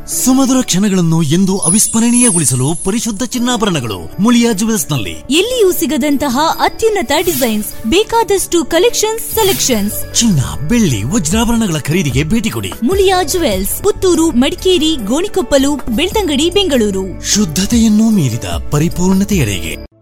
ಸುಮಧುರ 0.08 0.62
ಕ್ಷಣಗಳನ್ನು 0.62 1.24
ಎಂದು 1.24 1.58
ಅವಿಸ್ಮರಣೀಯಗೊಳಿಸಲು 1.58 2.84
ಪರಿಶುದ್ಧ 2.84 3.24
ಚಿನ್ನಾಭರಣಗಳು 3.24 4.22
ಮುಳಿಯಾ 4.22 4.54
ಜುವೆಲ್ಸ್ನಲ್ಲಿ 4.54 5.12
ಎಲ್ಲಿಯೂ 5.12 5.72
ಸಿಗದಂತಹ 5.72 6.40
ಅತ್ಯುನ್ನತ 6.60 7.12
ಡಿಸೈನ್ಸ್ 7.26 7.74
ಬೇಕಾದಷ್ಟು 7.88 8.66
ಕಲೆಕ್ಷನ್ಸ್ 8.66 9.26
ಸೆಲೆಕ್ಷನ್ಸ್. 9.26 10.14
ಚಿನ್ನ 10.14 10.68
ಬೆಳ್ಳಿ 10.68 11.04
ವಜ್ರಾಭರಣಗಳ 11.04 11.80
ಖರೀದಿಗೆ 11.80 12.24
ಭೇಟಿ 12.24 12.50
ಕೊಡಿ. 12.50 12.74
ಮುಳಿಯಾ 12.84 13.24
ಜುವೆಲ್ಸ್ 13.24 13.84
ಪುತ್ತೂರು 13.84 14.32
ಮಡಿಕೇರಿ 14.32 14.96
ಗೋಣಿಕೊಪ್ಪಲು 14.96 15.76
ಬೆಳ್ತಂಗಡಿ 15.76 16.50
ಬೆಂಗಳೂರು. 16.50 17.24
ಶುದ್ಧತೆಯನ್ನು 17.34 18.10
ಮೀರಿದ 18.10 18.44
ಪರಿಪೂರ್ಣತೆಯಡೆಗೆ 18.72 19.94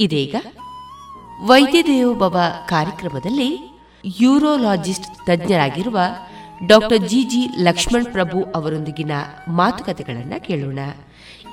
ಇದೀಗ 0.00 0.34
ವೈದ್ಯ 1.44 1.82
ದೇವೋಭವ 1.82 2.38
ಕಾರ್ಯಕ್ರಮದಲ್ಲಿ 2.68 3.76
urologist 4.20 5.26
ತಜ್ಞರಾಗಿರುವ 5.26 5.98
doctor 6.64 7.08
G 7.08 7.22
G 7.22 7.62
Lakshman 7.62 8.04
Prabhu 8.04 8.42
ಅವರೊಂದಿಗಿನ 8.42 9.10
ಮಾತುಕತೆಗಳನ್ನು 9.48 10.44
ಕೇಳೋಣ. 10.44 10.78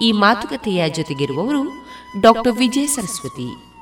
ಈ 0.01 0.11
ಮಾತುಕತೆಯ 0.11 0.89
ಜೊತೆಗಿರುವವರು 0.89 1.85
ಡಾಕ್ಟರ್ 2.21 2.57
ವಿಜಯ 2.57 2.85
ಸರಸ್ವತಿ. 2.85 3.73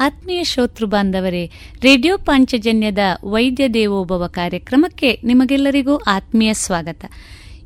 ಆತ್ಮೀಯ 0.00 0.44
ಶ್ರೋತೃ 0.44 0.86
ಬಾಂಧವರೇ, 0.86 1.50
ರೇಡಿಯೋ 1.82 2.18
ಪಾಂಚಜನ್ಯದ 2.18 2.98
ವೈದ್ಯ 3.24 3.68
ದೇವೋಭವ 3.68 4.26
ಕಾರ್ಯಕ್ರಮಕ್ಕೆ 4.26 5.20
ನಿಮಗೆಲ್ಲರಿಗೂ 5.24 5.96
ಆತ್ಮೀಯ 5.96 6.54
ಸ್ವಾಗತ. 6.54 7.04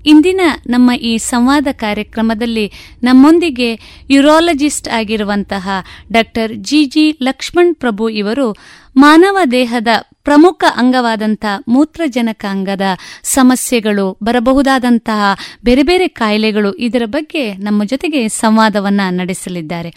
ಇಂದಿನ 0.07 0.41
ನಮ್ಮ 0.67 0.93
ಈ 0.93 1.19
ಸಂವಾದ 1.19 1.67
ಕಾರ್ಯಕ್ರಮದಲ್ಲಿ 1.73 2.73
ನಮ್ಮೊಂದಿಗೆ 3.03 4.03
ಯುರಾಲಜಿಸ್ಟ್ 4.11 4.89
ಆಗಿರುವಂತಹ 4.89 5.69
doctor 6.13 6.57
G 6.57 6.85
G 6.85 7.19
Lakshman 7.23 7.75
Prabhu 7.75 8.09
ಇವರು 8.09 8.57
ಮಾನವ 8.99 9.39
ದೇಹದ 9.51 9.89
ಪ್ರಮುಖ 10.25 10.65
ಅಂಗವಾದಂಥ 10.77 11.45
ಮೂತ್ರಜನಕ 11.69 12.45
ಅಂಗದ 12.51 12.83
ಸಮಸ್ಯೆಗಳು 13.23 14.19
ಬರಬಹುದಾದಂತಹ 14.23 15.23
ಬೇರೆ 15.65 15.83
ಬೇರೆ 15.83 16.09
ಕಾಯಿಲೆಗಳು 16.09 16.73
ಇದರ 16.73 17.03
ಬಗ್ಗೆ 17.07 17.55
ನಮ್ಮ 17.55 17.85
ಜೊತೆಗೆ 17.85 18.29
ಸಂವಾದವನ್ನ 18.29 19.01
ನಡೆಸಲಿದ್ದಾರೆ. 19.11 19.91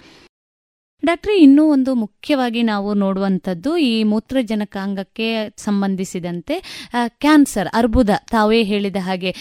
ಡಾಕ್ಟ್ರೆ, 1.05 1.35
ಇನ್ನೂ 1.41 1.63
ಒಂದು 1.71 1.95
ಮುಖ್ಯವಾಗಿ 1.95 2.63
ನಾವು 2.63 2.93
ನೋಡುವಂಥದ್ದು 2.93 3.77
ಈ 3.77 4.03
ಮೂತ್ರಜನಕಾಂಗಕ್ಕೆ 4.03 5.27
ಸಂಬಂಧಿಸಿದಂತೆ 5.57 6.87
ಕ್ಯಾನ್ಸರ್, 7.07 7.67
ಅರ್ಬುದ, 7.73 8.09
ತಾವೇ 8.31 8.63
ಹೇಳಿದ 8.63 8.95
ಹಾಗೆ. 8.99 9.35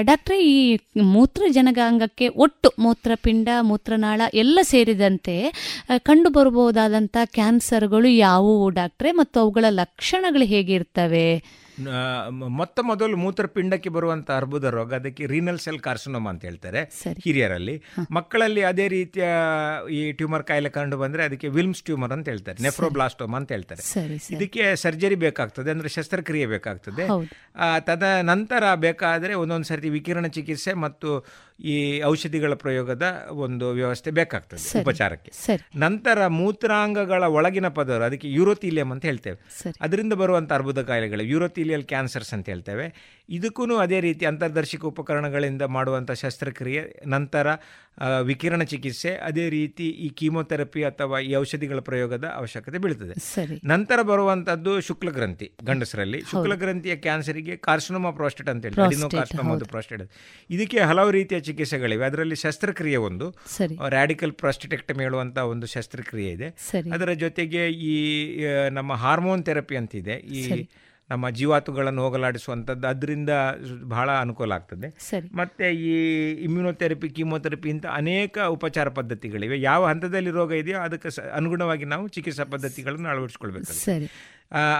ಡಾಕ್ಟ್ರೆ, 0.00 0.38
ಈ 0.44 0.78
ಮೂತ್ರಜನಕಾಂಗಕ್ಕೆ 1.02 2.28
ಒಟ್ಟು 2.28 2.70
ಮೂತ್ರಪಿಂಡ, 2.78 3.48
ಮೂತ್ರನಾಳ 3.62 4.20
ಎಲ್ಲ 4.34 4.58
ಸೇರಿದಂತೆ 4.62 5.36
ಕಂಡು 5.98 6.30
ಬರಬಹುದಾದಂಥ 6.30 7.16
ಕ್ಯಾನ್ಸರ್ಗಳು 7.24 8.08
ಯಾವುವು 8.08 8.70
ಡಾಕ್ಟ್ರೆ? 8.70 9.12
ಮತ್ತು 9.12 9.40
ಅವುಗಳ 9.40 9.64
ಲಕ್ಷಣಗಳು 9.70 10.44
ಹೇಗಿರ್ತವೆ? 10.44 11.28
ಮೊತ್ತ 12.48 12.80
ಮೊದಲು 12.82 13.16
ಮೂತ್ರಪಿಂಡಕ್ಕೆ 13.16 13.88
ಬರುವಂತ 13.88 14.30
ಅರ್ಬುದ 14.30 14.64
ರೋಗ 14.64 14.94
ಅದಕ್ಕೆ 14.94 15.26
ರೀನಲ್ 15.26 15.58
ಸೆಲ್ 15.58 15.80
ಕಾರ್ಸಿನೋಮಾ 15.80 16.30
ಅಂತ 16.30 16.44
ಹೇಳ್ತಾರೆ 16.44 16.82
ಹಿರಿಯರಲ್ಲಿ. 17.24 17.82
ಮಕ್ಕಳಲ್ಲಿ 18.10 18.62
ಅದೇ 18.62 18.88
ರೀತಿಯ 18.88 19.24
ಈ 19.90 20.12
ಟ್ಯೂಮರ್ 20.12 20.44
ಕಾಯಿಲೆ 20.44 20.68
ಕಂಡು 20.68 20.96
ಬಂದ್ರೆ 20.96 21.24
ಅದಕ್ಕೆ 21.24 21.48
ವಿಲ್ಮ್ಸ್ 21.48 21.82
ಟ್ಯೂಮರ್ 21.82 22.12
ಅಂತ 22.12 22.28
ಹೇಳ್ತಾರೆ 22.28 22.62
ನೆಫ್ರೋಬ್ಲಾಸ್ಟೋಮ್ 22.62 23.34
ಅಂತ 23.34 23.52
ಹೇಳ್ತಾರೆ. 23.52 23.82
ಇದಕ್ಕೆ 24.30 24.76
ಸರ್ಜರಿ 24.76 25.14
ಬೇಕಾಗ್ತದೆ 25.14 25.70
ಅಂದ್ರೆ 25.70 25.88
ಶಸ್ತ್ರಕ್ರಿಯೆ 25.88 26.46
ಬೇಕಾಗ್ತದೆ. 26.46 27.06
ತದ 27.80 28.02
ನಂತರ 28.22 28.74
ಬೇಕಾದ್ರೆ 28.74 29.34
ಒಂದೊಂದು 29.34 29.64
ಸರ್ತಿ 29.64 29.88
ವಿಕಿರಣ 29.88 30.26
ಚಿಕಿತ್ಸೆ 30.26 30.72
ಮತ್ತು 30.72 31.26
ಈ 31.60 32.02
ಔಷಧಿಗಳ 32.02 32.54
ಪ್ರಯೋಗದ 32.54 33.28
ಒಂದು 33.30 33.70
ವ್ಯವಸ್ಥೆ 33.70 34.10
ಬೇಕಾಗ್ತದೆ 34.10 34.80
ಉಪಚಾರಕ್ಕೆ. 34.80 35.32
ನಂತರ 35.76 36.26
ಮೂತ್ರಾಂಗಗಳ 36.26 37.24
ಒಳಗಿನ 37.24 37.68
ಪದರ 37.68 38.04
ಅದಕ್ಕೆ 38.04 38.32
ಯುರೋಥಿಲಿಯಂ 38.32 38.90
ಅಂತ 38.90 39.04
ಹೇಳ್ತೇವೆ. 39.04 39.38
ಅದರಿಂದ 39.80 40.12
ಬರುವಂತ 40.12 40.52
ಅರ್ಬುದ 40.52 40.82
ಕಾಯಿಲೆಗಳು 40.82 41.22
ಯೂರೋತೀಲಿಯಲ್ 41.22 41.84
ಕ್ಯಾನ್ಸರ್ಸ್ 41.84 42.34
ಅಂತ 42.34 42.48
ಹೇಳ್ತೇವೆ. 42.48 43.14
ಇದಕ್ಕೂ 43.28 43.76
ಅದೇ 43.76 44.00
ರೀತಿ 44.00 44.26
ಅಂತರ್ದರ್ಶಿಕ 44.26 44.84
ಉಪಕರಣಗಳಿಂದ 44.84 45.62
ಮಾಡುವಂಥ 45.62 46.10
ಶಸ್ತ್ರಕ್ರಿಯೆ 46.10 47.02
ನಂತರ 47.06 47.46
ವಿಕಿರಣ 48.22 48.62
ಚಿಕಿತ್ಸೆ 48.62 49.14
ಅದೇ 49.14 49.50
ರೀತಿ 49.50 49.88
ಈ 49.88 50.08
ಕೀಮೋಥೆರಪಿ 50.08 50.84
ಅಥವಾ 50.84 51.18
ಈ 51.18 51.34
ಔಷಧಿಗಳ 51.34 51.78
ಪ್ರಯೋಗದ 51.78 52.24
ಅವಶ್ಯಕತೆ 52.34 52.78
ಬೀಳ್ತದೆ. 52.78 53.14
ನಂತರ 53.64 54.02
ಬರುವಂತದ್ದು 54.02 54.80
ಶುಕ್ಲಗ್ರಂಥಿ 54.80 55.52
ಗಂಡಸರಲ್ಲಿ. 55.64 56.20
ಶುಕ್ಲಗ್ರಂಥಿಯ 56.20 56.96
ಕ್ಯಾನ್ಸರಿಗೆ 56.96 57.56
ಕಾರ್ಸಿನೋಮ 57.56 58.10
ಪ್ರೋಸ್ಟೇಟ್ 58.10 58.48
ಅಂತ 58.48 58.64
ಹೇಳಿ 58.64 58.82
ಅಡಿನೋ 58.82 59.08
ಕಾರ್ಸಿನೋಮಾ 59.08 59.56
ಪ್ರೋಸ್ಟೇಟ್ 59.56 60.10
ಇದಕ್ಕೆ 60.50 60.78
ಹಲವು 60.78 61.10
ರೀತಿಯ 61.10 61.40
ಚಿಕಿತ್ಸೆಗಳಿವೆ. 61.40 62.04
ಅದರಲ್ಲಿ 62.04 62.34
ಶಸ್ತ್ರಕ್ರಿಯೆ 62.34 62.96
ಒಂದು. 62.96 63.28
ರ್ಯಾಡಿಕಲ್ 63.88 64.32
ಪ್ರಾಸ್ಟಿಟೆಕ್ಟಮಿ 64.32 65.04
ಹೇಳುವಂತಹ 65.04 65.42
ಒಂದು 65.42 65.66
ಶಸ್ತ್ರಕ್ರಿಯೆ 65.66 66.32
ಇದೆ. 66.32 66.48
ಅದರ 66.92 67.12
ಜೊತೆಗೆ 67.12 67.68
ಈ 67.68 67.96
ನಮ್ಮ 68.70 68.92
ಹಾರ್ಮೋನ್ 68.92 69.44
ಥೆರಪಿ 69.44 69.76
ಅಂತಿದೆ. 69.76 70.12
ಈ 70.12 70.68
ನಮ್ಮ 71.10 71.30
ಜೀವಾತುಗಳನ್ನು 71.30 72.02
ಹೋಗಲಾಡಿಸುವಂಥದ್ದು 72.02 72.86
ಅದರಿಂದ 72.86 73.30
ಬಹಳ 73.84 74.10
ಅನುಕೂಲ 74.20 74.52
ಆಗ್ತದೆ. 74.52 74.88
ಮತ್ತೆ 75.34 75.66
ಈ 75.74 75.94
ಇಮ್ಯುನೋಥೆರಪಿ 76.32 77.08
ಕೀಮೋಥೆರಪಿ 77.08 77.68
ಇಂಥ 77.68 77.86
ಅನೇಕ 77.86 78.38
ಉಪಚಾರ 78.38 78.88
ಪದ್ಧತಿಗಳಿವೆ. 78.88 79.60
ಯಾವ 79.60 79.86
ಹಂತದಲ್ಲಿ 79.86 80.30
ರೋಗ 80.30 80.52
ಇದೆಯೋ 80.52 80.78
ಅದಕ್ಕೆ 80.80 81.10
ಅನುಗುಣವಾಗಿ 81.30 81.84
ನಾವು 81.84 82.08
ಚಿಕಿತ್ಸಾ 82.08 82.44
ಪದ್ಧತಿಗಳನ್ನು 82.44 83.08
ಅಳವಡಿಸ್ಕೊಳ್ಬೇಕು 83.08 83.72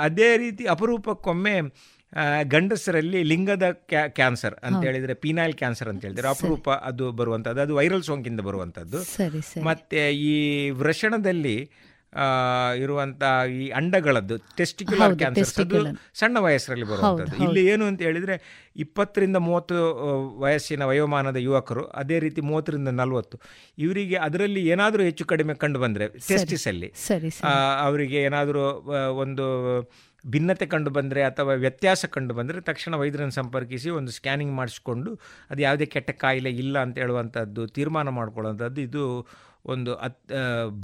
ಅದೇ 0.02 0.36
ರೀತಿ 0.36 0.64
ಅಪರೂಪಕ್ಕೊಮ್ಮೆ 0.66 1.56
ಗಂಡಸರಲ್ಲಿ 2.44 3.22
ಲಿಂಗದ 3.22 3.70
ಕ್ಯಾ 3.70 4.02
ಕ್ಯಾನ್ಸರ್ 4.08 4.54
ಅಂತ 4.62 4.80
ಹೇಳಿದ್ರೆ 4.84 5.14
ಪೀನೈಲ್ 5.14 5.54
ಕ್ಯಾನ್ಸರ್ 5.54 5.88
ಅಂತ 5.88 6.02
ಹೇಳಿದ್ರೆ 6.04 6.28
ಅಪರೂಪ 6.28 6.70
ಅದು 6.70 7.12
ಬರುವಂಥದ್ದು 7.12 7.60
ಅದು 7.60 7.74
ವೈರಲ್ 7.76 8.02
ಸೋಂಕಿಂದ 8.02 8.40
ಬರುವಂಥದ್ದು. 8.40 9.00
ಮತ್ತೆ 9.64 10.02
ಈ 10.16 10.36
ವೃಷಣದಲ್ಲಿ 10.70 11.56
ಇರುವಂತ 12.78 13.22
ಈ 13.54 13.64
ಅಂಡಗಳದ್ದು 13.70 14.36
ಟೆಸ್ಟಿಕ್ಯುಲರ್ 14.56 15.16
ಕ್ಯಾನ್ಸರ್ 15.18 15.60
ಅದು 15.60 15.80
ಸಣ್ಣ 16.14 16.36
ವಯಸ್ಸರಲ್ಲಿ 16.38 16.86
ಬರುವಂಥದ್ದು 16.86 17.36
ಇಲ್ಲಿ 17.44 17.62
ಏನು 17.66 17.84
ಅಂತ 17.86 18.02
ಹೇಳಿದ್ರೆ 18.02 18.36
ಇಪ್ಪತ್ತರಿಂದ 18.76 19.36
ಮೂವತ್ತು 19.36 19.76
ವಯಸ್ಸಿನ 20.38 20.84
ವಯೋಮಾನದ 20.84 21.36
ಯುವಕರು 21.36 21.84
ಅದೇ 21.94 22.18
ರೀತಿ 22.18 22.40
ಮೂವತ್ತರಿಂದ 22.40 22.88
ನಲವತ್ತು 22.88 23.38
ಇವರಿಗೆ 23.78 24.16
ಅದರಲ್ಲಿ 24.16 24.62
ಏನಾದರೂ 24.68 25.02
ಹೆಚ್ಚು 25.02 25.24
ಕಡಿಮೆ 25.24 25.54
ಕಂಡು 25.54 25.78
ಬಂದರೆ 25.78 26.08
ಟೆಸ್ಟಿಸಲ್ಲಿ 26.28 26.90
ಅವರಿಗೆ 27.82 28.18
ಏನಾದರೂ 28.22 28.64
ಒಂದು 29.16 29.46
ಭಿನ್ನತೆ 30.26 30.66
ಕಂಡು 30.66 30.90
ಬಂದರೆ 30.90 31.22
ಅಥವಾ 31.22 31.52
ವ್ಯತ್ಯಾಸ 31.54 32.06
ಕಂಡು 32.06 32.34
ಬಂದರೆ 32.34 32.60
ತಕ್ಷಣ 32.60 32.94
ವೈದ್ಯರನ್ನು 32.96 33.34
ಸಂಪರ್ಕಿಸಿ 33.34 33.90
ಒಂದು 33.90 34.12
ಸ್ಕ್ಯಾನಿಂಗ್ 34.12 34.54
ಮಾಡಿಸ್ಕೊಂಡು 34.56 35.10
ಅದು 35.50 35.62
ಯಾವುದೇ 35.62 35.86
ಕೆಟ್ಟ 35.86 36.10
ಕಾಯಿಲೆ 36.20 36.50
ಇಲ್ಲ 36.50 36.76
ಅಂತ 36.78 36.96
ಹೇಳುವಂಥದ್ದು 36.98 37.66
ತೀರ್ಮಾನ 37.66 38.08
ಮಾಡ್ಕೊಳ್ಳುವಂಥದ್ದು 38.08 38.80
ಇದು 38.80 39.02
ಒಂದು 39.72 39.92
ಅತ್ 40.06 40.32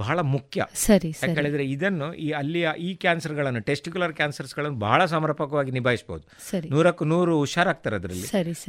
ಬಹಳ 0.03 0.19
ಮುಖ್ಯ. 0.35 0.67
ಸರಿ 0.83 1.11
ಯಾಕಂದ್ರೆ 1.23 1.65
ಇದನ್ನು 1.75 2.09
ಈ 2.27 2.29
ಅಲ್ಲಿಯ 2.41 2.69
ಈ 2.89 2.91
ಕ್ಯಾನ್ಸರ್ಗಳನ್ನು 3.05 3.63
ಟೆಸ್ಟಿಕ್ಯುಲರ್ 3.69 4.15
ಕ್ಯಾನ್ಸರ್ಸ್ಗಳನ್ನು 4.21 4.79
ಬಹಳ 4.87 5.01
ಸಮರ್ಪಕವಾಗಿ 5.15 5.73
ನಿಭಾಯಿಸಬಹುದು 5.79 6.27
ನೂರಕ್ಕೂ 6.75 7.07
ನೂರು 7.13 7.35
ಹುಷಾರಾಗ್ತಾರೆ 7.39 7.97
ಅದರಲ್ಲಿ. 8.01 8.29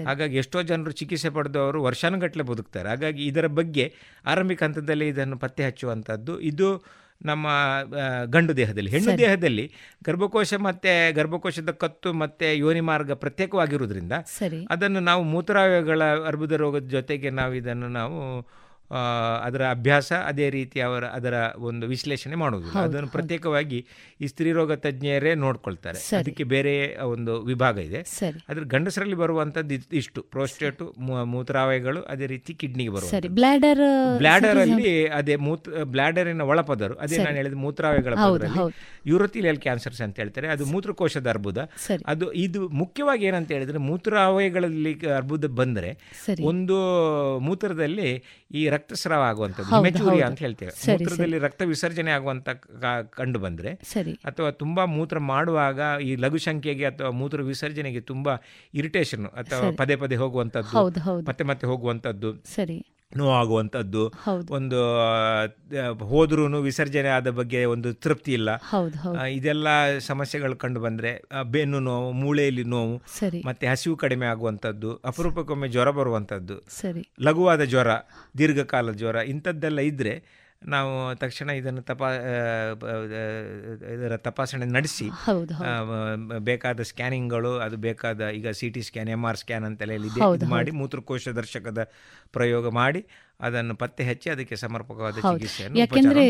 ಹಾಗಾಗಿ 0.10 0.38
ಎಷ್ಟೋ 0.44 0.62
ಜನರು 0.72 0.94
ಚಿಕಿತ್ಸೆ 1.02 1.32
ಪಡೆದವರು 1.38 1.82
ವರ್ಷಾನುಗಟ್ಟಲೆ 1.90 2.46
ಬದುಕ್ತಾರೆ. 2.52 2.90
ಹಾಗಾಗಿ 2.90 3.22
ಇದರ 3.32 3.48
ಬಗ್ಗೆ 3.60 3.86
ಆರಂಭಿಕ 4.26 4.62
ಹಂತದಲ್ಲಿ 4.64 5.08
ಇದನ್ನು 5.08 5.38
ಪತ್ತೆ 5.46 5.64
ಹಚ್ಚುವಂಥದ್ದು 5.70 6.36
ಇದು 6.52 6.70
ನಮ್ಮ 7.22 7.48
ಗಂಡು 8.36 8.54
ದೇಹದಲ್ಲಿ. 8.60 8.90
ಹೆಣ್ಣು 8.90 9.12
ದೇಹದಲ್ಲಿ 9.18 9.66
ಗರ್ಭಕೋಶ 10.06 10.54
ಮತ್ತೆ 10.68 10.92
ಗರ್ಭಕೋಶದ 11.18 11.72
ಕತ್ತು 11.84 12.10
ಮತ್ತೆ 12.22 12.48
ಯೋನಿ 12.58 12.82
ಮಾರ್ಗ 12.90 13.14
ಪ್ರತ್ಯೇಕವಾಗಿರುವುದರಿಂದ 13.24 14.14
ಅದನ್ನು 14.76 15.02
ನಾವು 15.10 15.24
ಮೂತ್ರಾವಯಗಳ 15.34 16.02
ಅರ್ಬುದ 16.30 16.58
ರೋಗದ 16.64 16.88
ಜೊತೆಗೆ 16.96 17.30
ನಾವು 17.40 17.54
ಇದನ್ನು 17.62 17.90
ನಾವು 18.00 18.18
ಅದರ 19.44 19.70
ಅಭ್ಯಾಸ 19.70 20.14
ಅದೇ 20.14 20.50
ರೀತಿ 20.50 20.82
ಅವರ 20.82 21.06
ಅದರ 21.06 21.34
ಒಂದು 21.58 21.88
ವಿಶ್ಲೇಷಣೆ 21.88 22.36
ಮಾಡುವುದು 22.36 22.80
ಅದನ್ನು 22.80 23.08
ಪ್ರತ್ಯೇಕವಾಗಿ 23.08 23.86
ಈ 24.22 24.28
ಸ್ತ್ರೀರೋಗ 24.28 24.74
ತಜ್ಞರೇ 24.74 25.36
ನೋಡ್ಕೊಳ್ತಾರೆ. 25.36 26.16
ಅದಕ್ಕೆ 26.18 26.44
ಬೇರೆ 26.44 26.74
ಒಂದು 27.04 27.42
ವಿಭಾಗ 27.42 27.78
ಇದೆ. 27.78 28.02
ಅದ್ರ 28.50 28.64
ಗಂಡಸರಲ್ಲಿ 28.64 29.16
ಬರುವಂತದ್ದು 29.16 29.96
ಇಷ್ಟು. 29.98 30.22
ಪ್ರೋಸ್ಟೇಟು 30.22 30.94
ಮೂತ್ರಾವಯಗಳು 31.26 32.02
ಅದೇ 32.02 32.26
ರೀತಿ 32.26 32.54
ಕಿಡ್ನಿಗೆ 32.54 32.90
ಬರುವ 32.90 33.10
ಬ್ಲಾಡರ್ 33.28 34.18
ಬ್ಲಾಡರ್ 34.18 34.58
ಅಲ್ಲಿ 34.58 35.08
ಅದೇ 35.08 35.36
ಮೂತ್ರ 35.36 35.84
ಬ್ಲಾಡರಿನ 35.84 36.42
ಒಳಪದರು. 36.42 36.94
ಅದೇ 36.94 37.18
ನಾನು 37.18 37.36
ಹೇಳಿದ 37.36 37.54
ಮೂತ್ರಾವಯಗಳ 37.54 38.14
ಯುರೋತಿಲಿಯಲ್ 39.06 39.58
ಕ್ಯಾನ್ಸರ್ಸ್ 39.58 40.02
ಅಂತ 40.02 40.16
ಹೇಳ್ತಾರೆ. 40.16 40.48
ಅದು 40.48 40.66
ಮೂತ್ರಕೋಶದ 40.66 41.28
ಅರ್ಬುದ. 41.30 41.58
ಅದು 42.06 42.32
ಇದು 42.32 42.70
ಮುಖ್ಯವಾಗಿ 42.70 43.26
ಏನಂತ 43.26 43.52
ಹೇಳಿದ್ರೆ 43.52 43.78
ಮೂತ್ರಾವಯಗಳಲ್ಲಿ 43.78 45.08
ಅರ್ಬುದ 45.08 45.46
ಬಂದ್ರೆ 45.46 45.98
ಒಂದು 46.44 46.78
ಮೂತ್ರದಲ್ಲಿ 47.40 48.24
ಈ 48.52 48.68
ರಕ್ತಸ್ರಾವ 48.82 49.22
ಆಗುವಂಥದ್ದು 49.22 49.72
ಮೆಚೂರಿಯಾ 49.82 50.28
ಅಂತ 50.28 50.40
ಹೇಳ್ತೇವೆ. 50.40 50.72
ಮೂತ್ರದಲ್ಲಿ 51.02 51.40
ರಕ್ತ 51.40 51.62
ವಿಸರ್ಜನೆ 51.62 52.12
ಆಗುವಂತ 52.12 52.50
ಕಂಡು 53.10 53.40
ಬಂದ್ರೆ. 53.40 53.74
ಅಥವಾ 54.26 54.52
ತುಂಬಾ 54.52 54.86
ಮೂತ್ರ 54.86 55.20
ಮಾಡುವಾಗ 55.20 55.80
ಈ 56.02 56.16
ಲಘು 56.16 56.38
ಸಂಖ್ಯೆಗೆ 56.38 56.86
ಅಥವಾ 56.86 57.10
ಮೂತ್ರ 57.10 57.42
ವಿಸರ್ಜನೆಗೆ 57.42 58.02
ತುಂಬಾ 58.02 58.38
ಇರಿಟೇಷನ್ 58.74 59.26
ಅಥವಾ 59.26 59.72
ಪದೇ 59.72 59.96
ಪದೇ 59.96 60.16
ಹೋಗುವಂಥದ್ದು 60.16 60.70
ಹೌದು. 61.00 61.28
ಮತ್ತೆ 61.28 61.44
ಮತ್ತೆ 61.44 61.68
ಹೋಗುವಂಥದ್ದು. 61.68 62.34
ಸರಿ. 62.34 62.86
ನೋವಾಗುವಂಥದ್ದು. 63.18 64.04
ಒಂದು 64.50 64.80
ಹೋದ್ರೂ 66.06 66.62
ವಿಸರ್ಜನೆ 66.62 67.10
ಆದ 67.10 67.30
ಬಗ್ಗೆ 67.30 67.66
ಒಂದು 67.66 67.94
ತೃಪ್ತಿ 67.94 68.34
ಇಲ್ಲ. 68.34 68.50
ಇದೆಲ್ಲ 69.30 69.68
ಸಮಸ್ಯೆಗಳು 70.00 70.56
ಕಂಡು 70.56 70.80
ಬಂದ್ರೆ 70.80 71.24
ಬೆನ್ನು 71.44 71.80
ನೋವು 71.80 72.12
ಮೂಳೆಯಲ್ಲಿ 72.12 72.64
ನೋವು 72.64 72.96
ಮತ್ತೆ 73.46 73.68
ಹಸಿವು 73.68 73.96
ಕಡಿಮೆ 73.96 74.26
ಆಗುವಂಥದ್ದು 74.26 74.96
ಅಪರೂಪಕ್ಕೊಮ್ಮೆ 74.96 75.70
ಜ್ವರ 75.70 75.90
ಬರುವಂಥದ್ದು 75.90 76.58
ಲಘುವಾದ 77.22 77.64
ಜ್ವರ 77.64 77.88
ದೀರ್ಘಕಾಲ 78.38 78.92
ಜ್ವರ 78.92 79.16
ಇಂಥದ್ದೆಲ್ಲ 79.16 79.80
ಇದ್ದರೆ 79.80 80.41
ನಾವು 80.62 80.92
ತಕ್ಷಣ 81.16 81.50
ಇದನ್ನು 81.52 81.82
ತಪಾ 81.82 82.08
ಇದರ 83.94 84.18
ತಪಾಸಣೆ 84.18 84.66
ನಡೆಸಿ 84.66 85.08
ಬೇಕಾದ 86.44 86.82
ಸ್ಕ್ಯಾನಿಂಗ್ಗಳು 86.82 87.60
ಅದು 87.60 87.78
ಬೇಕಾದ 87.78 88.30
ಈಗ 88.30 88.50
C 88.52 88.70
T 88.70 88.82
scan 88.82 89.10
M 89.10 89.26
R 89.26 89.38
scan 89.38 89.66
ಅಂತೆಲ್ಲ 89.66 89.92
ಇಲ್ಲಿ 89.92 90.10
ಇದು 90.10 90.22
ಮಾಡಿ. 90.48 90.72
ಮೂತ್ರಕೋಶ 90.72 91.28
ದರ್ಶಕದ 91.36 91.84
ಪ್ರಯೋಗ 92.32 92.70
ಮಾಡಿ 92.74 93.02
ಅದನ್ನು 93.42 93.76
ಪತ್ತೆ 93.76 94.04
ಹಚ್ಚಿ 94.04 94.30
ಅದಕ್ಕೆ 94.30 94.56
ಸಮರ್ಪಕವಾದ 94.56 95.16
ಚಿಕಿತ್ಸೆಯನ್ನು 95.24 95.78
ಯಾಕೆಂದ್ರೆ 95.80 96.24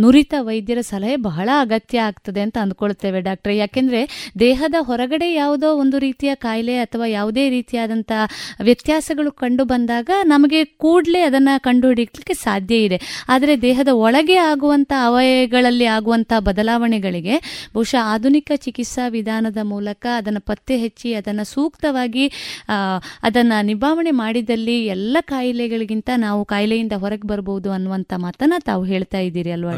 ನುರಿತ 0.00 0.34
ವೈದ್ಯರ 0.40 0.80
ಸಲಹೆ 0.82 1.16
ಬಹಳ 1.26 1.48
ಅಗತ್ಯ 1.60 1.98
ಆಗ್ತದೆ 2.00 2.40
ಅಂತ 2.40 2.56
ಅಂದ್ಕೊಳ್ತೇವೆ 2.58 3.20
ಡಾಕ್ಟರ್. 3.20 3.52
ಯಾಕೆಂದ್ರೆ 3.54 4.00
ದೇಹದ 4.40 4.76
ಹೊರಗಡೆ 4.80 5.28
ಯಾವುದೋ 5.34 5.68
ಒಂದು 5.74 5.98
ರೀತಿಯ 5.98 6.32
ಕಾಯಿಲೆ 6.34 6.76
ಅಥವಾ 6.78 7.06
ಯಾವುದೇ 7.08 7.44
ರೀತಿಯಾದಂತಹ 7.48 8.22
ವ್ಯತ್ಯಾಸಗಳು 8.60 9.32
ಕಂಡು 9.32 9.64
ಬಂದಾಗ 9.64 10.10
ನಮಗೆ 10.24 10.60
ಕೂಡಲೇ 10.64 11.20
ಅದನ್ನ 11.20 11.48
ಕಂಡುಹಿಡಿಯಲಿಕ್ಕೆ 11.58 12.36
ಸಾಧ್ಯ 12.38 12.76
ಇದೆ. 12.78 12.98
ಆದರೆ 13.28 13.54
ದೇಹದ 13.62 13.90
ಒಳಗೆ 14.06 14.36
ಆಗುವಂಥ 14.46 14.92
ಅವಯಗಳಲ್ಲಿ 15.04 15.88
ಆಗುವಂಥ 15.96 16.32
ಬದಲಾವಣೆಗಳಿಗೆ 16.40 17.36
ಬಹುಶಃ 17.74 18.02
ಆಧುನಿಕ 18.14 18.50
ಚಿಕಿತ್ಸಾ 18.56 19.08
ವಿಧಾನದ 19.08 19.60
ಮೂಲಕ 19.64 20.06
ಅದನ್ನು 20.16 20.40
ಪತ್ತೆ 20.40 20.76
ಹಚ್ಚಿ 20.78 21.10
ಅದನ್ನು 21.14 21.44
ಸೂಕ್ತವಾಗಿ 21.44 22.26
ಅದನ್ನು 22.68 23.36
ಅದನ್ನ 23.38 23.66
ನಿಭಾವಣೆ 23.66 24.10
ಮಾಡಿದಲ್ಲಿ 24.20 24.74
ಎಲ್ಲ 24.86 25.16
ಕಾಯಿಲೆಗಳಿಗಿಂತ 25.20 26.10
ನಾವು 26.16 26.42
ಕಾಯಿಲೆಯಿಂದ 26.52 26.94
ಹೊರಗೆ 27.02 27.26
ಬರಬಹುದು 27.30 27.68
ಅನ್ನುವಂತ 27.76 28.12
ಮಾತನ್ನ 28.24 28.58
ತಾವು 28.68 28.82
ಹೇಳ್ತಾ 28.92 29.20
ಇದ್ದೀರಿ 29.26 29.50
ಅಲ್ವಾ 29.56 29.72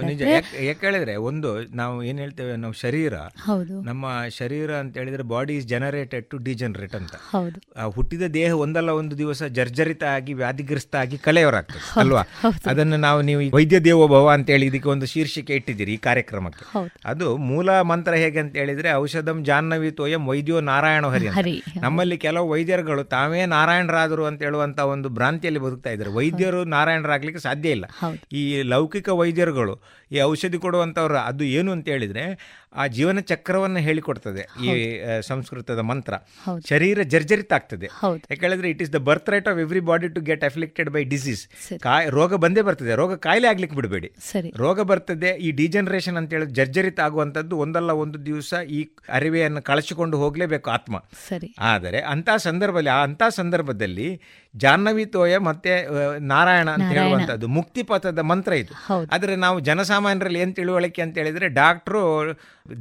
ಯಾಕೆ 0.67 0.85
ಹೇಳಿದ್ರೆ 0.87 1.15
ಒಂದು 1.29 1.49
ನಾವು 1.81 1.97
ಏನ್ 2.11 2.19
ಹೇಳ್ತೇವೆ 2.25 2.55
ನಾವು 2.65 2.75
ಶರೀರ. 2.83 3.15
ಹೌದು. 3.47 3.75
ನಮ್ಮ 3.89 4.05
ಶರೀರ 4.39 4.71
ಅಂತ 4.83 4.95
ಹೇಳಿದ್ರೆ 5.01 5.25
body 5.33 5.55
is 5.61 5.67
generated 5.73 6.27
to 6.33 6.39
degenerate 6.47 6.97
ಅಂತ. 7.01 7.15
ಹೌದು. 7.33 7.59
ಹುಟ್ಟಿದ 7.97 8.25
ದೇಹ 8.39 8.51
ಒಂದಲ್ಲ 8.65 8.91
ಒಂದು 9.01 9.15
ದಿವಸ 9.23 9.43
ಜರ್ಜರಿತ 9.59 10.05
ಆಗಿ 10.17 10.33
ವ್ಯಾಧಿಗ್ರಸ್ತ 10.43 10.95
ಆಗಿ 11.03 11.19
ಕಳೆಯವರಾಗ್ತದೆ 11.27 11.83
ಹೌದು, 11.87 12.01
ಅಲ್ವಾ. 12.03 12.23
ಅದನ್ನು 12.73 12.99
ನಾವು 13.07 13.21
ನೀವು 13.29 13.43
ವೈದ್ಯ 13.59 13.81
ದೇವೋಭವ 13.89 14.29
ಅಂತ 14.37 14.49
ಹೇಳಿ 14.55 14.69
ಇದಕ್ಕೆ 14.71 14.91
ಒಂದು 14.95 15.09
ಶೀರ್ಷಿಕೆ 15.13 15.55
ಇಟ್ಟಿದ್ದೀರಿ 15.61 15.95
ಈ 15.99 16.01
ಕಾರ್ಯಕ್ರಮಕ್ಕೆ. 16.09 16.65
ಅದು 17.13 17.29
ಮೂಲ 17.51 17.69
ಮಂತ್ರ 17.91 18.13
ಹೇಗೆ 18.23 18.41
ಅಂತ 18.45 18.55
ಹೇಳಿದ್ರೆ 18.63 18.91
ಔಷಧಂ 19.03 19.39
ಜಾಹ್ನವಿ 19.51 19.91
ತೋಯಂ 20.01 20.23
ವೈದ್ಯೋ 20.33 20.59
ನಾರಾಯಣ. 20.71 21.05
ಹರಿ, 21.39 21.55
ನಮ್ಮಲ್ಲಿ 21.85 22.19
ಕೆಲವು 22.27 22.47
ವೈದ್ಯರುಗಳು 22.55 23.05
ತಾವೇ 23.15 23.43
ನಾರಾಯಣರಾದರು 23.55 24.25
ಅಂತ 24.31 24.41
ಹೇಳುವಂತ 24.47 24.81
ಒಂದು 24.95 25.09
ಭ್ರಾಂತಿಯಲ್ಲಿ 25.19 25.63
ಬದುಕ್ತಾ 25.67 25.91
ಇದ್ದಾರೆ. 25.95 26.13
ವೈದ್ಯರು 26.19 26.60
ನಾರಾಯಣರಾಗ್ಲಿಕ್ಕೆ 26.65 27.43
ಸಾಧ್ಯ 27.43 27.71
ಇಲ್ಲ. 27.71 27.85
ಈ 28.33 28.63
ಲೌಕಿಕ 28.63 29.09
ವೈದ್ಯರುಗಳು 29.09 29.81
ಈ 30.13 30.21
ಔಷಧಿ 30.21 30.59
ಕೊಡುವಂಥವ್ರು 30.59 31.17
ಅದು 31.17 31.45
ಏನು 31.45 31.73
ಅಂತ 31.73 31.89
ಹೇಳಿದ್ರೆ 31.89 32.25
ಆ 32.73 32.85
ಜೀವನ 32.97 33.21
ಚಕ್ರವನ್ನು 33.31 33.81
ಹೇಳಿಕೊಡ್ತದೆ. 33.87 34.43
ಈ 34.67 34.73
ಸಂಸ್ಕೃತದ 35.29 35.81
ಮಂತ್ರ. 35.91 36.15
ಶರೀರ 36.69 37.03
ಜರ್ಜರಿತ 37.13 37.53
ಆಗ್ತದೆ 37.53 37.87
ಹೌದು. 38.01 38.23
ಯಾಕಂದ್ರೆ 38.31 38.71
it 38.71 38.83
is 38.85 38.93
the 38.93 38.99
birthright 39.31 39.49
of 39.53 39.59
everybody 39.91 40.09
to 40.09 40.21
get 40.29 40.45
afflicted 40.45 40.91
by 40.91 41.03
disease. 41.05 41.43
ಕಾಯ್ 41.87 42.09
ರೋಗ 42.19 42.35
ಬಂದೇ 42.45 42.63
ಬರ್ತದೆ. 42.69 42.95
ರೋಗ 42.95 43.15
ಕಾಯಿಲೆ 43.27 43.49
ಆಗ್ಲಿಕ್ಕೆ 43.49 43.77
ಬಿಡಬೇಡಿ. 43.77 44.11
ರೋಗ 44.57 44.81
ಬರ್ತದೆ 44.91 45.31
ಈ 45.47 45.51
ಡಿಜನರೇಷನ್ 45.61 46.17
ಅಂತ 46.17 46.31
ಹೇಳಿ 46.33 46.49
ಜರ್ಜರಿತ 46.59 47.01
ಆಗುವಂತದ್ದು 47.01 47.57
ಒಂದಲ್ಲ 47.57 47.91
ಒಂದು 48.05 48.21
ದಿವಸ 48.27 48.53
ಈ 48.79 48.81
ಅರಿವೆಯನ್ನು 49.09 49.63
ಕಳಚಿಕೊಂಡು 49.63 50.19
ಹೋಗಲೇಬೇಕು 50.19 50.71
ಆತ್ಮ. 50.71 50.97
ಸರಿ. 51.29 51.51
ಆದರೆ 51.73 52.01
ಅಂತ 52.15 52.31
ಸಂದರ್ಭದಲ್ಲಿ 52.37 52.93
ಆ 52.99 53.01
ಅಂತ 53.03 53.23
ಸಂದರ್ಭದಲ್ಲಿ 53.41 54.09
ಜಾಹ್ನವಿ 54.55 55.05
ತೋಯ 55.07 55.35
ಮತ್ತೆ 55.39 55.73
ನಾರಾಯಣ 56.19 56.69
ಅಂತ 56.71 56.83
ಹೇಳುವಂತದ್ದು 56.83 56.99
ಹೇಳುವಂಥದ್ದು 57.01 57.49
ಮುಕ್ತಿ 57.49 57.83
ಪಥದ 57.83 58.21
ಮಂತ್ರ 58.31 58.53
ಇದು. 58.53 58.73
ಆದರೆ 59.15 59.37
ನಾವು 59.37 59.61
ಜನಸಾಮಾನ್ಯರಲ್ಲಿ 59.61 60.41
ಏನು 60.41 60.53
ತಿಳುವಳಿಕೆ 60.53 61.03
ಅಂತ 61.03 61.15
ಹೇಳಿದ್ರೆ 61.19 61.49
ಡಾಕ್ಟ್ರು 61.49 62.03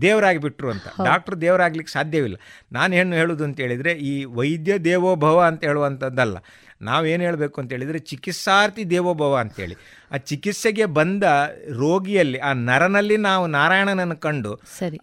ದೇವರಾಗಿ 0.01 0.37
ಬಿಟ್ರು 0.37 0.71
ಅಂತ 0.71 0.87
ಡಾಕ್ಟ್ರು 1.03 1.41
ದೇವರಾಗ್ಲಿಕ್ಕೆ 1.41 1.93
ಸಾಧ್ಯವಿಲ್ಲ. 1.93 2.37
ನಾನು 2.71 2.95
ಏನು 2.95 3.15
ಹೇಳೋದು 3.15 3.43
ಅಂತ 3.43 3.59
ಹೇಳಿದ್ರೆ 3.59 3.91
ಈ 3.93 4.25
ವೈದ್ಯ 4.25 4.77
ದೇವೋಭವ 4.77 5.39
ಅಂತ 5.41 5.63
ಹೇಳುವಂಥದ್ದಲ್ಲ 5.63 6.37
ನಾವೇನು 6.81 7.23
ಹೇಳಬೇಕು 7.23 7.61
ಅಂತ 7.61 7.71
ಹೇಳಿದರೆ 7.71 7.99
ಚಿಕಿತ್ಸಾರ್ಥಿ 7.99 8.89
ದೇವೋಭವ 8.89 9.37
ಅಂತೇಳಿ 9.37 9.75
ಆ 10.11 10.17
ಚಿಕಿತ್ಸೆಗೆ 10.17 10.85
ಬಂದ 10.85 11.23
ರೋಗಿಯಲ್ಲಿ 11.71 12.39
ಆ 12.39 12.53
ನರನಲ್ಲಿ 12.53 13.17
ನಾವು 13.17 13.47
ನಾರಾಯಣನನ್ನು 13.47 14.15
ಕಂಡು 14.17 14.53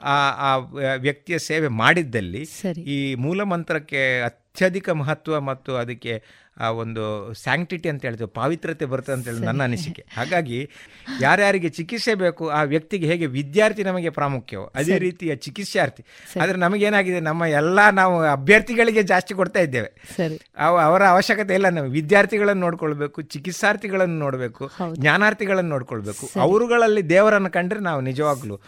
ಆ 0.03 0.17
ಆ 0.41 0.57
ವ್ಯಕ್ತಿಯ 0.97 1.39
ಸೇವೆ 1.39 1.69
ಮಾಡಿದ್ದಲ್ಲಿ 1.69 2.43
ಈ 2.79 3.15
ಮೂಲ 3.15 3.43
ಮಂತ್ರಕ್ಕೆ 3.43 4.21
ಅತ್ಯಧಿಕ 4.21 4.91
ಮಹತ್ವ 4.91 5.41
ಮತ್ತು 5.41 5.77
ಅದಕ್ಕೆ 5.77 6.13
ಆ 6.61 6.71
ಒಂದು 6.83 7.05
ಸ್ಯಾಂಕ್ಟಿಟಿ 7.35 7.89
ಅಂತ 7.89 8.05
ಹೇಳಿದ್ರು 8.05 8.29
ಪಾವಿತ್ರತೆ 8.39 8.85
ಬರುತ್ತೆ 8.85 9.13
ಅಂತ 9.13 9.25
ಹೇಳಿದ್ರು 9.29 9.47
ನನ್ನ 9.47 9.63
ಅನಿಸಿಕೆ. 9.63 10.05
ಹಾಗಾಗಿ 10.17 10.59
ಯಾರ್ಯಾರಿಗೆ 11.21 11.69
ಚಿಕಿತ್ಸೆ 11.69 12.15
ಬೇಕು 12.15 12.45
ಆ 12.49 12.63
ವ್ಯಕ್ತಿಗೆ 12.63 13.07
ಹೇಗೆ 13.07 13.27
ವಿದ್ಯಾರ್ಥಿ 13.39 13.83
ನಮಗೆ 13.83 14.11
ಪ್ರಾಮುಖ್ಯವೋ 14.11 14.65
ಅದೇ 14.75 14.99
ರೀತಿಯ 14.99 15.37
ಚಿಕಿತ್ಸಾರ್ಥಿ. 15.37 16.03
ಆದರೆ 16.43 16.59
ನಮಗೇನಾಗಿದೆ 16.59 17.21
ನಮ್ಮ 17.21 17.43
ಎಲ್ಲ 17.61 17.91
ನಾವು 17.91 18.15
ಅಭ್ಯರ್ಥಿಗಳಿಗೆ 18.33 19.03
ಜಾಸ್ತಿ 19.03 19.35
ಕೊಡ್ತಾ 19.35 19.61
ಇದ್ದೇವೆ. 19.61 19.91
ಅವರ 20.87 21.03
ಅವಶ್ಯಕತೆ 21.07 21.55
ಇಲ್ಲ 21.55 21.69
ನಾವು 21.69 21.91
ವಿದ್ಯಾರ್ಥಿಗಳನ್ನು 21.91 22.63
ನೋಡ್ಕೊಳ್ಬೇಕು 22.67 23.23
ಚಿಕಿತ್ಸಾರ್ಥಿಗಳನ್ನು 23.23 24.19
ನೋಡಬೇಕು 24.19 24.65
ಜ್ಞಾನಾರ್ಥಿಗಳನ್ನು 24.95 25.71
ನೋಡ್ಕೊಳ್ಬೇಕು. 25.71 26.25
ಅವರುಗಳಲ್ಲಿ 26.41 27.03
ದೇವರನ್ನು 27.09 27.51
ಕಂಡ್ರೆ 27.51 27.81
ನಾವು 27.81 28.01
ನಿಜವಾಗ್ಲೂ 28.01 28.59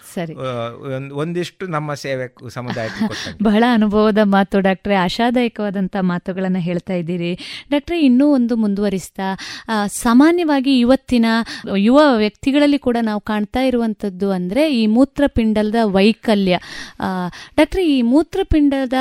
ಒಂದಿಷ್ಟು 1.22 1.66
ನಮ್ಮ 1.66 1.95
ಸೇವೆ 2.05 2.26
ಸಮುದಾಯಕ್ಕೆ 2.51 3.05
ಬಹಳ 3.43 3.64
ಅನುಭವದ 3.72 4.20
ಮಾತು 4.36 4.61
ಡಾಕ್ಟ್ರೆ. 4.61 4.95
ಆಶಾದಾಯಕವಾದಂತಹ 4.95 6.03
ಮಾತುಗಳನ್ನು 6.12 6.61
ಹೇಳ್ತಾ 6.68 6.95
ಇದ್ದೀರಿ. 6.95 7.32
ಡಾಕ್ಟ್ರೆ 7.78 7.98
ಇನ್ನೂ 8.08 8.26
ಒಂದು 8.32 8.54
ಮುಂದುವರಿಸ್ತಾ 8.56 9.26
ಸಾಮಾನ್ಯವಾಗಿ 10.02 10.72
ಇವತ್ತಿನ 10.78 11.26
ಯುವ 11.86 11.98
ವ್ಯಕ್ತಿಗಳಲ್ಲಿ 12.16 12.78
ಕೂಡ 12.86 12.96
ನಾವು 13.08 13.20
ಕಾಣ್ತಾ 13.30 13.62
ಇರುವಂಥದ್ದು 13.70 14.28
ಅಂದರೆ 14.30 14.62
ಈ 14.78 14.82
ಮೂತ್ರಪಿಂಡದ 14.96 15.78
ವೈಕಲ್ಯ. 15.96 16.56
ಡಾಕ್ಟ್ರಿ 17.58 17.84
ಈ 17.96 17.98
ಮೂತ್ರಪಿಂಡದ 18.14 18.98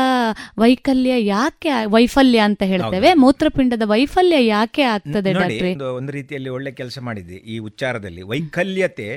ವೈಕಲ್ಯ 0.57 1.13
ಯಾಕೆ 1.25 1.71
ವೈಫಲ್ಯ 1.95 2.39
ಅಂತ 2.49 2.63
ಹೇಳ್ತೇವೆ? 2.73 3.11
ಮೂತ್ರಪಿಂಡದ 3.23 3.85
ವೈಫಲ್ಯ 3.85 4.39
ಯಾಕೆ 4.47 4.85
ಆಗ್ತದೆ 4.95 5.31
ಡಾಕ್ಟ್ರಿ? 5.41 5.73
ಒಂದು 5.99 6.13
ರೀತಿಯಲ್ಲಿ 6.19 6.51
ಒಳ್ಳೆ 6.57 6.73
ಕೆಲಸ 6.81 6.99
ಮಾಡಿದೆ 7.09 7.37
ಈ 7.53 7.57
ಉಚ್ಚಾರದಲ್ಲಿ. 7.69 8.23
ವೈಕಲ್ಯತೆ 8.33 9.09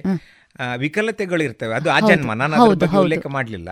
ಆ, 0.59 0.75
ವಿಕಲತೆಗಳು 0.75 1.43
ಇರ್ತವೆ 1.43 1.75
ಅದು 1.75 1.91
ಆಜನ್ಮ 1.91 2.33
ನಾನು 2.33 2.55
ಅದ್ರ 2.55 2.75
ಬಗ್ಗೆ. 2.75 2.97
ಉಲ್ಲೇಖ 3.03 3.27
ಮಾಡಲಿಲ್ಲ. 3.27 3.69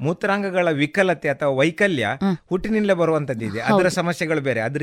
ಮೂತ್ರಾಂಗಗಳ 0.00 0.70
ವಿಕಲತೆ 0.70 1.28
ಅಥವಾ 1.28 1.48
ವೈಕಲ್ಯ 1.48 2.08
ಹುಟ್ಟಿನಿಂದಲೇ 2.50 2.92
ಬರುವಂತದ್ದಿದೆ 2.92 3.60
ಅದರ 3.60 3.88
ಸಮಸ್ಯೆಗಳು 3.88 4.40
ಬೇರೆ. 4.40 4.60
ಅದ್ರ 4.60 4.82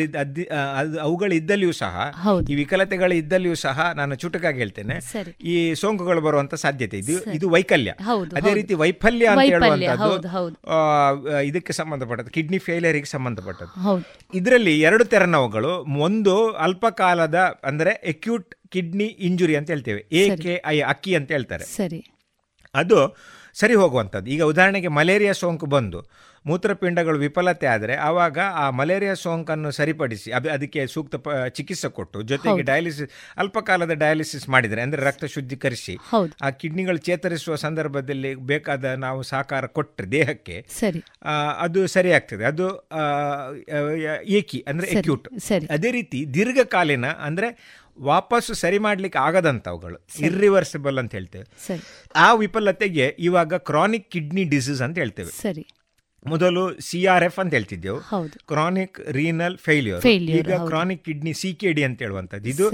ಅವುಗಳು 1.01 1.33
ಇದ್ದಲ್ಲಿಯೂ 1.33 1.71
ಸಹ 1.71 2.11
ಈ 2.51 2.55
ವಿಕಲತೆಗಳು 2.55 3.13
ಇದ್ದಲ್ಲಿಯೂ 3.13 3.55
ಸಹ 3.55 3.91
ನಾನು 3.95 4.15
ಚುಟುಕಾಗಿ 4.15 4.57
ಹೇಳ್ತೇನೆ. 4.57 5.01
ಈ 5.43 5.73
ಸೋಂಕುಗಳು 5.73 6.21
ಬರುವಂತ 6.21 6.55
ಸಾಧ್ಯತೆ 6.55 6.97
ಇದು. 6.97 7.11
ಇದು 7.33 7.49
ವೈಕಲ್ಯ. 7.49 7.93
ಅದೇ 8.35 8.53
ರೀತಿ 8.53 8.73
ವೈಫಲ್ಯ 8.73 9.25
ಅಂತ 9.25 9.39
ಹೇಳುವಂತದ್ದು. 9.49 10.21
ಆ, 10.69 11.11
ಇದಕ್ಕೆ 11.39 11.73
ಸಂಬಂಧಪಟ್ಟದ್ದು 11.73 12.31
ಕಿಡ್ನಿ 12.31 12.57
ಫೇಲಿಯರಿಗೆ 12.57 13.05
ಸಂಬಂಧಪಟ್ಟದ್ದು. 13.05 13.83
ಇದರಲ್ಲಿ 14.33 14.81
ಎರಡು 14.81 15.05
ತೆರನವುಗಳು. 15.05 15.85
ಒಂದು 15.99 16.51
ಅಲ್ಪಕಾಲದ 16.51 17.35
ಅಂದ್ರೆ 17.63 18.01
ಎಕ್ಯೂಟ್ 18.03 18.55
ಕಿಡ್ನಿ 18.75 19.07
ಇಂಜುರಿ 19.29 19.55
ಅಂತ 19.61 19.69
ಹೇಳ್ತೇವೆ. 19.75 20.03
ಎ 20.21 20.23
ಕೆ 20.43 20.53
ಐ 20.73 20.77
ಅಕ್ಕಿ 20.93 21.13
ಅಂತ 21.21 21.29
ಹೇಳ್ತಾರೆ. 21.37 21.67
ಸರಿ. 21.79 22.01
ಅದು 22.75 22.99
ಸರಿ 23.61 23.75
ಹೋಗುವಂಥದ್ದು. 23.81 24.27
ಈಗ 24.35 24.43
ಉದಾಹರಣೆಗೆ 24.51 24.89
ಮಲೇರಿಯಾ 24.99 25.33
ಸೋಂಕು 25.41 25.67
ಬಂದು 25.73 25.99
ಮೂತ್ರಪಿಂಡಗಳು 26.45 27.17
ವಿಫಲತೆ 27.23 27.67
ಆದರೆ 27.73 27.93
ಆವಾಗ 28.07 28.37
ಆ 28.63 28.65
ಮಲೇರಿಯಾ 28.79 29.13
ಸೋಂಕನ್ನು 29.21 29.69
ಸರಿಪಡಿಸಿ 29.77 30.29
ಅದು 30.37 30.47
ಅದಕ್ಕೆ 30.55 30.81
ಸೂಕ್ತ 30.93 31.15
ಚಿಕಿತ್ಸೆ 31.57 31.89
ಕೊಟ್ಟು 31.97 32.17
ಜೊತೆಗೆ 32.31 32.63
ಡಯಾಲಿಸಿಸ್ 32.69 33.09
ಅಲ್ಪಕಾಲದ 33.43 33.93
ಡಯಾಲಿಸಿಸ್ 34.03 34.45
ಮಾಡಿದರೆ 34.55 34.81
ಅಂದರೆ 34.85 35.01
ರಕ್ತ 35.07 35.25
ಶುದ್ಧೀಕರಿಸಿ. 35.35 35.95
ಆ 36.45 36.49
ಕಿಡ್ನಿಗಳು 36.61 37.01
ಚೇತರಿಸುವ 37.07 37.55
ಸಂದರ್ಭದಲ್ಲಿ 37.65 38.33
ಬೇಕಾದ 38.51 38.91
ನಾವು 39.05 39.21
ಸಹಕಾರ 39.31 39.65
ಕೊಟ್ಟರೆ 39.77 40.09
ದೇಹಕ್ಕೆ 40.17 40.57
ಸರಿ. 40.81 41.01
ಅದು 41.65 41.81
ಸರಿ 41.95 42.13
ಆಗ್ತದೆ 42.19 42.45
ಅದು 42.51 42.67
ಏಕಿ 44.41 44.61
ಅಂದರೆ 44.71 44.89
ಎಕ್ಯೂಟ್ 44.95 45.27
ಸರಿ. 45.49 45.67
ಅದೇ 45.77 45.91
ರೀತಿ 45.99 46.21
ದೀರ್ಘಕಾಲೀನ 46.37 47.09
ಅಂದರೆ 47.29 47.49
ವಾಪಸ್ಸು 47.99 48.53
ಸರಿ 48.53 48.77
ಮಾಡ್ಲಿಕ್ಕೆ 48.77 49.19
ಆಗದಂಥವುಗಳು 49.19 50.07
ಇರ್ರಿವರ್ಸಿಬಲ್ 50.19 50.99
ಅಂತ 50.99 51.11
ಹೇಳ್ತೇವೆ. 51.11 51.79
ಆ 52.15 52.33
ವಿಫಲತೆಗೆ 52.33 53.15
ಇವಾಗ 53.19 53.53
ಕ್ರಾನಿಕ್ 53.53 54.11
ಕಿಡ್ನಿ 54.11 54.43
ಡಿಸೀಸ್ 54.43 54.81
ಅಂತ 54.81 54.97
ಹೇಳ್ತೇವೆ. 54.97 55.29
ಸರಿ. 55.29 55.67
ಮೊದಲು 56.25 56.79
ಸಿ 56.79 57.05
ಆರ್ 57.05 57.23
ಎಫ್ 57.23 57.39
ಅಂತ 57.39 57.53
ಹೇಳ್ತಿದ್ದೆವು. 57.53 57.99
ಕ್ರಾನಿಕ್ 58.47 58.99
ರೀನಲ್ 59.11 59.57
ಫೇಲ್ಯೂರ್ 59.57 60.07
ಈಗ 60.07 60.53
chronic 60.53 61.05
kidney 61.05 61.33
C 61.33 61.53
K 61.53 61.73
D 61.73 61.83
ಅಂತ 61.83 62.01
ಹೇಳುವಂಥದ್ದು. 62.01 62.49
ಇದು. 62.49 62.69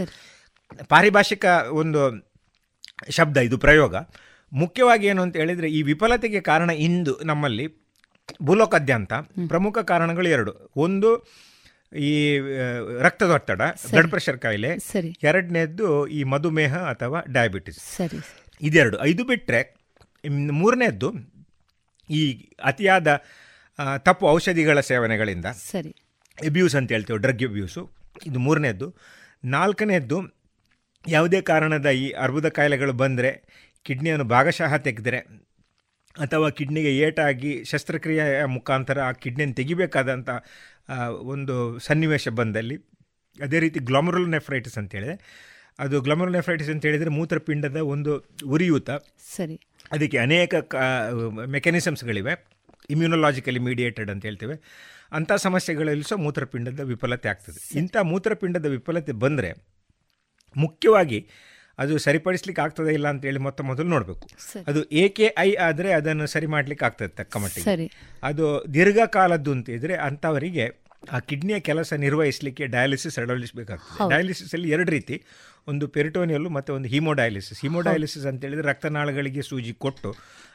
ಪಾರಿಭಾಷಿಕ 0.89 1.45
ಒಂದು 1.71 2.31
ಶಬ್ದ 3.09 3.37
ಇದು 3.37 3.57
ಪ್ರಯೋಗ. 3.57 3.95
ಮುಖ್ಯವಾಗಿ 4.53 5.07
ಏನು 5.07 5.21
ಅಂತ 5.21 5.37
ಹೇಳಿದ್ರೆ 5.37 5.71
ಈ 5.71 5.81
ವಿಫಲತೆಗೆ 5.81 6.41
ಕಾರಣ 6.41 6.69
ಇಂದು 6.69 7.19
ನಮ್ಮಲ್ಲಿ 7.23 7.67
ಭೂಲೋಕದ್ಯಂತ 8.43 9.13
ಪ್ರಮುಖ 9.47 9.77
ಕಾರಣಗಳು 9.79 10.27
ಎರಡು. 10.27 10.71
ಒಂದು 10.75 11.23
ಈ 11.91 12.39
ರಕ್ತದೊತ್ತಡ 13.01 13.61
ಬ್ಲಡ್ 13.91 14.09
ಪ್ರೆಷರ್ 14.09 14.37
ಕಾಯಿಲೆ 14.39 14.71
ಸರಿ. 14.91 15.09
ಎರಡನೇದ್ದು 15.23 15.87
ಈ 16.07 16.23
ಮಧುಮೇಹ 16.33 16.75
ಅಥವಾ 16.93 17.19
ಡಯಾಬಿಟಿಸ್ 17.31 17.79
ಸರಿ 17.97 18.19
ಇದೆರಡು. 18.61 18.97
ಐದು 19.09 19.23
ಬಿಟ್ಟರೆ 19.23 19.61
ಮೂರನೇದ್ದು 20.59 21.09
ಈ 22.09 22.21
ಅತಿಯಾದ 22.63 23.07
ತಪ್ಪು 23.97 24.25
ಔಷಧಿಗಳ 24.27 24.79
ಸೇವನೆಗಳಿಂದ 24.79 25.47
ಸರಿ. 25.71 25.91
ಎಬ್ಯೂಸ್ 26.37 26.75
ಅಂತ 26.75 26.91
ಹೇಳ್ತೇವೆ 26.91 27.19
ಡ್ರಗ್ 27.19 27.43
ಎಬ್ಯೂಸು 27.43 27.81
ಇದು 28.25 28.39
ಮೂರನೇದ್ದು. 28.39 28.87
ನಾಲ್ಕನೇದ್ದು 29.45 30.17
ಯಾವುದೇ 31.05 31.41
ಕಾರಣದ 31.41 31.89
ಈ 32.03 32.07
ಅರ್ಬುದ 32.23 32.47
ಕಾಯಿಲೆಗಳು 32.47 32.93
ಬಂದರೆ 32.93 33.31
ಕಿಡ್ನಿಯನ್ನು 33.85 34.25
ಭಾಗಶಃ 34.25 34.73
ತೆಗೆದರೆ 34.77 35.19
ಅಥವಾ 36.15 36.47
ಕಿಡ್ನಿಗೆ 36.49 36.91
ಏಟಾಗಿ 36.97 37.51
ಶಸ್ತ್ರಕ್ರಿಯೆಯ 37.63 38.45
ಮುಖಾಂತರ 38.45 38.99
ಆ 39.01 39.11
ಕಿಡ್ನಿಯನ್ನು 39.11 39.55
ತೆಗಿಬೇಕಾದಂಥ 39.55 40.29
ಒಂದು 41.11 41.79
ಸನ್ನಿವೇಶ 41.79 42.27
ಬಂದಲ್ಲಿ. 42.27 42.77
ಅದೇ 43.43 43.59
ರೀತಿ 43.59 43.79
ಗ್ಲಾಮರಲ್ 43.79 44.29
ನೆಫ್ರೈಟಿಸ್ 44.29 44.77
ಅಂತ 44.77 44.95
ಹೇಳಿದೆ. 44.95 45.19
ಅದು 45.79 46.01
ಗ್ಲಾಮರಲ್ 46.01 46.31
ನೆಫ್ರೈಟಿಸ್ 46.31 46.69
ಅಂತ 46.69 46.85
ಹೇಳಿದರೆ 46.85 47.09
ಮೂತ್ರಪಿಂಡದ 47.09 47.75
ಒಂದು 47.75 48.23
ಉರಿಯೂತ. 48.45 48.89
ಸರಿ. 49.37 49.61
ಅದಕ್ಕೆ 49.91 50.17
ಅನೇಕ 50.17 50.55
ಮೆಕ್ಯಾನಿಸಮ್ಸ್ಗಳಿವೆ. 51.45 52.47
ಇಮ್ಯುನೊಲಾಜಿಕಲಿ 52.89 53.59
ಮೀಡಿಯೇಟೆಡ್ 53.59 54.11
ಅಂತ 54.11 54.25
ಹೇಳ್ತೇವೆ. 54.25 54.55
ಅಂಥ 55.11 55.31
ಸಮಸ್ಯೆಗಳಲ್ಲಿ 55.31 56.03
ಸಹ 56.03 56.15
ಮೂತ್ರಪಿಂಡದ 56.15 56.79
ವಿಫಲತೆ 56.79 57.29
ಆಗ್ತದೆ. 57.29 57.77
ಇಂಥ 57.77 57.97
ಮೂತ್ರಪಿಂಡದ 57.97 58.65
ವಿಫಲತೆ 58.65 59.11
ಬಂದರೆ 59.11 59.53
ಮುಖ್ಯವಾಗಿ 60.57 61.29
ಅದು 61.79 61.93
ಸರಿಪಡಿಸ್ಲಿಕ್ಕೆ 61.97 62.61
ಆಗ್ತದೆ 62.61 62.91
ಇಲ್ಲ 62.93 63.07
ಅಂತೇಳಿ 63.07 63.39
ಮೊತ್ತ 63.39 63.61
ಮೊದಲು 63.61 63.87
ನೋಡಬೇಕು. 63.87 64.27
ಅದು 64.67 64.83
ಎ 64.83 65.05
ಕೆ 65.07 65.27
ಐ 65.37 65.49
ಆದರೆ 65.67 65.89
ಅದನ್ನು 65.93 66.27
ಸರಿ 66.27 66.45
ಮಾಡ್ಲಿಕ್ಕೆ 66.45 66.85
ಆಗ್ತದೆ 66.85 67.11
ತಕ್ಕ 67.21 67.37
ಮಟ್ಟಿಗೆ. 67.37 67.87
ಅದು 68.23 68.45
ದೀರ್ಘಕಾಲದ್ದು 68.73 69.51
ಅಂತ 69.51 69.69
ಇದ್ರೆ 69.69 69.97
ಅಂಥವರಿಗೆ 70.07 70.67
ಆ 71.15 71.19
ಕಿಡ್ನಿಯ 71.19 71.59
ಕೆಲಸ 71.59 71.93
ನಿರ್ವಹಿಸಲಿಕ್ಕೆ 72.03 72.67
ಡಯಾಲಿಸಿಸ್ 72.67 73.15
ಅಳವಡಿಸಬೇಕಾಗ್ತದೆ 73.19 73.87
ಬೇಕಾಗ್ತದೆ 73.91 74.09
ಡಯಾಲಿಸಿಸ್ 74.13 74.51
ಅಲ್ಲಿ 74.55 74.69
ಎರಡು 74.69 74.91
ರೀತಿ. 74.91 75.15
ಒಂದು 75.67 75.85
ಪೆರಿಟೋನಿಯಲ್ಲು 75.87 76.49
ಮತ್ತು 76.49 76.71
ಒಂದು 76.73 76.87
ಹಿಮೋಡಯಾಲಿಸಿಸ್. 76.87 77.59
ಹಿಮೋಡಯಾಲಿಸಿಸ್ 77.61 78.25
ಅಂತ 78.25 78.41
ಹೇಳಿದ್ರೆ 78.45 78.67
ರಕ್ತನಾಳಗಳಿಗೆ 78.67 79.41
ಸೂಜಿ 79.41 79.73
ಕೊಟ್ಟು 79.73 80.09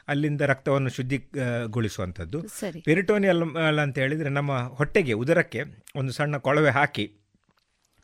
ಅಲ್ಲಿಂದ 0.07 0.41
ರಕ್ತವನ್ನು 0.41 0.89
ಶುದ್ಧಿಗೊಳಿಸುವಂಥದ್ದು 0.89 2.39
ಪೆರಿಟೋನಿಯಲ್ 2.85 3.79
ಅಂತ 3.79 3.97
ಹೇಳಿದ್ರೆ 3.99 4.29
ನಮ್ಮ 4.29 4.51
ಹೊಟ್ಟೆಗೆ 4.79 5.13
ಉದರಕ್ಕೆ 5.13 5.61
ಒಂದು 5.95 6.13
ಸಣ್ಣ 6.13 6.37
ಕೊಳವೆ 6.37 6.69
ಹಾಕಿ 6.69 7.05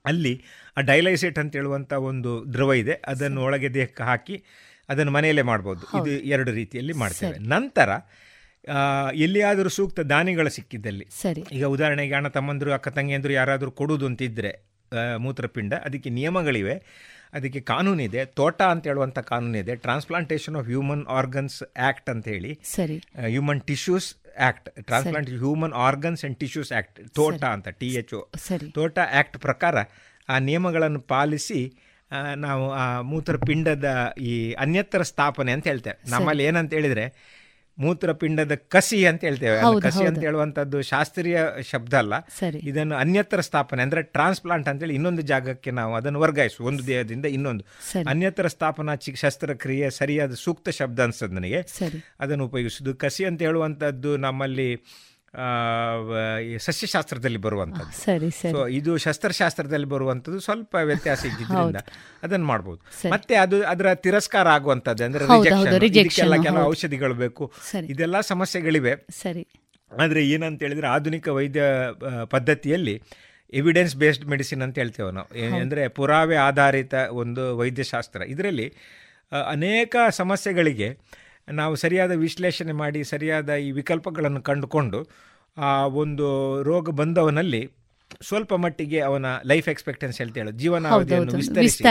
ಅಲ್ಲಿ 0.05 0.33
ಆ 0.77 0.81
ಡೈಲೈಸೇಟ್ 0.81 1.39
ಅಂತ 1.39 1.55
ಹೇಳುವಂಥ 1.55 1.93
ಒಂದು 1.93 2.53
ದ್ರವ 2.53 2.73
ಇದೆ. 2.73 2.95
ಅದನ್ನು 3.07 3.41
ಒಳಗೆ 3.43 3.73
ದೇಹಕ್ಕೆ 3.73 4.03
ಹಾಕಿ 4.03 4.43
ಅದನ್ನು 4.89 5.11
ಮನೆಯಲ್ಲೇ 5.11 5.41
ಮಾಡ್ಬೋದು. 5.41 5.83
ಇದು 5.99 6.11
ಎರಡು 6.33 6.51
ರೀತಿಯಲ್ಲಿ 6.51 6.93
ಮಾಡ್ತೇವೆ. 6.93 7.37
ನಂತರ 7.37 7.89
ಎಲ್ಲಿಯಾದರೂ 9.15 9.69
ಸೂಕ್ತ 9.69 9.99
ದಾನಿಗಳು 9.99 10.49
ಸಿಕ್ಕಿದ್ದಲ್ಲಿ. 10.49 11.05
ಸರಿ. 11.21 11.41
ಈಗ 11.51 11.65
ಉದಾಹರಣೆಗೆ 11.65 12.13
ಅಣ್ಣ 12.13 12.27
ತಮ್ಮಂದರು 12.27 12.71
ಅಕ್ಕ 12.71 12.87
ತಂಗಿಯಂದರು 12.87 13.33
ಯಾರಾದರೂ 13.33 13.71
ಕೊಡುವುದು 13.71 14.05
ಅಂತಿದ್ದರೆ 14.05 14.51
ಮೂತ್ರಪಿಂಡ 15.17 15.73
ಅದಕ್ಕೆ 15.73 16.09
ನಿಯಮಗಳಿವೆ. 16.09 16.75
ಅದಕ್ಕೆ 17.33 17.61
ಕಾನೂನಿದೆ. 17.61 18.25
ತೋಟ 18.25 18.61
ಅಂತ 18.61 18.87
ಹೇಳುವಂಥ 18.87 19.19
ಕಾನೂನಿದೆ. 19.19 19.75
Transplantation 19.75 20.55
of 20.55 20.67
human 20.67 21.05
organs 21.19 21.63
act 21.63 22.09
ಅಂತ 22.09 22.27
ಹೇಳಿ. 22.27 22.59
ಸರಿ. 22.63 22.97
Human 23.27 23.61
tissues 23.61 24.09
act 24.37 24.81
transplant 24.81 25.29
human 25.29 25.73
organs 25.73 26.25
and 26.25 26.37
tissues 26.37 26.71
act 26.71 27.09
ತೋಟ 27.13 27.43
ಅಂತ 27.43 27.67
ಟಿ 27.67 27.87
ಎಚ್ 27.87 28.13
ಒ 28.13 28.29
ತೋಟ 28.71 28.99
ಆ್ಯಕ್ಟ್ 28.99 29.37
ಪ್ರಕಾರ 29.37 29.75
ಆ 30.29 30.39
ನಿಯಮಗಳನ್ನು 30.39 30.99
ಪಾಲಿಸಿ 30.99 31.77
ನಾವು 32.35 32.71
ಆ 32.71 33.01
ಮೂತ್ರಪಿಂಡದ 33.01 34.13
ಈ 34.17 34.53
ಅನ್ಯತ್ರ 34.53 35.01
ಸ್ಥಾಪನೆ 35.01 35.51
ಅಂತ 35.51 35.67
ಹೇಳ್ತೇವೆ. 35.67 36.09
ನಮ್ಮಲ್ಲಿ 36.09 36.43
ಏನಂತ 36.43 36.73
ಹೇಳಿದರೆ 36.73 37.33
ಮೂತ್ರಪಿಂಡದ 37.77 38.55
ಕಸಿ 38.55 39.05
ಅಂತ 39.05 39.23
ಹೇಳ್ತೇವೆ. 39.23 39.81
ಕಸಿ 39.81 40.05
ಅಂತ 40.05 40.19
ಹೇಳುವಂತದ್ದು 40.19 40.81
ಶಾಸ್ತ್ರೀಯ 40.81 41.41
ಶಬ್ದ 41.61 41.93
ಅಲ್ಲ. 41.93 42.13
ಇದನ್ನು 42.57 42.95
ಅನ್ಯತ್ರ 42.95 43.41
ಸ್ಥಾಪನೆ 43.41 43.81
ಅಂದ್ರೆ 43.81 44.01
ಟ್ರಾನ್ಸ್ಪ್ಲಾಂಟ್ 44.01 44.69
ಅಂತ 44.69 44.81
ಹೇಳಿ 44.81 44.93
ಇನ್ನೊಂದು 44.93 45.21
ಜಾಗಕ್ಕೆ 45.21 45.71
ನಾವು 45.71 45.95
ಅದನ್ನು 45.95 46.19
ವರ್ಗಾಯಿಸು 46.19 46.63
ಒಂದು 46.63 46.87
ದೇಹದಿಂದ 46.87 47.25
ಇನ್ನೊಂದು. 47.25 47.65
ಅನ್ಯತ್ರ 48.09 48.47
ಸ್ಥಾಪನಾ 48.47 48.93
ಶಸ್ತ್ರಕ್ರಿಯೆ 49.15 49.89
ಸರಿಯಾದ 49.89 50.33
ಸೂಕ್ತ 50.33 50.69
ಶಬ್ದ 50.69 50.99
ಅನ್ಸದ್ 50.99 51.33
ನನಗೆ. 51.33 51.61
ಅದನ್ನು 52.19 52.45
ಉಪಯೋಗಿಸುದು 52.45 52.95
ಕಸಿ 52.95 53.25
ಅಂತ 53.25 53.41
ಹೇಳುವಂತದ್ದು 53.41 54.17
ನಮ್ಮಲ್ಲಿ 54.17 54.75
ಸಸ್ಯಶಾಸ್ತ್ರದಲ್ಲಿ 56.65 57.39
ಬರುವಂಥದ್ದು. 57.45 57.93
ಸರಿ 58.01 58.29
ಸರಿ. 58.31 58.51
ಸೊ 58.53 58.59
ಇದು 58.67 58.91
ಶಸ್ತ್ರಶಾಸ್ತ್ರದಲ್ಲಿ 58.97 59.87
ಬರುವಂಥದ್ದು 59.87 60.39
ಸ್ವಲ್ಪ 60.39 60.73
ವ್ಯತ್ಯಾಸ 60.89 61.21
ಇದ್ದಿದ್ದರಿಂದ 61.25 61.81
ಅದನ್ನು 62.23 62.45
ಮಾಡ್ಬೋದು. 62.45 62.81
ಮತ್ತೆ 63.11 63.35
ಅದು 63.35 63.59
ಅದರ 63.63 63.93
ತಿರಸ್ಕಾರ 64.05 64.47
ಆಗುವಂಥದ್ದು 64.47 65.03
ಅಂದರೆ 65.03 65.79
ರಿಜೆಕ್ಷನ್ 65.79 66.35
ಕೆಲವು 66.43 66.65
ಔಷಧಿಗಳು 66.73 67.17
ಬೇಕು. 67.23 67.45
ಇದೆಲ್ಲ 67.93 68.19
ಸಮಸ್ಯೆಗಳಿವೆ. 68.31 68.95
ಸರಿ. 69.23 69.43
ಆದರೆ 69.91 70.21
ಏನಂತ 70.27 70.61
ಹೇಳಿದ್ರೆ 70.63 70.87
ಆಧುನಿಕ 70.87 71.27
ವೈದ್ಯ 71.39 71.63
ಪದ್ಧತಿಯಲ್ಲಿ 72.25 72.95
ಎವಿಡೆನ್ಸ್ 73.53 73.95
ಬೇಸ್ಡ್ 73.95 74.25
ಮೆಡಿಸಿನ್ 74.25 74.61
ಅಂತ 74.61 74.75
ಹೇಳ್ತೇವೆ 74.77 75.11
ನಾವು. 75.11 75.27
ಅಂದರೆ 75.35 75.59
ಅಂದ್ರೆ 75.61 75.81
ಪುರಾವೆ 75.87 76.37
ಆಧಾರಿತ 76.49 76.93
ಒಂದು 77.23 77.43
ವೈದ್ಯಶಾಸ್ತ್ರ. 77.57 78.21
ಇದರಲ್ಲಿ 78.35 78.67
ಅನೇಕ 79.49 79.95
ಸಮಸ್ಯೆಗಳಿಗೆ 80.09 80.87
ನಾವು 81.51 81.75
ಸರಿಯಾದ 81.75 82.11
ವಿಶ್ಲೇಷಣೆ 82.11 82.71
ಮಾಡಿ 82.71 83.03
ಸರಿಯಾದ 83.03 83.55
ಈ 83.55 83.71
ವಿಕಲ್ಪಗಳನ್ನು 83.71 84.41
ಕಂಡುಕೊಂಡು 84.41 85.07
ಆ 85.57 85.85
ಒಂದು 85.85 86.27
ರೋಗ 86.63 86.89
ಬಂದವನಲ್ಲಿ 86.89 87.71
ಸ್ವಲ್ಪ 88.21 88.53
ಮಟ್ಟಿಗೆ 88.53 88.99
ಅವನ 88.99 89.25
ಲೈಫ್ 89.45 89.69
ಎಕ್ಸ್ಪೆಕ್ಟೆನ್ಸಿ 89.69 90.23
ಅಂತ 90.23 90.37
ಹೇಳೋದು 90.37 90.57
ಜೀವನಾವಧಿಯನ್ನು. 90.57 91.35
ವಿಸ್ತರಿಸಿ. 91.35 91.83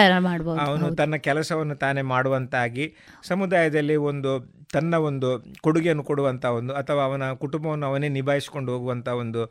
ಅವನು 0.61 0.95
ತನ್ನ 0.95 1.17
ಕೆಲಸವನ್ನು 1.17 1.75
ತಾನೇ 1.75 2.03
ಮಾಡುವಂತಾಗಿ 2.03 2.95
ಸಮುದಾಯದಲ್ಲಿ 3.23 3.97
ಒಂದು 3.97 4.55
ತನ್ನ 4.73 4.95
ಒಂದು 4.95 5.45
ಕೊಡುಗೆಯನ್ನು 5.61 6.05
ಕೊಡುವಂಥ 6.05 6.45
ಒಂದು 6.45 6.75
ಅಥವಾ 6.75 7.03
ಅವನ 7.03 7.33
ಕುಟುಂಬವನ್ನು 7.33 7.87
ಅವನೇ 7.87 8.09
ನಿಭಾಯಿಸಿಕೊಂಡು 8.09 8.73
ಹೋಗುವಂತ 8.73 9.09
ಒಂದು 9.09 9.45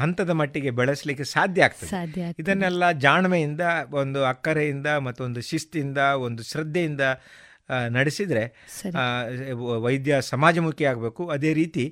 ಹಂತದ 0.00 0.30
ಮಟ್ಟಿಗೆ 0.30 0.70
ಬೆಳೆಸಲಿಕ್ಕೆ 0.70 1.24
ಸಾಧ್ಯ 1.24 1.64
ಆಗ್ತದೆ. 1.64 2.34
ಇದನ್ನೆಲ್ಲ 2.38 2.92
ಜಾಣ್ಮೆಯಿಂದ 2.92 3.60
ಒಂದು 3.90 4.24
ಅಕ್ಕರೆಯಿಂದ 4.24 4.86
ಮತ್ತೊಂದು 4.86 5.40
ಶಿಸ್ತಿಂದ 5.40 5.98
ಒಂದು 5.98 6.42
ಶ್ರದ್ಧೆಯಿಂದ 6.42 7.00
ನಡೆಸಿದರೆ 7.90 8.44
ವೈದ್ಯ 9.84 10.20
ಸಮಾಜಮುಖಿ 10.32 10.84
ಆಗಬೇಕು. 10.84 11.22
ಅದೇ 11.28 11.52
ರೀತಿ 11.54 11.84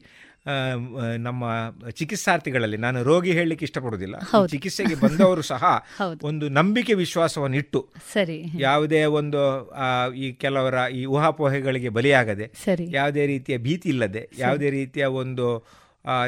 ನಮ್ಮ 1.19 1.43
ಚಿಕಿತ್ಸಾರ್ಥಿಗಳಲ್ಲಿ 1.91 2.77
ನಾನು 2.77 2.99
ರೋಗಿ 3.03 3.33
ಹೇಳಲಿಕ್ಕೆ 3.33 3.65
ಇಷ್ಟಪಡೋದಿಲ್ಲ 3.65 4.17
ಚಿಕಿತ್ಸೆಗೆ 4.47 4.95
ಬಂದವರು 4.95 5.43
ಸಹ 5.43 5.63
ಒಂದು 6.29 6.47
ನಂಬಿಕೆ 6.49 6.95
ವಿಶ್ವಾಸವನ್ನು 6.95 7.57
ಇಟ್ಟು 7.57 7.81
ಸರಿ. 8.13 8.37
ಯಾವುದೇ 8.59 9.01
ಒಂದು 9.21 9.41
ಈ 10.17 10.29
ಕೆಲವರ 10.45 10.77
ಈ 10.99 11.05
ಊಹಾಪೋಹೆಗಳಿಗೆ 11.15 11.93
ಬಲಿಯಾಗದೆ 11.99 12.49
ಸರಿ. 12.65 12.87
ಯಾವುದೇ 12.93 13.25
ರೀತಿಯ 13.27 13.59
ಭೀತಿ 13.59 13.91
ಇಲ್ಲದೆ 13.95 14.25
ಯಾವುದೇ 14.39 14.71
ರೀತಿಯ 14.71 15.07
ಒಂದು 15.23 15.47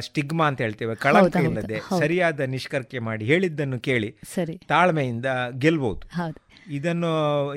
ಸ್ಟಿಗ್ಮಾ 0.00 0.44
ಅಂತ 0.46 0.60
ಹೇಳ್ತೇವೆ 0.60 0.94
ಕಳಂಕ 0.96 1.36
ಇಲ್ಲದೆ 1.46 1.78
ಸರಿಯಾದ 1.98 2.40
ನಿಷ್ಕರ್ಕೆ 2.52 2.98
ಮಾಡಿ 3.08 3.24
ಹೇಳಿದ್ದನ್ನು 3.24 3.78
ಕೇಳಿ 3.80 4.10
ಸರಿ. 4.34 4.54
ತಾಳ್ಮೆಯಿಂದ 4.68 5.26
ಗೆಲ್ಬಹುದು 5.58 6.04
ಹೌದು. 6.14 6.38
ಇದನ್ನು 6.70 7.10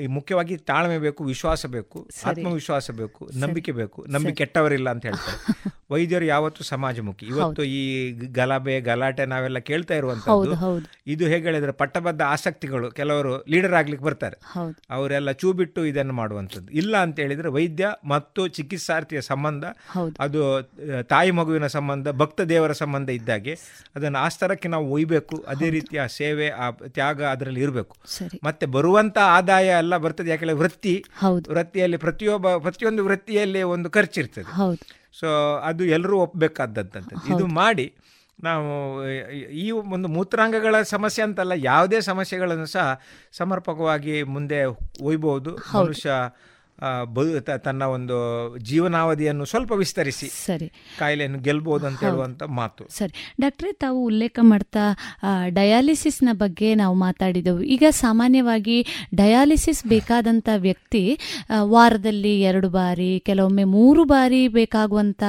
ಮುಖ್ಯವಾಗಿ 0.08 0.56
ತಾಳ್ಮೆ 0.56 0.98
ಬೇಕು 0.98 1.24
ವಿಶ್ವಾಸ 1.24 1.66
ಬೇಕು. 1.66 2.08
ಆತ್ಮವಿಶ್ವಾಸ 2.26 2.90
ಬೇಕು 2.90 3.30
ನಂಬಿಕೆ 3.34 3.72
ಬೇಕು 3.72 4.06
ನಂಬಿಕೆ 4.08 4.34
ಕೆಟ್ಟವರಿಲ್ಲ 4.34 4.90
ಅಂತ 4.90 5.06
ಹೇಳ್ತಾರೆ. 5.06 5.36
ವೈದ್ಯರು 5.90 6.24
ಯಾವತ್ತು 6.24 6.64
ಸಮಾಜಮುಖಿ. 6.64 7.26
ಇವತ್ತು 7.26 7.64
ಈ 7.64 8.10
ಗಲಾಬೆ 8.10 8.32
ಗಲಭೆ 8.32 8.80
ಗಲಾಟೆ 8.80 9.24
ನಾವೆಲ್ಲ 9.24 9.58
ಕೇಳ್ತಾ 9.58 9.94
ಇರುವಂತದ್ದು. 9.94 10.88
ಇದು 11.06 11.24
ಹೇಗೆ 11.24 11.44
ಹೇಳಿದ್ರೆ 11.46 11.72
ಪಟ್ಟಬದ್ಧ 11.72 12.22
ಆಸಕ್ತಿಗಳು 12.22 12.90
ಕೆಲವರು 12.90 13.44
ಲೀಡರ್ 13.48 13.74
ಆಗ್ಲಿಕ್ಕೆ 13.74 14.04
ಬರ್ತಾರೆ. 14.04 14.36
ಅವರೆಲ್ಲ 14.90 15.32
ಚೂ 15.32 15.52
ಬಿಟ್ಟು 15.52 15.86
ಇದನ್ನು 15.86 16.12
ಮಾಡುವಂಥದ್ದು. 16.12 16.72
ಇಲ್ಲ 16.72 16.96
ಅಂತ 16.96 17.20
ಹೇಳಿದ್ರೆ 17.20 17.48
ವೈದ್ಯ 17.48 17.92
ಮತ್ತು 18.04 18.48
ಚಿಕಿತ್ಸಾರ್ಥಿಯ 18.48 19.20
ಸಂಬಂಧ 19.20 19.64
ಅದು 20.20 20.70
ತಾಯಿ 21.02 21.30
ಮಗುವಿನ 21.30 21.66
ಸಂಬಂಧ 21.66 22.08
ಭಕ್ತ 22.08 22.40
ದೇವರ 22.40 22.72
ಸಂಬಂಧ 22.72 23.10
ಇದ್ದಾಗೆ 23.10 23.56
ಅದನ್ನು 23.96 24.18
ಆಸ್ತರಕ್ಕೆ 24.18 24.68
ನಾವು 24.68 24.92
ಒಯ್ಬೇಕು. 24.92 25.44
ಅದೇ 25.48 25.70
ರೀತಿಯ 25.70 26.02
ಸೇವೆ 26.08 26.48
ಆ 26.48 26.70
ತ್ಯಾಗ 26.70 27.24
ಅದರಲ್ಲಿ 27.24 27.60
ಇರಬೇಕು. 27.60 27.96
ಮತ್ತೆ 28.44 28.60
ಮತ್ತೆ 28.60 28.66
ಬರುವಂತ 29.00 29.18
ಆದಾಯ 29.38 29.66
ಎಲ್ಲ 29.78 29.94
ಬರ್ತದೆ. 29.96 30.30
ಯಾಕಂದ್ರೆ 30.30 30.56
ವೃತ್ತಿ 30.56 30.94
ವೃತ್ತಿಯಲ್ಲಿ 31.48 31.96
ಪ್ರತಿಯೊಬ್ಬ 31.96 32.48
ಪ್ರತಿಯೊಂದು 32.56 33.02
ವೃತ್ತಿಯಲ್ಲಿ 33.04 33.62
ಒಂದು 33.74 33.88
ಖರ್ಚಿರ್ತದೆ 33.90 34.48
ಸೊ 35.20 35.28
ಅದು 35.64 35.82
ಎಲ್ಲರೂ 35.96 36.16
ಒಪ್ಪಬೇಕಾದಂಥದ್ದು 36.20 37.14
ಇದು 37.34 37.46
ಮಾಡಿ 37.60 37.86
ನಾವು 38.38 38.68
ಈ 39.62 39.66
ಒಂದು 39.94 40.08
ಮೂತ್ರಾಂಗಗಳ 40.08 40.76
ಸಮಸ್ಯೆ 40.84 41.22
ಅಂತಲ್ಲ 41.24 41.54
ಯಾವುದೇ 41.64 41.98
ಸಮಸ್ಯೆಗಳನ್ನು 42.00 42.66
ಸಹ 42.66 42.86
ಸಮರ್ಪಕವಾಗಿ 43.32 44.14
ಮುಂದೆ 44.34 44.60
ಒಯ್ಬೋದು. 45.02 45.50
ಮನುಷ್ಯ 45.78 46.10
ಬದು 47.04 47.40
ತ- 47.40 47.50
ತನ್ನ 47.50 47.82
ಒಂದು 47.82 48.18
ಜೀವನಾವಧಿಯನ್ನು 48.58 49.44
ಸ್ವಲ್ಪ 49.44 49.72
ವಿಸ್ತರಿಸಿ. 49.72 50.26
ಸರಿ. 50.46 50.72
ಕಾಯಿಲೆಯನ್ನು 50.98 51.38
ಗೆಲ್ಬಹುದು 51.38 51.86
ಅಂತ 51.86 52.00
ಹೇಳುವಂತ 52.00 52.42
ಮಾತು. 52.42 52.84
ಸರಿ. 52.90 53.34
ಡಾಕ್ಟ್ರೆ 53.40 53.72
ತಾವು 53.72 54.04
ಉಲ್ಲೇಖ 54.04 54.38
ಮಾಡ್ತಾ 54.42 54.78
ಡಯಾಲಿಸಿಸ್ನ 55.48 56.28
ಬಗ್ಗೆ 56.32 56.74
ನಾವು 56.74 56.94
ಮಾತಾಡಿದೆವು. 56.94 57.62
ಈಗ 57.62 57.82
ಸಾಮಾನ್ಯವಾಗಿ 57.90 58.86
ಡಯಾಲಿಸಿಸ್ 59.14 59.86
ಬೇಕಾದಂಥ 59.86 60.48
ವ್ಯಕ್ತಿ 60.56 61.18
ವಾರದಲ್ಲಿ 61.60 62.40
ಎರಡು 62.40 62.68
ಬಾರಿ 62.68 63.22
ಕೆಲವೊಮ್ಮೆ 63.26 63.64
ಮೂರು 63.64 64.04
ಬಾರಿ 64.04 64.48
ಬೇಕಾಗುವಂಥ 64.48 65.22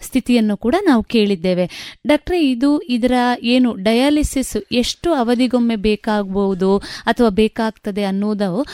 ಸ್ಥಿತಿಯನ್ನು 0.00 0.56
ಕೂಡ 0.56 0.74
ನಾವು 0.84 1.02
ಕೇಳಿದ್ದೇವೆ. 1.02 1.98
ಡಾಕ್ಟ್ರೆ 2.06 2.50
ಇದು 2.50 2.78
ಇದರ 2.78 3.12
ಏನು 3.42 3.74
ಡಯಾಲಿಸಿಸ್ 3.74 4.56
ಎಷ್ಟು 4.72 5.14
ಅವಧಿಗೊಮ್ಮೆ 5.14 5.76
ಬೇಕಾಗಬಹುದು 5.76 6.78
ಅಥವಾ 7.06 7.28
ಬೇಕಾಗ್ತದೆ 7.28 8.04
ಅನ್ನೋದು 8.04 8.66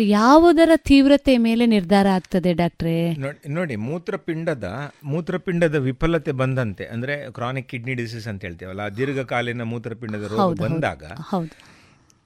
ಯಾವುದರ 0.00 0.70
ತೀವ್ರತೆ 0.76 1.38
ಮೇಲೆ 1.46 1.66
ನಿರ್ಧಾರ 1.66 2.06
ಆಗ್ತದೆ 2.08 2.54
ಡಾಕ್ಟ್ರೇ? 2.54 3.14
ನೋಡಿ- 3.14 3.76
ಮೂತ್ರಪಿಂಡದ 3.76 4.68
ಮೂತ್ರಪಿಂಡದ 5.04 5.74
ವಿಫಲತೆ 5.74 6.32
ಬಂದಂತೆ 6.32 6.84
ಅಂದ್ರೆ 6.84 7.32
ಕ್ರಾನಿಕ್ 7.32 7.68
ಕಿಡ್ನಿ 7.68 7.94
ಡಿಸೀಸ್ 7.94 8.28
ಅಂತ 8.28 8.44
ಹೇಳ್ತೇವಲ್ಲ 8.44 8.80
ದೀರ್ಘಕಾಲೀನ 8.96 9.62
ಮೂತ್ರಪಿಂಡದ 9.62 10.22
ರೋಗ. 10.22 10.60
ಬಂದಾಗ 10.60 11.04
ಹೌದು. 11.04 11.54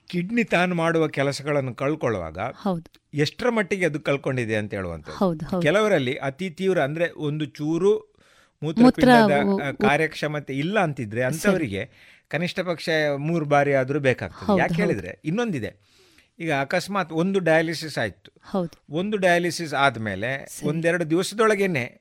ಕಿಡ್ನಿ 0.07 0.45
ತಾನು 0.45 0.75
ಮಾಡುವ 0.75 1.09
ಕೆಲಸಗಳನ್ನು 1.09 1.75
ಕಳ್ಕೊಳ್ಳುವಾಗ 1.75 2.39
ಹೌದು. 2.39 3.01
ಎಷ್ಟರ 3.15 3.49
ಮಟ್ಟಿಗೆ 3.49 3.87
ಅದು 3.87 4.01
ಕಳ್ಕೊಂಡಿದೆ 4.01 4.57
ಅಂತ 4.57 4.75
ಹೌದು. 5.17 5.63
ಕೆಲವರಲ್ಲಿ 5.63 6.15
ಅತಿ 6.15 6.51
ತೀವ್ರ 6.51 6.83
ಅಂದ್ರೆ 6.83 7.11
ಒಂದು 7.17 7.45
ಚೂರು 7.45 7.93
ಮೂತ್ರಪಿಂಡದ 8.63 9.33
ಕಾರ್ಯಕ್ಷಮತೆ 9.87 10.55
ಇಲ್ಲ 10.55 10.81
ಅಂತಿದ್ರೆ 10.81 11.23
ಅಂತವರಿಗೆ 11.23 11.83
ಕನಿಷ್ಠ 12.29 12.61
ಪಕ್ಷ 12.61 12.89
ಮೂರು 13.17 13.45
ಬಾರಿ 13.45 13.73
ಆದರೂ 13.75 14.01
ಬೇಕಾಗ್ತದೆ. 14.01 14.61
ಯಾಕೆ 14.61 14.75
ಹೇಳಿದ್ರೆ 14.75 15.21
ಇನ್ನೊಂದಿದೆ. 15.25 15.90
ಈಗ 16.41 16.53
ಅಕಸ್ಮಾತ್ 16.53 17.13
ಒಂದು 17.13 17.39
ಡಯಾಲಿಸಿಸ್ 17.39 17.99
ಆಯಿತು. 17.99 18.33
ಒಂದು 18.91 19.17
ಡಯಾಲಿಸಿಸ್ 19.17 19.75
ಆದಮೇಲೆ 19.75 20.61
ಒಂದೆರಡು 20.65 21.11
ದಿವಸದೊಳಗೇನೆ 21.11 22.01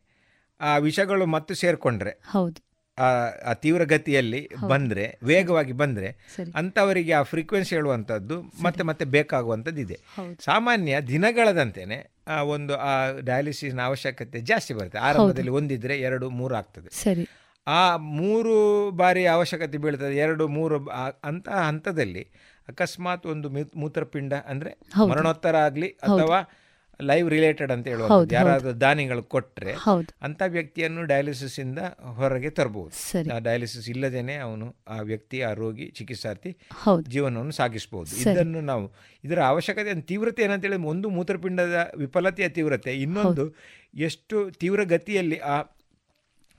ಆ 0.61 0.77
ವಿಷಗಳು 0.77 1.25
ಮತ್ತೆ 1.25 1.55
ಸೇರ್ಕೊಂಡ್ರೆ 1.55 2.09
ಹೌದು. 2.09 2.69
ಆ 2.97 3.53
ತೀವ್ರಗತಿಯಲ್ಲಿ 3.53 3.53
ತೀವ್ರ 3.61 3.83
ಗತಿಯಲ್ಲಿ 3.83 4.49
ಬಂದ್ರೆ 4.67 5.19
ವೇಗವಾಗಿ 5.23 5.71
ಬಂದ್ರೆ. 5.71 6.07
ಅಂತವರಿಗೆ 6.55 7.13
ಆ 7.13 7.21
ಫ್ರೀಕ್ವೆನ್ಸಿ 7.21 7.75
ಹೇಳುವಂಥದ್ದು 7.75 8.41
ಮತ್ತೆ 8.41 8.83
ಮತ್ತೆ 8.83 9.05
ಬೇಕಾಗುವಂಥದ್ದು 9.05 9.81
ಇದೆ. 9.81 9.99
ಸಾಮಾನ್ಯ 10.45 11.01
ದಿನಗಳದಂತೆನೆ 11.01 12.11
ಆ 12.27 12.41
ಒಂದು 12.41 12.77
ಆ 12.77 13.19
ಡಯಾಲಿಸಿಸ್ನ 13.19 13.81
ಅವಶ್ಯಕತೆ 13.81 14.39
ಜಾಸ್ತಿ 14.41 14.73
ಬರುತ್ತೆ. 14.73 14.99
ಆರಂಭದಲ್ಲಿ 14.99 15.49
ಒಂದಿದ್ರೆ 15.49 15.99
ಎರಡು 15.99 16.29
ಮೂರು 16.29 16.55
ಆಗ್ತದೆ. 16.55 17.03
ಸರಿ. 17.03 17.27
ಆ 17.67 17.95
ಮೂರು 17.97 18.91
ಬಾರಿ 18.91 19.25
ಅವಶ್ಯಕತೆ 19.25 19.77
ಬೀಳ್ತದೆ. 19.77 20.17
ಎರಡು 20.17 20.47
ಮೂರು 20.47 20.85
ಅಂತ 21.23 21.49
ಹಂತದಲ್ಲಿ 21.49 22.27
ಅಕಸ್ಮಾತ್ 22.69 23.25
ಒಂದು 23.25 23.49
ಮೂತ್ರಪಿಂಡ 23.75 24.33
ಅಂದ್ರೆ 24.47 24.71
ಮರಣೋತ್ತರ 25.09 25.55
ಆಗಲಿ 25.61 25.89
ಅಥವಾ 26.09 26.39
ಲೈವ್ 26.99 27.29
ರಿಲೇಟೆಡ್ 27.29 27.71
ಅಂತ 27.71 27.87
ಹೇಳುವಂಥದ್ದು. 27.87 28.33
ಯಾರಾದರೂ 28.35 28.71
ದಾನಿಗಳು 28.79 29.23
ಕೊಟ್ಟರೆ 29.25 29.73
ಅಂಥ 29.73 30.11
ಅಂತ 30.23 30.41
ವ್ಯಕ್ತಿಯನ್ನು 30.47 31.03
ಡಯಾಲಿಸಿಸ್ 31.03 31.59
ಇಂದ 31.59 31.79
ಹೊರಗೆ 32.15 32.49
ತರಬಹುದು 32.49 32.91
ಆ 33.31 33.39
ಡಯಾಲಿಸಿಸ್ 33.39 33.89
ಇಲ್ಲದೇನೆ 33.89 34.35
ಅವನು 34.37 34.67
ಆ 34.87 35.01
ವ್ಯಕ್ತಿ 35.01 35.41
ಆ 35.41 35.53
ರೋಗಿ 35.53 35.85
ಚಿಕಿತ್ಸಾರ್ಥಿ 35.91 36.51
ಜೀವನವನ್ನು 37.07 37.51
ಸಾಗಿಸಬಹುದು 37.51 38.11
ಇದನ್ನು 38.31 38.61
ನಾವು 38.63 38.85
ಇದರ 39.23 39.39
ಅವಶ್ಯಕತೆ 39.45 40.01
ತೀವ್ರತೆ 40.01 40.43
ಏನಂತೇಳಿ 40.43 40.75
ಒಂದು 40.85 41.09
ಮೂತ್ರಪಿಂಡದ 41.09 41.77
ವಿಫಲತೆಯ 41.97 42.49
ತೀವ್ರತೆ 42.49 42.93
ಇನ್ನೊಂದು 43.01 43.45
ಎಷ್ಟು 44.01 44.37
ತೀವ್ರ 44.57 44.83
ಗತಿಯಲ್ಲಿ 44.87 45.39
ಆ 45.45 45.57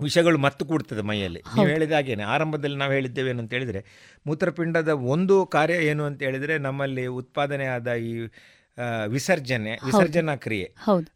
ವಿಷಗಳು 0.03 0.39
ಮತ್ತು 0.39 0.65
ಕೂಡ್ತದೆ 0.65 1.03
ಮೈಯಲ್ಲಿ. 1.03 1.43
ನೀವು 1.55 1.69
ಹೇಳಿದ 1.69 1.93
ಹಾಗೇನೆ 1.93 2.23
ಆರಂಭದಲ್ಲಿ 2.23 2.77
ನಾವು 2.77 2.93
ಹೇಳಿದ್ದೇವೆ 2.93 3.31
ಏನು 3.31 3.43
ಅಂತ 3.43 3.53
ಹೇಳಿದರೆ 3.53 3.85
ಮೂತ್ರಪಿಂಡದ 4.27 4.89
ಒಂದು 4.89 5.47
ಕಾರ್ಯ 5.47 5.75
ಏನು 5.75 6.05
ಅಂತ 6.05 6.23
ಹೇಳಿದರೆ 6.23 6.59
ನಮ್ಮಲ್ಲಿ 6.59 7.07
ಉತ್ಪಾದನೆ 7.07 7.65
ಆದ 7.65 7.95
ಈ 7.95 8.15
ವಿಸರ್ಜನೆ 9.07 9.71
ವಿಸರ್ಜನಾ 9.71 10.37
ಕ್ರಿಯೆ 10.37 10.75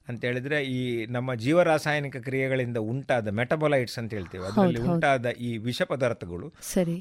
ಅಂತ 0.08 0.24
ಹೇಳಿದ್ರೆ 0.24 0.64
ಈ 0.64 1.06
ನಮ್ಮ 1.06 1.34
ಜೀವರಾಸಾಯನಿಕ 1.34 2.16
ಕ್ರಿಯೆಗಳಿಂದ 2.16 2.76
ಉಂಟಾದ 2.76 3.28
ಮೆಟಬೊಲೈಟ್ಸ್ 3.28 3.98
ಅಂತ 3.98 4.14
ಹೇಳ್ತೇವೆ. 4.14 4.44
ಅದರಲ್ಲಿ. 4.46 4.80
ಉಂಟಾದ 4.80 5.26
ಈ 5.26 5.56
ವಿಷ 5.56 5.82
ಪದಾರ್ಥಗಳು 5.82 6.54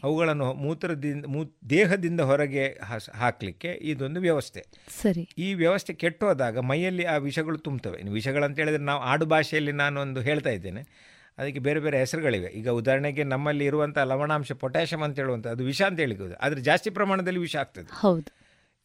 ಅವುಗಳನ್ನು 0.04 0.54
ಮೂತ್ರದಿಂದ 0.54 1.26
ದೇಹದಿಂದ 1.70 2.22
ಹೊರಗೆ 2.22 2.80
ಹಾಕ್ಲಿಕ್ಕೆ 3.14 3.80
ಇದೊಂದು 3.82 4.20
ವ್ಯವಸ್ಥೆ. 4.20 4.64
ಸರಿ. 5.02 5.30
ಈ 5.38 5.54
ವ್ಯವಸ್ಥೆ 5.54 5.94
ಕೆಟ್ಟೋದಾಗ 5.94 6.60
ಮೈಯಲ್ಲಿ 6.60 7.04
ಆ 7.04 7.18
ವಿಷಗಳು 7.18 7.58
ತುಂಬ್ತವೆ. 7.58 8.10
ವಿಷಗಳಂತ 8.10 8.58
ಹೇಳಿದ್ರೆ 8.58 8.84
ನಾವು 8.84 9.02
ಆಡು 9.02 9.26
ಭಾಷೆಯಲ್ಲಿ 9.26 9.72
ನಾನು 9.72 10.02
ಒಂದು 10.02 10.22
ಹೇಳ್ತಾ 10.22 10.50
ಇದ್ದೇನೆ. 10.50 11.13
ಅದಕ್ಕೆ 11.38 11.60
ಬೇರೆ 11.60 11.80
ಬೇರೆ 11.80 12.00
ಹೆಸರುಗಳಿವೆ. 12.00 12.48
ಈಗ 12.48 12.70
ಉದಾಹರಣೆಗೆ 12.70 13.24
ನಮ್ಮಲ್ಲಿ 13.24 13.66
ಇರುವಂಥ 13.66 13.98
ಲವಣಾಂಶ 13.98 14.52
ಪೊಟ್ಯಾಷಿಯಂ 14.52 15.02
ಅಂತ 15.02 15.20
ಹೇಳುವಂಥ 15.20 15.48
ಅದು 15.48 15.64
ವಿಷ 15.64 15.82
ಅಂತ 15.82 16.00
ಹೇಳಿಕೋದು 16.00 16.36
ಆದರೆ 16.36 16.62
ಜಾಸ್ತಿ 16.62 16.90
ಪ್ರಮಾಣದಲ್ಲಿ 16.90 17.40
ವಿಷ 17.40 17.56
ಆಗ್ತದೆ. 17.56 17.90
ಹೌದು. 18.00 18.30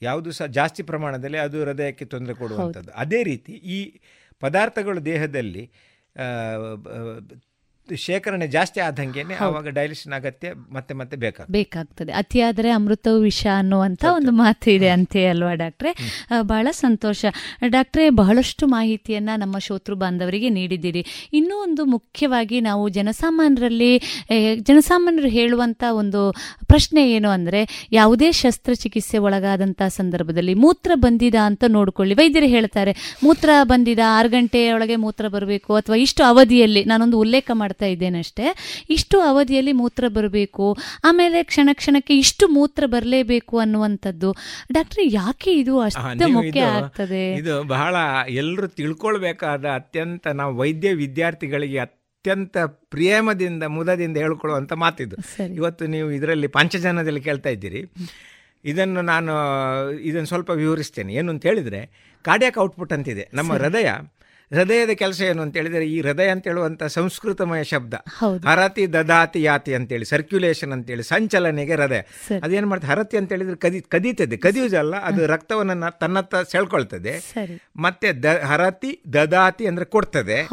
ಯಾವುದು 0.03 0.33
ಸಹ 0.33 0.47
ಜಾಸ್ತಿ 0.47 0.83
ಪ್ರಮಾಣದಲ್ಲಿ 0.83 1.39
ಅದು 1.39 1.65
ಹೃದಯಕ್ಕೆ 1.65 2.05
ತೊಂದರೆ 2.05 2.35
ಕೊಡುವಂಥದ್ದು. 2.35 2.93
ಅದೇ 2.93 3.23
ರೀತಿ 3.23 3.53
ಈ 3.53 4.01
ಪದಾರ್ಥಗಳು 4.41 5.05
ದೇಹದಲ್ಲಿ 5.05 5.71
ಶೇಖರಣೆ 7.97 8.47
ಜಾಸ್ತಿ 8.47 8.81
ಆದಂಗೆ 8.81 9.23
ಅವಾಗ 9.41 9.69
ಡೈಲಿಷನ್ 9.69 10.13
ಅಗತ್ಯ 10.13 10.53
ಮತ್ತೆ 10.71 10.95
ಮತ್ತೆ 10.95 11.17
ಬೇಕಾಗ್ತದೆ. 11.17 11.53
ಬೇಕಾಗ್ತದೆ. 11.53 12.13
ಅತಿಯಾದರೆ 12.13 12.71
ಅಮೃತವು 12.71 13.21
ವಿಷ 13.21 13.47
ಅನ್ನುವಂಥ 13.57 14.05
ಒಂದು 14.05 14.33
ಮಾತು 14.33 14.71
ಇದೆ 14.71 14.89
ಅಂತೆ 14.89 15.27
ಅಲ್ವಾ 15.27 15.55
ಡಾಕ್ಟ್ರೆ? 15.55 15.93
ಬಹಳ 16.43 16.69
ಸಂತೋಷ. 16.71 17.25
ಡಾಕ್ಟ್ರೆ 17.67 18.11
ಬಹಳಷ್ಟು 18.11 18.67
ಮಾಹಿತಿಯನ್ನ 18.67 19.31
ನಮ್ಮ 19.37 19.59
ಶೋತೃ 19.59 19.95
ಬಾಂಧವರಿಗೆ 19.95 20.49
ನೀಡಿದ್ದೀರಿ. 20.49 21.05
ಇನ್ನೂ 21.33 21.63
ಒಂದು 21.63 21.85
ಮುಖ್ಯವಾಗಿ 21.85 22.61
ನಾವು 22.61 22.89
ಜನಸಾಮಾನ್ಯರಲ್ಲಿ 22.89 23.93
ಜನಸಾಮಾನ್ಯರು 24.61 25.29
ಹೇಳುವಂಥ 25.29 25.85
ಒಂದು 25.93 26.23
ಪ್ರಶ್ನೆ 26.67 27.13
ಏನು 27.13 27.29
ಅಂದರೆ 27.29 27.89
ಯಾವುದೇ 27.93 28.33
ಶಸ್ತ್ರಚಿಕಿತ್ಸೆ 28.33 29.19
ಒಳಗಾದಂಥ 29.19 29.83
ಸಂದರ್ಭದಲ್ಲಿ 29.89 30.55
ಮೂತ್ರ 30.55 30.93
ಬಂದಿದ 30.95 31.35
ಅಂತ 31.45 31.65
ನೋಡಿಕೊಳ್ಳಿ. 31.69 32.15
ವೈದ್ಯರು 32.15 32.47
ಹೇಳ್ತಾರೆ 32.47 33.19
ಮೂತ್ರ 33.25 33.51
ಬಂದಿದ 33.63 33.99
ಆರು 34.07 34.29
ಗಂಟೆಯೊಳಗೆ 34.29 34.97
ಮೂತ್ರ 34.97 35.29
ಬರಬೇಕು 35.29 35.75
ಅಥವಾ 35.75 35.97
ಇಷ್ಟು 35.97 36.25
ಅವಧಿಯಲ್ಲಿ 36.25 36.85
ನಾನೊಂದು 36.85 37.19
ಉಲ್ಲೇಖ 37.21 37.51
ಮಾಡ್ತಾ 37.79 37.87
ಇದ್ದೇನೆ 37.87 38.19
ಅಷ್ಟೇ. 38.19 38.47
ಇಷ್ಟು 38.91 39.17
ಅವಧಿಯಲ್ಲಿ 39.21 39.73
ಮೂತ್ರ 39.73 40.05
ಬರಬೇಕು 40.09 40.67
ಆಮೇಲೆ 41.05 41.39
ಕ್ಷಣ 41.43 41.69
ಕ್ಷಣಕ್ಕೆ 41.73 42.15
ಇಷ್ಟು 42.19 42.45
ಮೂತ್ರ 42.49 42.85
ಬರಲೇಬೇಕು 42.87 43.59
ಅನ್ನುವಂಥದ್ದು. 43.59 44.31
ಡಾಕ್ಟ್ರೆ 44.73 45.05
ಯಾಕೆ 45.13 45.51
ಇದು 45.53 45.75
ಅಷ್ಟು 45.81 46.29
ಮುಖ್ಯ 46.29 46.61
ಆಗ್ತದೆ? 46.79 47.23
ಇದು 47.35 47.55
ಬಹಳ 47.65 47.95
ಎಲ್ಲರೂ 48.29 48.67
ತಿಳ್ಕೊಳ್ಬೇಕಾದ 48.67 49.65
ಅತ್ಯಂತ 49.75 50.27
ನಾವು 50.35 50.53
ವೈದ್ಯ 50.57 50.93
ವಿದ್ಯಾರ್ಥಿಗಳಿಗೆ 50.95 51.79
ಅತ್ಯಂತ 51.79 52.57
ಪ್ರೇಮದಿಂದ 52.91 53.65
ಮುದದಿಂದ 53.77 54.17
ಹೇಳ್ಕೊಳ್ಳುವಂಥ 54.17 54.73
ಮಾತಿದು. 54.73 55.17
ಇವತ್ತು 55.55 55.87
ನೀವು 55.87 56.09
ಇದರಲ್ಲಿ 56.11 56.47
ಪಂಚಜನದಲ್ಲಿ 56.47 57.21
ಕೇಳ್ತಾ 57.21 57.51
ಇದ್ದೀರಿ. 57.51 57.83
ಇದನ್ನು 58.65 59.01
ನಾನು 59.03 59.33
ಇದನ್ನು 60.01 60.27
ಸ್ವಲ್ಪ 60.27 60.51
ವಿವರಿಸ್ತೇನೆ. 60.51 61.11
ಏನು 61.15 61.31
ಅಂತ 61.33 61.45
ಹೇಳಿದರೆ 61.47 61.81
ಕಾರ್ಡಿಯಾಕ್ 62.25 62.59
ಔಟ್ಪುಟ್ 62.59 62.93
ಅಂತಿದೆ. 62.93 63.25
ನಮ್ಮ 63.35 63.53
ಹೃದಯ 63.53 63.91
ಹೃದಯದ 64.55 64.91
ಕೆಲಸ 64.91 65.21
ಏನು 65.21 65.43
ಅಂತ 65.43 65.57
ಹೇಳಿದರೆ 65.57 65.87
ಈ 65.87 66.01
ಹೃದಯ 66.01 66.29
ಅಂತ 66.29 66.47
ಹೇಳುವಂಥ 66.47 66.83
ಸಂಸ್ಕೃತಮಯ 66.83 67.65
ಶಬ್ದ. 67.65 67.95
ಹರತಿ 68.47 68.93
ದದಾತಿ 68.93 69.43
ಯಾತಿ 69.43 69.75
ಅಂತೇಳಿ 69.75 70.05
ಸರ್ಕ್ಯುಲೇಷನ್ 70.05 70.73
ಅಂತೇಳಿ 70.73 71.03
ಸಂಚಲನೆಗೆ 71.03 71.75
ಹೃದಯ. 71.75 71.99
ಅದು 71.99 72.45
ಅದೇನು 72.45 72.67
ಮಾಡ್ತದೆ? 72.67 72.91
ಹರತಿ 72.91 73.17
ಅಂತ 73.17 73.33
ಹೇಳಿದ್ರೆ 73.33 73.57
ಕದಿ 73.57 73.81
ಕದೀತದೆ. 73.81 74.37
ಕದಿಯುವುದಲ್ಲ 74.37 74.97
ಅದು 74.97 75.27
ರಕ್ತವನ್ನು 75.27 75.99
ತನ್ನತ್ತ 75.99 76.35
ಸೆಳ್ಕೊಳ್ತದೆ. 76.37 77.15
ಮತ್ತೆ 77.77 78.13
ದ 78.13 78.25
ಹರತಿ 78.25 79.01
ದದಾತಿ 79.13 79.67
ಅಂದ್ರೆ 79.67 79.87
ಕೊಡ್ತದೆ. 79.87 80.49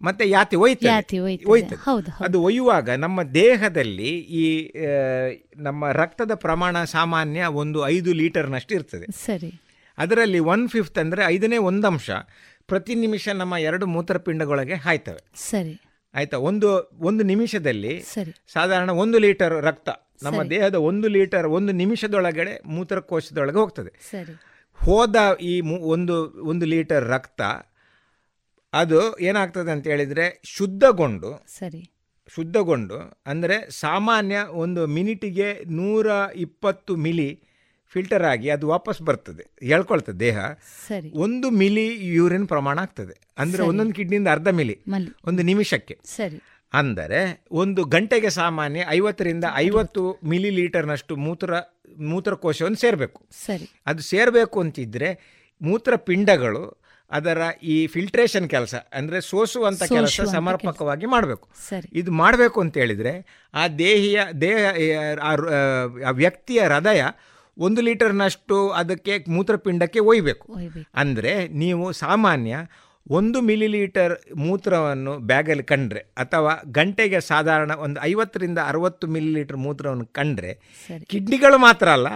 ಮತ್ತೆ 0.00 0.28
ಯಾತಿ 0.28 0.56
ಒಯ್ತದೆ. 0.56 0.88
ಯಾತಿ 0.88 1.18
ಒಯ್ತದೆ. 1.18 2.24
ಅದು 2.24 2.42
ಒಯ್ಯುವಾಗ 2.42 2.90
ನಮ್ಮ 2.90 3.22
ದೇಹದಲ್ಲಿ 3.22 4.10
ಈ 4.42 4.72
ನಮ್ಮ 5.56 5.90
ರಕ್ತದ 5.90 6.34
ಪ್ರಮಾಣ 6.34 6.84
ಸಾಮಾನ್ಯ 6.84 7.44
ಒಂದು 7.44 7.88
ಐದು 7.88 8.12
ಲೀಟರ್ನಷ್ಟು 8.12 8.74
ಇರ್ತದೆ. 8.74 9.06
ಸರಿ. 9.26 9.62
ಅದರಲ್ಲಿ 9.98 10.38
ಒನ್ 10.38 10.68
ಫಿಫ್ತ್ 10.68 10.98
ಅಂದರೆ 10.98 11.22
ಐದನೇ 11.26 11.56
ಒಂದಂಶ. 11.56 12.10
ಪ್ರತಿ 12.68 12.94
ನಿಮಿಷ 12.94 13.28
ನಮ್ಮ 13.28 13.56
ಎರಡು 13.56 13.86
ಮೂತ್ರಪಿಂಡಗಳಿಗೆ 13.86 14.74
ಹಾಯ್ತವೆ. 14.74 15.20
ಸರಿ. 15.34 15.74
ಆಯ್ತಾ? 16.14 16.36
ಒಂದು 16.36 16.68
ಒಂದು 17.00 17.24
ನಿಮಿಷದಲ್ಲಿ 17.24 18.00
ಸರಿ. 18.00 18.32
ಸಾಧಾರಣ 18.52 18.90
ಒಂದು 18.90 19.18
ಲೀಟರ್ 19.18 19.62
ರಕ್ತ 19.62 19.88
ನಮ್ಮ 20.22 20.42
ದೇಹದ 20.42 20.74
ಒಂದು 20.74 21.08
ಲೀಟರ್ 21.08 21.46
ಒಂದು 21.46 21.72
ನಿಮಿಷದೊಳಗಡೆ 21.72 22.60
ಮೂತ್ರಕೋಶದೊಳಗೆ 22.66 23.56
ಹೋಗ್ತದೆ. 23.56 23.92
ಸರಿ. 24.10 24.34
ಹೋದ 24.78 25.16
ಈ 25.40 25.60
ಒಂದು 25.94 26.14
ಒಂದು 26.42 26.66
ಲೀಟರ್ 26.66 27.04
ರಕ್ತ 27.08 27.42
ಅದು 28.72 29.18
ಏನಾಗ್ತದೆ 29.18 29.70
ಅಂತ 29.70 29.86
ಹೇಳಿದ್ರೆ 29.86 30.40
ಶುದ್ಧಗೊಂಡು 30.44 31.30
ಸರಿ. 31.46 31.90
ಶುದ್ಧಗೊಂಡು 32.34 33.22
ಅಂದರೆ 33.26 33.70
ಸಾಮಾನ್ಯ 33.70 34.36
ಒಂದು 34.50 34.86
ಮಿನಿಟಿಗೆ 34.86 35.64
ನೂರ 35.70 36.06
ಇಪ್ಪತ್ತು 36.36 36.96
ಮಿಲಿ 36.96 37.30
ಫಿಲ್ಟರ್ 37.92 38.24
ಆಗಿ 38.24 38.50
ಅದು 38.50 38.68
ವಾಪಸ್ 38.68 39.02
ಬರ್ತದೆ. 39.02 39.66
ಹೇಳ್ಕೊಳ್ತದೆ 39.66 40.18
ದೇಹ. 40.20 40.38
ಸರಿ. 40.88 41.10
ಒಂದು 41.14 41.50
ಮಿಲಿ 41.50 42.06
ಯೂರಿನ್ 42.14 42.48
ಪ್ರಮಾಣ 42.48 42.78
ಆಗ್ತದೆ. 42.78 43.14
ಅಂದರೆ. 43.38 43.62
ಒಂದೊಂದು 43.62 43.94
ಕಿಡ್ನಿಯಿಂದ 43.94 44.28
ಅರ್ಧ 44.28 44.48
ಮಿಲಿ. 44.48 44.82
ಒಂದು 45.26 45.42
ನಿಮಿಷಕ್ಕೆ. 45.42 45.98
ಸರಿ. 46.04 46.42
ಅಂದರೆ 46.72 47.44
ಒಂದು 47.52 47.84
ಗಂಟೆಗೆ 47.84 48.30
ಸಾಮಾನ್ಯ 48.30 48.84
ಐವತ್ತರಿಂದ 48.88 49.44
ಐವತ್ತು 49.54 50.20
ಮಿಲಿ 50.24 50.50
ಲೀಟರ್ನಷ್ಟು 50.50 51.16
ಮೂತ್ರ 51.16 51.54
ಮೂತ್ರಕೋಶವನ್ನು 51.98 52.76
ಸೇರಬೇಕು. 52.76 53.22
ಸರಿ. 53.44 53.70
ಅದು 53.86 54.02
ಸೇರಬೇಕು 54.02 54.60
ಅಂತಿದ್ರೆ 54.60 55.10
ಮೂತ್ರಪಿಂಡಗಳು 55.62 56.86
ಅದರ 57.10 57.38
ಈ 57.62 57.86
ಫಿಲ್ಟ್ರೇಷನ್ 57.86 58.50
ಕೆಲಸ 58.50 58.74
ಅಂದರೆ 58.74 59.20
ಸೋಸುವಂಥ 59.20 59.82
ಕೆಲಸ. 59.82 60.20
ಸಮರ್ಪಕವಾಗಿ 60.20 61.06
ಮಾಡಬೇಕು. 61.06 61.48
ಸರಿ. 61.68 61.98
ಇದು 61.98 62.12
ಮಾಡಬೇಕು 62.12 62.60
ಅಂತ 62.60 62.76
ಹೇಳಿದರೆ 62.76 63.12
ಆ 63.54 63.68
ದೇಹಿಯ 63.68 64.20
ದೇಹ 64.40 64.58
ಆ 66.06 66.10
ವ್ಯಕ್ತಿಯ 66.10 66.62
ಹೃದಯ 66.64 67.04
ಒಂದು 67.58 67.80
ಲೀಟರ್ನಷ್ಟು 67.82 68.68
ಅದಕ್ಕೆ 68.70 69.24
ಮೂತ್ರಪಿಂಡಕ್ಕೆ 69.28 70.00
ಒಯ್ಬೇಕು 70.00 70.46
ಅಂದರೆ 70.94 71.32
ನೀವು 71.48 71.92
ಸಾಮಾನ್ಯ 71.92 72.56
ಒಂದು 73.06 73.38
ಮಿಲಿ 73.40 73.66
ಲೀಟರ್ 73.66 74.12
ಮೂತ್ರವನ್ನು 74.36 75.18
ಬ್ಯಾಗಲ್ಲಿ 75.18 75.62
ಕಂಡ್ರೆ 75.62 76.00
ಅಥವಾ 76.16 76.62
ಗಂಟೆಗೆ 76.66 77.20
ಸಾಧಾರಣ 77.20 77.72
ಒಂದು 77.74 77.98
ಐವತ್ತರಿಂದ 78.00 78.58
ಅರವತ್ತು 78.66 79.06
ಮಿಲಿ 79.06 79.30
ಲೀಟರ್ 79.34 79.56
ಮೂತ್ರವನ್ನು 79.56 80.06
ಕಂಡ್ರೆ 80.18 80.52
ಕಿಡ್ನಿಗಳು 81.08 81.58
ಮಾತ್ರ 81.58 81.88
ಅಲ್ಲ. 81.88 82.08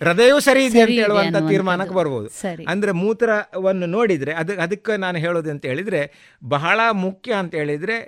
ಹೃದಯವೂ 0.00 0.40
ಸರಿ 0.40 0.62
ಇದೆ 0.64 0.80
ಅಂತ 0.80 0.96
ಹೇಳುವಂಥ. 1.02 1.36
ತೀರ್ಮಾನಕ್ಕೆ 1.50 1.94
ಬರ್ಬೋದು. 1.94 2.28
ಅಂದರೆ 2.68 2.92
ಮೂತ್ರವನ್ನು 2.92 3.86
ನೋಡಿದರೆ 3.86 4.32
ಅದು 4.32 4.60
ಅದಕ್ಕೆ 4.60 4.96
ನಾನು 4.96 5.18
ಹೇಳೋದು 5.18 5.50
ಅಂತ 5.50 5.66
ಹೇಳಿದರೆ 5.66 6.00
ಬಹಳ 6.42 6.80
ಮುಖ್ಯ 7.04 7.32
ಅಂತ 7.32 7.54
ಹೇಳಿದರೆ 7.54 7.98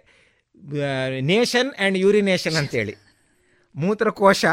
ನೇಷನ್ 1.33 1.71
ಆ್ಯಂಡ್ 1.79 1.99
ಯೂರಿನೇಷನ್ 1.99 2.55
ಅಂತೇಳಿ 2.55 2.97
ಮೂತ್ರಕೋಶ 3.75 4.45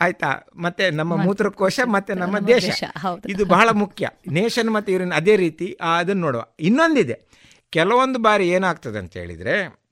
ಆಯ್ತಾ? 0.00 0.46
ಮತ್ತೆ 0.56 0.90
ನಮ್ಮ 0.90 1.22
ಮೂತ್ರಕೋಶ 1.22 1.80
ಮತ್ತೆ 1.84 2.14
ನಮ್ಮ 2.14 2.38
ದೇಶ. 2.38 2.82
ಇದು 3.28 3.44
ಬಹಳ 3.44 3.68
ಮುಖ್ಯ. 3.72 4.08
ನೇಷನ್ 4.30 4.70
ಮತ್ತು 4.70 4.92
ಯೂರಿನ್ 4.92 5.12
ಅದೇ 5.12 5.36
ರೀತಿ 5.36 5.78
ಅದನ್ನು 5.98 6.22
ನೋಡುವ. 6.22 6.44
ಇನ್ನೊಂದಿದೆ. 6.60 7.16
ಕೆಲವೊಂದು 7.70 8.18
ಬಾರಿ 8.18 8.48
ಏನಾಗ್ತದೆ 8.48 8.98
ಅಂತ 8.98 9.12
ಹೇಳಿದ್ರೆ 9.16 9.82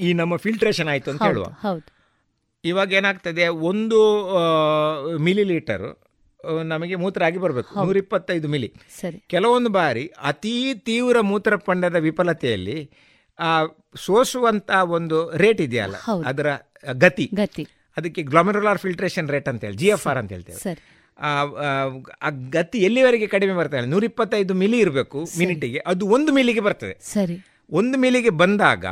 ಈ 0.00 0.12
ನಮ್ಮ 0.12 0.36
ಫಿಲ್ಟ್ರೇಷನ್ 0.36 0.88
ಆಯಿತು 0.88 1.10
ಅಂತ 1.10 1.22
ಹೇಳುವ. 1.22 1.46
ಇವಾಗ 2.64 2.92
ಏನಾಗ್ತದೆ 2.92 3.48
ಒಂದು 3.48 4.00
ಮಿಲಿ 5.18 5.44
ಲೀಟರ್ 5.44 5.98
ನಮಗೆ 6.64 6.94
ಮೂತ್ರ 6.94 7.24
ಆಗಿ 7.24 7.38
ಬರಬೇಕು. 7.38 7.84
ನೂರಿಪ್ಪತ್ತೈದು 7.84 8.48
ಮಿಲಿ 8.48 8.74
ಸರಿ. 9.00 9.18
ಕೆಲವೊಂದು 9.26 9.70
ಬಾರಿ 9.70 10.06
ಅತೀ 10.22 10.74
ತೀವ್ರ 10.74 11.20
ಮೂತ್ರಪಂಡದ 11.20 11.94
ವಿಫಲತೆಯಲ್ಲಿ 11.94 12.90
ಆ 13.38 13.64
ಸೋಸುವಂತ 13.96 14.70
ಒಂದು 14.70 15.36
ರೇಟ್ 15.36 15.60
ಇದೆಯಲ್ಲ? 15.60 15.96
ಅದರ 16.26 16.46
ಗತಿ. 16.92 17.30
ಗತಿ. 17.34 17.68
ಅದಕ್ಕೆ 17.96 18.22
ಗ್ಲೊಮೆರುಲಾರ್ 18.22 18.78
ಫಿಲ್ಟ್ರೇಷನ್ 18.78 19.28
ರೇಟ್ 19.28 19.48
ಅಂತ 19.48 19.64
ಹೇಳಿ 19.64 19.76
ಜಿ 19.76 19.86
ಎಫ್ 19.86 20.06
ಆರ್ 20.06 20.18
ಅಂತ 20.18 20.32
ಹೇಳ್ತೇವೆ. 20.32 20.58
ಆ, 21.18 21.30
ಗತಿ 22.50 22.78
ಎಲ್ಲಿವರೆಗೆ 22.78 23.26
ಕಡಿಮೆ 23.26 23.54
ಬರ್ತದೆ 23.54 23.86
ನೂರಿಪ್ಪತ್ತೈದು 23.86 24.54
ಮಿಲಿ 24.54 24.78
ಇರಬೇಕು 24.78 25.28
ಮಿನಿಟಿಗೆ 25.38 25.78
ಅದು 25.86 26.06
ಒಂದು 26.06 26.32
ಮಿಲಿಗೆ 26.32 26.60
ಬರ್ತದೆ. 26.60 26.98
ಸರಿ. 27.04 27.36
ಒಂದು 27.70 27.98
ಮಿಲಿಗೆ 27.98 28.30
ಬಂದಾಗ 28.30 28.86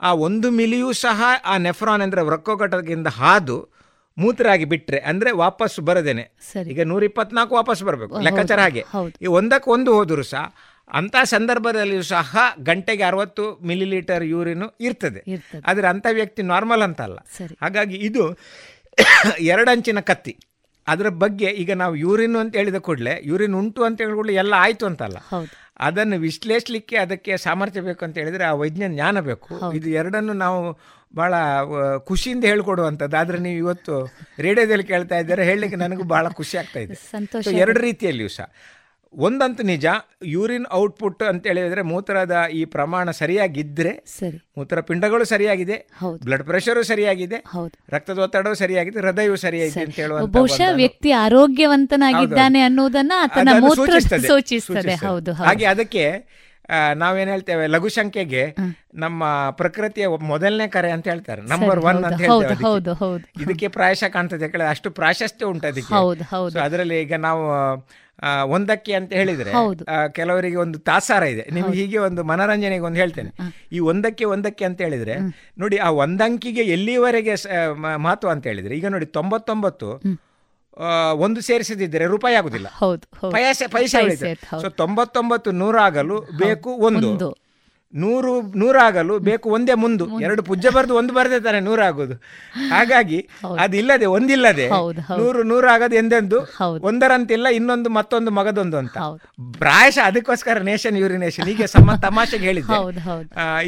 ಆ 0.00 0.12
ಒಂದು 0.12 0.50
ಮಿಲಿಯೂ 0.50 0.92
ಸಹ 0.92 1.22
ಆ 1.44 1.56
ನೆಫ್ರಾನ್ 1.56 2.02
ಅಂದರೆ 2.02 2.20
ವೃಕ್ಕೋಕಟದಿಂದ 2.20 3.06
ಹಾದು 3.06 3.68
ಮೂತ್ರ 4.18 4.50
ಆಗಿ 4.50 4.64
ಬಿಟ್ರೆ 4.64 4.98
ಅಂದ್ರೆ 4.98 5.30
ವಾಪಸ್ 5.32 5.80
ಬರದೇನೆ. 5.80 6.30
ಈಗ 6.70 6.82
ನೂರ 6.82 7.04
ಇಪ್ಪತ್ನಾಲ್ಕು 7.04 7.54
ವಾಪಸ್ 7.54 7.82
ಬರಬೇಕು 7.82 8.14
ಲೆಕ್ಕಾಚಾರ 8.20 8.60
ಹಾಗೆ. 8.60 8.82
ಈ 9.22 9.26
ಒಂದಕ್ಕೆ 9.26 9.70
ಒಂದು 9.70 9.94
ಹೋದರೂ 9.94 10.22
ಸಹ 10.22 10.44
ಅಂಥ 10.90 11.16
ಸಂದರ್ಭದಲ್ಲಿಯೂ 11.24 12.02
ಸಹ 12.08 12.32
ಗಂಟೆಗೆ 12.62 13.02
ಅರವತ್ತು 13.02 13.44
ಮಿಲಿ 13.62 13.84
ಲೀಟರ್ 13.84 14.24
ಯೂರಿನು 14.26 14.66
ಇರ್ತದೆ. 14.80 15.20
ಆದರೆ 15.64 15.86
ಅಂಥ 15.86 16.06
ವ್ಯಕ್ತಿ 16.10 16.42
ನಾರ್ಮಲ್ 16.44 16.82
ಅಂತಲ್ಲ. 16.82 17.18
ಅಲ್ಲ 17.40 17.58
ಹಾಗಾಗಿ 17.62 17.96
ಇದು 18.08 18.24
ಎರಡಂಚಿನ 19.52 20.00
ಕತ್ತಿ. 20.02 20.32
ಅದರ 20.86 21.08
ಬಗ್ಗೆ 21.22 21.48
ಈಗ 21.62 21.72
ನಾವು 21.74 21.94
ಯೂರಿನ್ 21.96 22.36
ಅಂತ 22.36 22.54
ಹೇಳಿದ 22.56 22.78
ಕೂಡಲೇ 22.78 23.14
ಯೂರಿನ್ 23.22 23.54
ಉಂಟು 23.54 23.80
ಅಂತ 23.84 23.98
ಹೇಳಿದ 24.00 24.16
ಕೂಡಲೇ 24.16 24.34
ಎಲ್ಲ 24.34 24.54
ಆಯಿತು 24.58 24.86
ಅಂತಲ್ಲ. 24.86 25.18
ಅದನ್ನು 25.80 26.16
ವಿಶ್ಲೇಷಿಸಲಿಕ್ಕೆ 26.18 26.96
ಅದಕ್ಕೆ 26.96 27.36
ಸಾಮರ್ಥ್ಯ 27.38 27.80
ಬೇಕು 27.80 28.04
ಅಂತ 28.04 28.16
ಹೇಳಿದರೆ 28.18 28.44
ಆ 28.44 28.54
ವೈಜ್ಞ 28.54 28.84
ಜ್ಞಾನ 28.88 29.20
ಬೇಕು. 29.20 29.48
ಇದು 29.74 29.88
ಎರಡನ್ನು 30.00 30.32
ನಾವು 30.36 30.58
ಭಾಳ 31.14 31.32
ಖುಷಿಯಿಂದ 32.04 32.44
ಹೇಳ್ಕೊಡುವಂಥದ್ದು. 32.44 33.16
ಆದರೆ 33.16 33.38
ನೀವು 33.38 33.58
ಇವತ್ತು 33.58 33.94
ರೇಡಿಯೋದಲ್ಲಿ 34.38 34.84
ಕೇಳ್ತಾ 34.84 35.18
ಇದ್ದಾರೆ 35.18 35.44
ಹೇಳಲಿಕ್ಕೆ 35.44 35.76
ನನಗೂ 35.76 36.04
ಭಾಳ 36.06 36.28
ಖುಷಿ 36.32 36.56
ಆಗ್ತಾ 36.58 36.80
ಇದೆ. 36.80 36.96
ಸಂತೋಷ. 37.12 37.46
ಎರಡು 37.56 37.80
ರೀತಿಯಲ್ಲಿಯೂ 37.80 38.30
ಸಹ. 38.30 38.48
ಒಂದಂತೂ 39.14 39.62
ನಿಜ 39.62 39.86
ಯೂರಿನ್ 40.24 40.66
ಔಟ್ಪುಟ್ 40.72 41.22
ಅಂತ 41.30 41.46
ಹೇಳಿದ್ರೆ 41.46 41.82
ಮೂತ್ರದ 41.82 42.34
ಈ 42.52 42.60
ಪ್ರಮಾಣ 42.74 43.10
ಸರಿಯಾಗಿದ್ದರೆ 43.20 43.92
ಸರಿ. 44.06 44.38
ಮೂತ್ರಪಿಂಡಗಳು 44.58 45.24
ಸರಿಯಾಗಿದೆ. 45.24 45.76
ಬ್ಲಡ್ 46.24 46.44
ಪ್ರೆಷರು 46.44 46.82
ಸರಿಯಾಗಿದೆ 46.82 47.38
ಹೌದು. 47.54 47.72
ರಕ್ತದ 47.94 48.18
ಒತ್ತಡವು 48.18 48.54
ಸರಿಯಾಗಿದೆ 48.54 49.00
ಹೃದಯವು 49.00 49.36
ಸರಿಯಾಗಿದೆ 49.36 49.84
ಅಂತ 49.86 49.96
ಹೇಳುವ 49.96 50.26
ಬಹುಶಃ 50.36 50.70
ವ್ಯಕ್ತಿ 50.82 51.12
ಆರೋಗ್ಯವಂತನಾಗಿದ್ದಾನೆ 51.24 52.60
ಅನ್ನೋದನ್ನ 52.60 53.12
ಸೂಚಿಸ್ತದೆ, 54.28 54.94
ಹೌದು 55.06 55.32
ಹಾಗೆ 55.42 55.66
ಅದಕ್ಕೆ 55.74 56.04
ನಾವೇನ್ 56.94 57.30
ಹೇಳ್ತೇವೆ 57.30 57.64
ಲಘು 57.66 57.88
ಸಂಖ್ಯೆಗೆ 57.88 58.42
ನಮ್ಮ 58.94 59.22
ಪ್ರಕೃತಿಯ 59.50 60.06
ಮೊದಲನೇ 60.32 60.66
ಕರೆ 60.68 60.90
ಅಂತ 60.90 61.06
ಹೇಳ್ತಾರೆ. 61.08 61.40
ನಂಬರ್ 61.52 61.80
ಒನ್ 61.84 61.98
ಅಂತ 62.08 62.20
ಹೇಳ್ತಾರೆ 62.24 62.54
ಹೇಳ್ತೇವೆ. 62.64 63.42
ಇದಕ್ಕೆ 63.44 63.68
ಪ್ರಾಯಶಃ 63.68 64.10
ಕಾಣ್ತದೆ. 64.16 64.46
ಅಷ್ಟು 64.74 64.90
ಪ್ರಾಶಸ್ತ್ಯ 64.98 65.50
ಉಂಟು 65.52 65.66
ಅದಕ್ಕೆ. 65.66 66.60
ಅದರಲ್ಲಿ 66.66 66.98
ಈಗ 67.00 67.14
ನಾವು 67.26 67.42
ಒಂದಕ್ಕೆ 68.44 68.92
ಅಂತ 68.92 69.12
ಹೇಳಿದ್ರೆ 69.12 69.50
ಕೆಲವರಿಗೆ 70.12 70.56
ಒಂದು 70.56 70.78
ತಾಸಾರ 70.78 71.22
ಇದೆ. 71.22 71.48
ನಿಮ್ಗೆ 71.52 71.78
ಹೀಗೆ 71.78 71.98
ಒಂದು 71.98 72.24
ಮನರಂಜನೆಗೆ 72.24 72.82
ಒಂದು 72.82 72.96
ಹೇಳ್ತೇನೆ. 72.96 73.30
ಈ 73.72 73.78
ಒಂದಕ್ಕೆ 73.78 74.24
ಒಂದಕ್ಕೆ 74.24 74.64
ಅಂತ 74.64 74.80
ಹೇಳಿದ್ರೆ 74.80 75.14
ನೋಡಿ 75.58 75.76
ಆ 75.76 75.90
ಒಂದಂಕಿಗೆ 75.90 76.60
ಎಲ್ಲಿವರೆಗೆ 76.60 77.34
ಮಹತ್ವ 77.74 78.30
ಅಂತ 78.30 78.46
ಹೇಳಿದ್ರೆ 78.46 78.76
ಈಗ 78.76 78.86
ನೋಡಿ 78.86 79.06
ತೊಂಬತ್ತೊಂಬತ್ತು 79.06 79.88
ಒಂದು 81.14 81.40
ಸೇರಿಸದಿದ್ರೆ 81.40 82.04
ರೂಪಾಯಿ 82.06 82.36
ಆಗುದಿಲ್ಲ. 82.36 82.68
ಪೈಸೆ 83.68 83.96
ಪೈಸೆ. 84.08 84.34
ಸೊ 84.62 84.68
ತೊಂಬತ್ತೊಂಬತ್ತು 84.68 85.50
ನೂರಾಗಲು 85.50 86.18
ಬೇಕು 86.38 86.70
ಒಂದು. 86.70 87.08
ನೂರು 87.94 88.32
ನೂರಾಗಲು 88.58 89.14
ಬೇಕು 89.18 89.50
ಒಂದೇ 89.50 89.74
ಮುಂದು. 89.74 90.04
ಎರಡು 90.20 90.42
ಪೂಜ್ಯ 90.42 90.70
ಬರೆದು 90.70 90.94
ಒಂದು 90.94 91.12
ಬರದೆ 91.14 91.38
ತಾನೆ 91.40 91.60
ನೂರಾಗೋದು. 91.60 92.14
ಹಾಗಾಗಿ 92.68 93.18
ಅದಿಲ್ಲದೆ 93.60 94.06
ಒಂದಿಲ್ಲದೆ. 94.06 94.66
ನೂರು 95.20 95.42
ನೂರಾಗದು 95.42 95.96
ಎಂದೆಂದು. 95.96 96.38
ಒಂದರಂತಿಲ್ಲ 96.82 97.46
ಇನ್ನೊಂದು 97.48 97.90
ಮತ್ತೊಂದು 97.90 98.30
ಮಗದೊಂದು 98.30 98.76
ಅಂತ. 98.76 98.98
ಪ್ರಾಯಶಃ 99.58 100.06
ಅದಕ್ಕೋಸ್ಕರ 100.06 100.62
ನೇಷನ್ 100.62 100.98
ಯೂರಿನೇಷನ್ 100.98 101.48
ಹೀಗೆ 101.48 101.66
ಸಮ 101.66 101.94
ತಮಾಷೆಗೆ 102.02 102.44
ಹೇಳಿದ್ದೆ. 102.44 102.78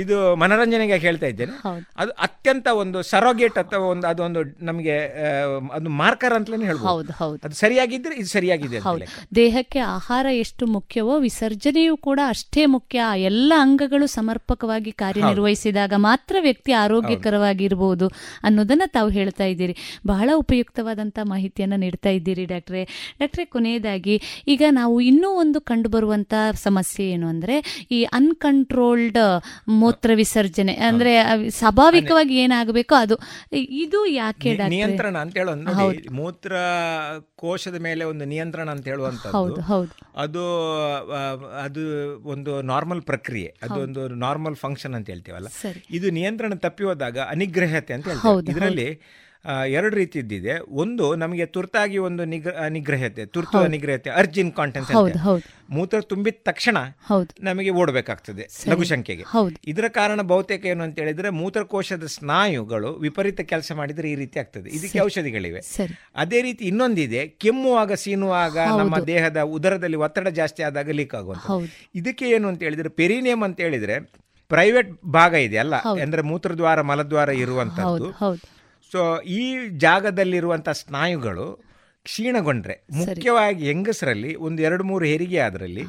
ಇದು 0.01 0.37
ಮನರಂಜನೆಗೆ 0.37 0.99
ಹೇಳ್ತಾ 1.07 1.27
ಇದ್ದೇನೆ. 1.27 1.55
ಅದು 1.99 2.12
ಅತ್ಯಂತ 2.27 2.68
ಒಂದು 2.83 3.03
ಸರೋಗೇಟ್ 3.03 3.59
ಅಥವಾ 3.59 3.85
ಒಂದು 3.95 4.07
ಅದೊಂದು 4.07 4.43
ನಮಗೆ 4.64 4.97
ಅದು 5.75 5.91
ಮಾರ್ಕರ್ 6.03 6.35
ಅಂತಲೇ 6.35 6.64
ಹೇಳ್ಬೋದು. 6.64 7.14
ಅದು 7.45 7.55
ಸರಿಯಾಗಿದ್ರೆ 7.55 8.14
ಇದು 8.16 8.29
ಸರಿಯಾಗಿದೆ 8.29 8.81
ದೇಹಕ್ಕೆ 9.35 9.79
ಆಹಾರ 9.97 10.27
ಎಷ್ಟು 10.45 10.64
ಮುಖ್ಯವೋ 10.66 11.18
ವಿಸರ್ಜನೆಯೂ 11.18 11.97
ಕೂಡ 11.97 12.20
ಅಷ್ಟೇ 12.29 12.64
ಮುಖ್ಯ. 12.77 13.01
ಎಲ್ಲ 13.16 13.53
ಅಂಗಗಳು 13.59 14.07
ಸಮರ್ಪಕವಾಗಿ 14.12 14.92
ಕಾರ್ಯನಿರ್ವಹಿಸಿದಾಗ 14.92 15.92
ಮಾತ್ರ 16.02 16.36
ವ್ಯಕ್ತಿ 16.40 16.72
ಆರೋಗ್ಯಕರವಾಗಿರ್ಬೋದು 16.82 18.06
ಅನ್ನೋದನ್ನ 18.42 18.82
ತಾವು 18.86 19.10
ಹೇಳ್ತಾ 19.10 19.44
ಇದ್ದೀರಿ. 19.44 19.74
ಬಹಳ 20.06 20.30
ಉಪಯುಕ್ತವಾದಂಥ 20.34 21.18
ಮಾಹಿತಿಯನ್ನು 21.24 21.76
ನೀಡ್ತಾ 21.76 22.10
ಇದ್ದೀರಿ 22.10 22.44
ಡಾಕ್ಟ್ರೆ. 22.44 22.82
ಡಾಕ್ಟ್ರೆ 23.20 23.44
ಕೊನೆಯದಾಗಿ 23.44 24.16
ಈಗ 24.48 24.62
ನಾವು 24.70 24.96
ಇನ್ನೂ 25.00 25.28
ಒಂದು 25.42 25.60
ಕಂಡುಬರುವಂಥ 25.60 26.34
ಸಮಸ್ಯೆ 26.62 27.04
ಏನು 27.10 27.26
ಅಂದ್ರೆ 27.28 27.56
ಈ 27.90 28.00
ಅನ್ಕಂಟ್ರೋಲ್ಡ್ 28.12 29.20
ಮೂತ್ರ 29.76 30.10
ವಿಸರ್ಜನೆ 30.14 30.74
ಅಂದ್ರೆ 30.88 31.12
ಸ್ವಾಭಾವಿಕವಾಗಿ 31.50 32.34
ಏನಾಗಬೇಕೋ 32.36 32.94
ಅದು. 32.94 33.16
ಇದು 33.84 34.06
ಯಾಕೆ 34.14 34.50
ನಿಯಂತ್ರಣ 34.68 35.16
ಅಂತ 35.18 35.36
ಹೇಳೋದು. 35.36 36.14
ಮೂತ್ರ 36.14 36.52
ಕೋಶದ 37.36 37.78
ಮೇಲೆ 37.80 38.02
ಒಂದು 38.04 38.24
ನಿಯಂತ್ರಣ 38.24 38.68
ಅಂತ 38.70 38.84
ಹೇಳುವಂತ 38.84 39.26
ಹೌದು 39.36 39.60
ಹೌದು. 39.62 39.92
ಅದು 40.16 40.42
ಅದು 41.64 41.82
ಒಂದು 42.28 42.52
ನಾರ್ಮಲ್ 42.62 43.02
ಪ್ರಕ್ರಿಯೆ. 43.02 43.48
ಅದು 43.62 43.78
ಒಂದು 44.03 44.16
ನಾರ್ಮಲ್ 44.16 44.57
ಫಂಕ್ಷನ್ 44.57 44.94
ಅಂತ 44.94 45.11
ಹೇಳ್ತೀವಲ್ಲ? 45.11 45.48
ಇದು 45.90 46.11
ನಿಯಂತ್ರಣ 46.11 46.55
ತಪ್ಪಿ 46.55 46.84
ಹೋದಾಗ 46.84 47.18
ಅನಿಗ್ರಹತೆ 47.18 47.94
ಅಂತ 47.94 48.09
ಹೇಳ್ತೀವಿ. 48.09 48.50
ಇದರಲ್ಲಿ 48.53 48.88
ಎರಡು 49.68 49.97
ರೀತಿಯದ್ದಿದೆ 49.97 50.59
ಒಂದು 50.82 51.14
ನಮಗೆ 51.14 51.47
ತುರ್ತಾಗಿ 51.47 51.99
ಒಂದು 51.99 52.24
ನಿಗ್ರ 52.24 52.53
ನಿಗ್ರಹತೆ 52.68 53.26
ತುರ್ತು 53.26 53.66
ನಿಗ್ರಹತೆ 53.66 54.11
ಅರ್ಜಿನ್ 54.11 54.53
ಕಾಂಟೆನ್ಸ್. 54.53 54.90
ಮೂತ್ರ 55.70 56.01
ತುಂಬಿದ 56.01 56.34
ತಕ್ಷಣ 56.45 56.76
ನಮಗೆ 57.40 57.70
ಓಡಬೇಕಾಗ್ತದೆ 57.70 58.49
ಲಘು 58.68 58.84
ಸಂಖ್ಯೆಗೆ. 58.84 59.24
ಇದರ 59.66 59.88
ಕಾರಣ 59.88 60.20
ಬಹುತೇಕ 60.22 60.66
ಏನು 60.66 60.84
ಅಂತ 60.84 60.99
ಹೇಳಿದ್ರೆ 60.99 61.30
ಮೂತ್ರಕೋಶದ 61.30 62.07
ಸ್ನಾಯುಗಳು 62.07 62.93
ವಿಪರೀತ 62.93 63.40
ಕೆಲಸ 63.40 63.72
ಮಾಡಿದ್ರೆ 63.72 64.11
ಈ 64.11 64.14
ರೀತಿ 64.14 64.38
ಆಗ್ತದೆ. 64.38 64.70
ಇದಕ್ಕೆ 64.70 65.01
ಔಷಧಿಗಳಿವೆ. 65.01 65.61
ಅದೇ 66.16 66.43
ರೀತಿ 66.43 66.64
ಇನ್ನೊಂದಿದೆ 66.64 67.28
ಕೆಮ್ಮುವಾಗ 67.28 67.93
ಸೀನುವಾಗ 67.93 68.59
ನಮ್ಮ 68.59 68.99
ದೇಹದ 68.99 69.40
ಉದರದಲ್ಲಿ 69.40 69.97
ಒತ್ತಡ 69.97 70.28
ಜಾಸ್ತಿ 70.28 70.62
ಆದಾಗ 70.62 70.90
ಲೀಕ್ 70.90 71.14
ಆಗುವಂತ 71.14 71.72
ಇದಕ್ಕೆ 71.95 72.30
ಏನು 72.30 72.49
ಅಂತ 72.49 72.62
ಹೇಳಿದ್ರೆ 72.62 72.88
ಪೆರಿನಿಯಂ 72.88 73.45
ಅಂತ 73.45 73.61
ಹೇಳಿದ್ರೆ 73.61 74.01
ಪ್ರೈವೇಟ್ 74.49 75.05
ಭಾಗ 75.12 75.34
ಇದೆ 75.34 75.57
ಅಲ್ಲ 75.57 75.74
ಅಂದ್ರೆ 76.03 76.22
ಮೂತ್ರದ್ವಾರ 76.22 76.80
ಮಲದ್ವಾರ 76.80 77.28
ಇರುವಂತದ್ದು 77.28 78.09
ಸೊ 78.93 79.20
ಈ 79.20 79.68
ಜಾಗದಲ್ಲಿರುವಂಥ 79.68 80.68
ಸ್ನಾಯುಗಳು 80.68 81.72
ಕ್ಷೀಣಗೊಂಡ್ರೆ 82.05 82.74
ಮುಖ್ಯವಾಗಿ 82.93 83.66
ಹೆಂಗಸರಲ್ಲಿ 83.66 84.34
ಒಂದು 84.34 84.62
ಎರಡು 84.62 84.84
ಮೂರು 84.84 85.05
ಹೆರಿಗೆ 85.05 85.38
ಅದರಲ್ಲಿ 85.38 85.84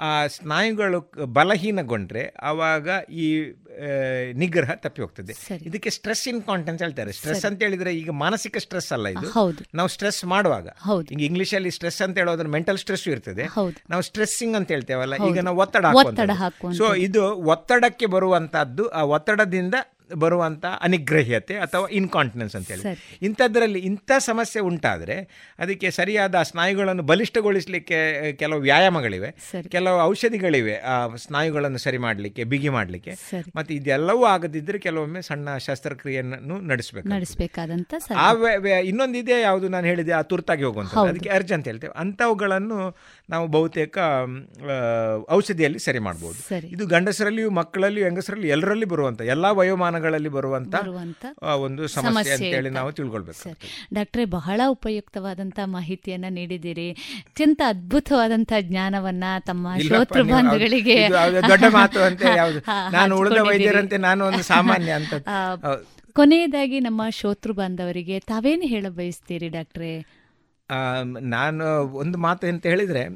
ಆ 0.00 0.26
ಸ್ನಾಯುಗಳು 0.26 1.12
ಬಲಹೀನಗೊಂಡ್ರೆ 1.26 2.34
ಆವಾಗ 2.42 2.88
ಈ 3.10 3.26
ನಿಗ್ರಹ 4.32 4.70
ತಪ್ಪಿ 4.74 5.02
ಹೋಗ್ತದೆ. 5.02 5.32
ಇದಕ್ಕೆ 5.62 5.90
ಸ್ಟ್ರೆಸ್ 5.90 6.28
ಇನ್ಕಾಂಟೆನ್ಸ್ 6.28 6.82
ಹೇಳ್ತಾರೆ. 6.82 7.12
ಸ್ಟ್ರೆಸ್ 7.12 7.44
ಅಂತ 7.44 7.62
ಹೇಳಿದ್ರೆ 7.62 7.94
ಈಗ 7.96 8.10
ಮಾನಸಿಕ 8.10 8.56
ಸ್ಟ್ರೆಸ್ 8.56 8.92
ಅಲ್ಲ 8.92 9.08
ಇದು. 9.08 9.28
ನಾವು 9.74 9.88
ಸ್ಟ್ರೆಸ್ 9.88 10.24
ಮಾಡುವಾಗ. 10.24 10.68
ಈಗ 11.12 11.22
ಇಂಗ್ಲಿಷ್ 11.22 11.54
ಅಲ್ಲಿ 11.54 11.70
ಸ್ಟ್ರೆಸ್ 11.70 12.02
ಅಂತ 12.02 12.18
ಹೇಳೋದ್ರ 12.18 12.46
ಮೆಂಟಲ್ 12.46 12.78
ಸ್ಟ್ರೆಸ್ 12.78 13.08
ಇರ್ತದೆ. 13.08 13.46
ನಾವು 13.90 14.02
ಸ್ಟ್ರೆಸ್ಸಿಂಗ್ 14.02 14.56
ಅಂತ 14.56 14.68
ಹೇಳ್ತೇವಲ್ಲ 14.68 15.14
ಈಗ. 15.14 15.38
ನಾವು 15.40 15.58
ಒತ್ತಡ. 15.58 15.84
ಸೊ 16.78 16.94
ಇದು 16.94 17.24
ಒತ್ತಡಕ್ಕೆ 17.54 18.06
ಬರುವಂತಹದ್ದು 18.06 18.88
ಆ 18.88 19.02
ಒತ್ತಡದಿಂದ 19.02 19.74
ಬರುವಂತ 20.14 20.64
ಅನಿಗ್ರಹ್ಯತೆ 20.80 21.56
ಅಥವಾ 21.56 21.88
ಇನ್ಕಾಂಟಿನೆನ್ಸ್ 21.88 22.56
ಅಂತ 22.56 22.68
ಹೇಳಿ. 22.68 22.82
ಸರಿ. 22.82 23.18
ಇಂಥದ್ರಲ್ಲಿ 23.22 23.78
ಇಂಥ 23.78 24.12
ಸಮಸ್ಯೆ 24.18 24.62
ಉಂಟಾದರೆ 24.62 25.16
ಅದಕ್ಕೆ 25.58 25.90
ಸರಿಯಾದ 25.90 26.42
ಸ್ನಾಯುಗಳನ್ನು 26.42 27.02
ಬಲಿಷ್ಠಗೊಳಿಸಲಿಕ್ಕೆ 27.02 28.32
ಕೆಲವು 28.32 28.60
ವ್ಯಾಯಾಮಗಳಿವೆ. 28.60 29.34
ಕೆಲವು 29.68 30.00
ಔಷಧಿಗಳಿವೆ 30.00 30.78
ಆ 30.78 31.16
ಸ್ನಾಯುಗಳನ್ನು 31.16 31.78
ಸರಿ 31.78 31.98
ಮಾಡಲಿಕ್ಕೆ 31.98 32.44
ಬಿಗಿ 32.44 32.68
ಮಾಡಲಿಕ್ಕೆ. 32.68 33.14
ಮತ್ತು 33.56 33.74
ಇದೆಲ್ಲವೂ 33.74 34.24
ಆಗದಿದ್ದರೆ 34.24 34.78
ಕೆಲವೊಮ್ಮೆ 34.78 35.22
ಸಣ್ಣ 35.22 35.56
ಶಸ್ತ್ರಕ್ರಿಯೆಯನ್ನು 35.56 36.60
ನಡೆಸಬೇಕು. 36.60 37.08
ನಡೆಸಬೇಕಾದಂಥ 37.08 37.94
ಆ 38.16 38.34
ಇನ್ನೊಂದಿದೆ 38.84 39.40
ಯಾವುದು 39.40 39.68
ನಾನು 39.68 39.86
ಹೇಳಿದೆ 39.86 40.12
ಆ 40.12 40.22
ತುರ್ತಾಗಿ 40.22 40.64
ಹೋಗುವಂಥ 40.64 40.94
ಅದಕ್ಕೆ 40.94 41.30
ಅರ್ಜ್ 41.30 41.52
ಅಂತ 41.52 41.68
ಹೇಳ್ತೇವೆ. 41.68 41.98
ಅಂಥವುಗಳನ್ನು 41.98 42.96
ನಾವು 43.30 43.46
ಬಹುತೇಕ 43.46 43.98
ಔಷಧಿಯಲ್ಲಿ 45.30 45.78
ಸರಿ 45.78 45.98
ಮಾಡ್ಬೋದು. 45.98 46.56
ಇದು 46.66 46.86
ಗಂಡಸರಲ್ಲಿಯೂ 46.86 47.50
ಮಕ್ಕಳಲ್ಲಿಯೂ 47.50 48.06
ಹೆಂಗಸರಲ್ಲಿ 48.06 48.48
ಎಲ್ಲರಲ್ಲಿ 48.48 48.84
ಬರುವಂಥ 48.84 49.20
ಎಲ್ಲ 49.20 49.46
ವಯೋಮಾನಗಳಲ್ಲಿ 49.46 49.98
ಬರುವಂಥ 50.28 50.74
ಬರುವಂತ 50.74 51.24
ಒಂದು 51.60 51.88
ಸಮಸ್ಯೆ 51.88 52.32
ಅಂತ 52.32 52.42
ಹೇಳಿ 52.42 52.70
ನಾವು 52.70 52.92
ತಿಳ್ಕೊಳ್ಬೇಕು 52.92 53.56
ಡಾಕ್ಟ್ರೆ 53.94 54.24
ಬಹಳ 54.24 54.60
ಉಪಯುಕ್ತವಾದಂತ 54.66 55.58
ಮಾಹಿತಿಯನ್ನ 55.64 56.24
ನೀಡಿದ್ದೀರಿ. 56.30 56.90
ಅತ್ಯಂತ 56.90 57.62
ಅದ್ಭುತವಾದಂತ 57.66 58.52
ಜ್ಞಾನವನ್ನ 58.60 59.24
ತಮ್ಮ 59.46 59.68
ಶ್ರೋತೃ 59.78 60.22
ಅದು 61.16 61.48
ದೊಡ್ಡ 61.48 61.64
ಮಾತು 61.68 62.00
ಅಂತ 62.00 62.22
ಯಾವುದು? 62.36 62.60
ನಾನು 62.92 63.18
ಉಳಿದ 63.18 63.40
ವೈದ್ಯರಂತೆ 63.40 63.96
ನಾನು 63.96 64.24
ಒಂದು 64.24 64.42
ಸಾಮಾನ್ಯ 64.42 64.90
ಅಂತ. 64.90 65.14
ಕೊನೆಯದಾಗಿ 66.12 66.80
ನಮ್ಮ 66.80 67.02
ಶ್ರೋತೃ 67.10 67.52
ಬಾಂಧವರಿಗೆ 67.52 68.20
ತಾವೇನು 68.20 68.62
ಹೇಳ 68.62 68.88
ಬಯಸ್ತೀರಿ 68.88 69.48
ಡಾಕ್ಟ್ರೆ 69.48 70.00
ನಾನು 71.20 71.64
ಒಂದು 71.92 72.18
ಮಾತು 72.18 72.46
ಅಂತ 72.46 72.66
ಹೇಳಿದರೆ 72.66 73.08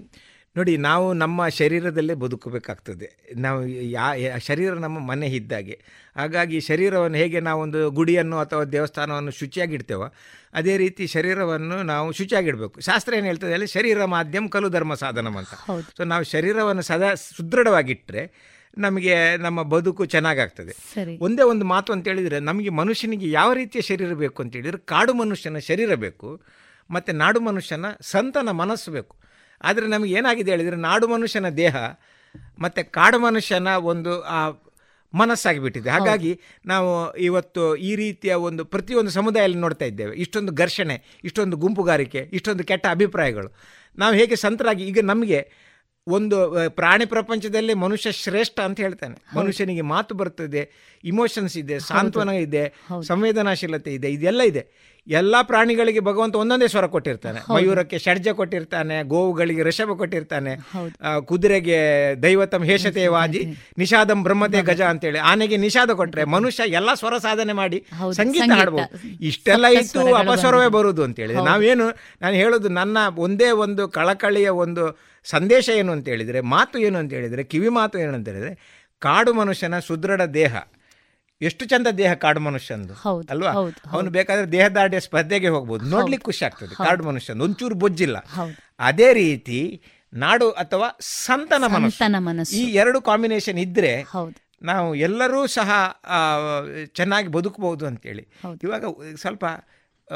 ನೋಡಿ 0.57 0.77
ನಾವು 0.77 1.13
ನಮ್ಮ 1.13 1.49
ಶರೀರದಲ್ಲೇ 1.49 2.15
ಬದುಕಬೇಕಾಗ್ತದೆ. 2.15 3.33
ನಾವು 3.37 3.67
ಯಾ 3.67 4.15
ಶರೀರ 4.39 4.73
ನಮ್ಮ 4.75 4.99
ಮನೆ 4.99 5.27
ಇದ್ದಾಗೆ. 5.27 5.81
ಹಾಗಾಗಿ 6.17 6.61
ಶರೀರವನ್ನು 6.61 7.17
ಹೇಗೆ 7.17 7.41
ನಾವೊಂದು 7.41 7.91
ಗುಡಿಯನ್ನು 7.91 8.39
ಅಥವಾ 8.39 8.65
ದೇವಸ್ಥಾನವನ್ನು 8.65 9.31
ಶುಚಿಯಾಗಿಡ್ತೇವೋ 9.31 10.13
ಅದೇ 10.55 10.77
ರೀತಿ 10.77 11.07
ಶರೀರವನ್ನು 11.07 11.83
ನಾವು 11.83 12.13
ಶುಚಿಯಾಗಿಡಬೇಕು. 12.13 12.81
ಶಾಸ್ತ್ರ 12.81 13.15
ಏನು 13.15 13.27
ಹೇಳ್ತದೆ 13.27 13.53
ಅಲ್ಲಿ? 13.53 13.67
ಶರೀರ 13.67 14.05
ಮಾಧ್ಯಮ 14.05 14.47
ಕಲು 14.47 14.69
ಧರ್ಮ 14.69 14.95
ಸಾಧನಂ 14.95 15.37
ಅಂತ. 15.37 15.49
ಸೊ 15.97 16.05
ನಾವು 16.05 16.25
ಶರೀರವನ್ನು 16.25 16.83
ಸದಾ 16.83 17.15
ಸುದೃಢವಾಗಿಟ್ಟರೆ 17.15 18.55
ನಮಗೆ 18.79 19.37
ನಮ್ಮ 19.37 19.63
ಬದುಕು 19.63 20.05
ಚೆನ್ನಾಗಾಗ್ತದೆ. 20.05 20.73
ಒಂದೇ 21.21 21.43
ಒಂದು 21.43 21.65
ಮಾತು 21.65 21.93
ಅಂತ 21.93 22.09
ಹೇಳಿದರೆ 22.09 22.41
ನಮಗೆ 22.41 22.69
ಮನುಷ್ಯನಿಗೆ 22.69 23.31
ಯಾವ 23.31 23.53
ರೀತಿಯ 23.53 23.83
ಶರೀರ 23.83 24.15
ಬೇಕು 24.15 24.43
ಅಂತ 24.43 24.57
ಹೇಳಿದರೆ 24.57 24.79
ಕಾಡು 24.79 25.15
ಮನುಷ್ಯನ 25.15 25.59
ಶರೀರ 25.59 25.95
ಬೇಕು 25.95 26.43
ಮತ್ತು 26.91 27.13
ನಾಡು 27.13 27.41
ಮನುಷ್ಯನ 27.41 27.85
ಸಂತನ 28.01 28.51
ಮನಸ್ಸು 28.51 28.91
ಬೇಕು. 28.91 29.24
ಆದರೆ 29.65 29.87
ನಮಗೆ 29.87 30.13
ಏನಾಗಿದೆ 30.19 30.51
ಹೇಳಿದರೆ 30.55 30.77
ನಾಡು 30.89 31.07
ಮನುಷ್ಯನ 31.09 31.49
ದೇಹ 31.63 31.77
ಮತ್ತು 32.59 32.83
ಕಾಡು 32.91 33.19
ಮನುಷ್ಯನ 33.19 33.69
ಒಂದು 33.93 34.13
ಆ 34.37 34.39
ಮನಸ್ಸಾಗಿಬಿಟ್ಟಿದೆ. 35.15 35.89
ಹಾಗಾಗಿ 35.91 36.31
ನಾವು 36.67 36.91
ಇವತ್ತು 37.19 37.65
ಈ 37.89 37.91
ರೀತಿಯ 37.97 38.33
ಒಂದು 38.49 38.63
ಪ್ರತಿಯೊಂದು 38.65 39.11
ಸಮುದಾಯದಲ್ಲಿ 39.11 39.61
ನೋಡ್ತಾ 39.65 39.85
ಇದ್ದೇವೆ. 39.85 40.15
ಇಷ್ಟೊಂದು 40.25 40.53
ಘರ್ಷಣೆ 40.63 40.97
ಇಷ್ಟೊಂದು 41.25 41.57
ಗುಂಪುಗಾರಿಕೆ 41.57 42.23
ಇಷ್ಟೊಂದು 42.33 42.65
ಕೆಟ್ಟ 42.65 42.87
ಅಭಿಪ್ರಾಯಗಳು. 42.97 43.51
ನಾವು 43.99 44.15
ಹೇಗೆ 44.21 44.37
ಸಂತರಾಗಿ 44.37 44.85
ಈಗ 44.91 44.99
ನಮಗೆ 45.13 45.41
ಒಂದು 46.07 46.39
ಪ್ರಾಣಿ 46.69 47.07
ಪ್ರಪಂಚದಲ್ಲಿ 47.07 47.75
ಮನುಷ್ಯ 47.83 48.09
ಶ್ರೇಷ್ಠ 48.23 48.59
ಅಂತ 48.61 48.79
ಹೇಳ್ತಾನೆ. 48.87 49.17
ಮನುಷ್ಯನಿಗೆ 49.37 49.85
ಮಾತು 49.93 50.13
ಬರ್ತದೆ 50.15 50.63
ಇಮೋಷನ್ಸ್ 51.05 51.57
ಇದೆ 51.63 51.77
ಸಾಂತ್ವನ 51.91 52.33
ಇದೆ 52.47 52.65
ಸಂವೇದನಾಶೀಲತೆ 53.03 53.93
ಇದೆ 53.99 54.09
ಇದೆಲ್ಲ 54.17 54.43
ಇದೆ. 54.53 54.65
ಎಲ್ಲ 55.07 55.35
ಪ್ರಾಣಿಗಳಿಗೆ 55.43 56.01
ಭಗವಂತ 56.01 56.35
ಒಂದೊಂದೇ 56.43 56.67
ಸ್ವರ 56.73 56.87
ಕೊಟ್ಟಿರ್ತಾನೆ. 56.93 57.41
ಮಯೂರಕ್ಕೆ 57.55 57.99
ಷಡ್ಜ 58.05 58.29
ಕೊಟ್ಟಿರ್ತಾನೆ 58.39 58.97
ಗೋವುಗಳಿಗೆ 59.13 59.63
ಋಷಭ 59.69 59.91
ಕೊಟ್ಟಿರ್ತಾನೆ 60.01 60.53
ಕುದುರೆಗೆ 61.29 61.79
ದೈವತಂ 62.23 62.63
ಹೇಷತೆ 62.71 63.05
ವಾಜಿ 63.15 63.43
ನಿಷಾದಂ 63.79 64.21
ಬ್ರಹ್ಮತೆ 64.27 64.63
ಗಜ 64.63 64.83
ಅಂತೇಳಿ. 64.93 65.21
ಆನೆಗೆ 65.31 65.57
ನಿಷಾದ 65.67 65.91
ಕೊಟ್ರೆ 66.01 66.25
ಮನುಷ್ಯ 66.37 66.69
ಎಲ್ಲ 66.79 66.95
ಸ್ವರ 66.95 67.19
ಸಾಧನೆ 67.19 67.57
ಮಾಡಿ 67.61 67.81
ಸಂಗೀತ. 68.21 68.51
ಹಾಡ್ಬೋದು. 68.59 69.01
ಇಷ್ಟೆಲ್ಲ 69.29 69.67
ಇತ್ತು 69.81 70.07
ಅಪಸ್ವರವೇ. 70.23 70.69
ಬರುವುದು 70.77 71.05
ಅಂತೇಳಿ 71.09 71.35
ನಾವೇನು 71.51 71.89
ನಾನು 72.23 72.35
ಹೇಳೋದು 72.43 72.71
ನನ್ನ 72.81 72.97
ಒಂದೇ 73.27 73.51
ಒಂದು 73.67 73.85
ಕಳಕಳಿಯ 73.89 74.49
ಒಂದು 74.65 74.85
ಸಂದೇಶ 75.27 75.69
ಏನು 75.81 75.93
ಅಂತ 75.93 76.07
ಹೇಳಿದರೆ 76.09 76.41
ಮಾತು 76.55 76.79
ಏನು 76.87 76.99
ಅಂತ 76.99 77.13
ಹೇಳಿದರೆ 77.13 77.45
ಕಿವಿ 77.45 77.71
ಮಾತು 77.79 77.99
ಏನು 77.99 78.15
ಅಂತ 78.15 78.29
ಹೇಳಿದ್ರೆ 78.29 78.55
ಕಾಡು 79.03 79.33
ಮನುಷ್ಯನ 79.35 79.79
ಸುದೃಢ 79.87 80.23
ದೇಹ. 80.41 80.55
ಎಷ್ಟು 81.45 81.65
ಚಂದ 81.65 81.89
ದೇಹ 81.99 82.13
ಕಾಡು 82.25 82.41
ಮನುಷ್ಯಂದು 82.41 82.95
ಅಲ್ವಾ? 83.31 83.53
ಅವನು 83.93 84.11
ಬೇಕಾದ್ರೆ 84.11 84.47
ದೇಹದಾಢ್ಯ 84.53 85.01
ಸ್ಪರ್ಧೆಗೆ 85.01 85.49
ಹೋಗ್ಬೋದು. 85.49 85.85
ನೋಡ್ಲಿಕ್ಕೆ 85.87 86.25
ಖುಷಿ 86.25 86.45
ಆಗ್ತದೆ 86.45 86.75
ಕಾಡು 86.75 87.05
ಮನುಷ್ಯಂದು. 87.05 87.45
ಒಂಚೂರು 87.45 87.75
ಬೊಜ್ಜಿಲ್ಲ. 87.75 88.19
ಅದೇ 88.89 89.09
ರೀತಿ 89.13 89.61
ನಾಡು 90.13 90.49
ಅಥವಾ 90.63 90.89
ಸಂತನ 91.01 91.65
ಮನಸ್ಸು. 91.67 92.57
ಈ 92.57 92.65
ಎರಡು 92.83 92.99
ಕಾಂಬಿನೇಷನ್ 93.03 93.59
ಇದ್ರೆ 93.59 93.93
ನಾವು 94.63 94.89
ಎಲ್ಲರೂ 95.07 95.41
ಸಹ 95.57 95.71
ಚೆನ್ನಾಗಿ 96.95 97.29
ಬದುಕಬಹುದು 97.29 97.85
ಅಂತೇಳಿ. 97.87 98.25
ಇವಾಗ 98.63 98.85
ಸ್ವಲ್ಪ 99.21 99.45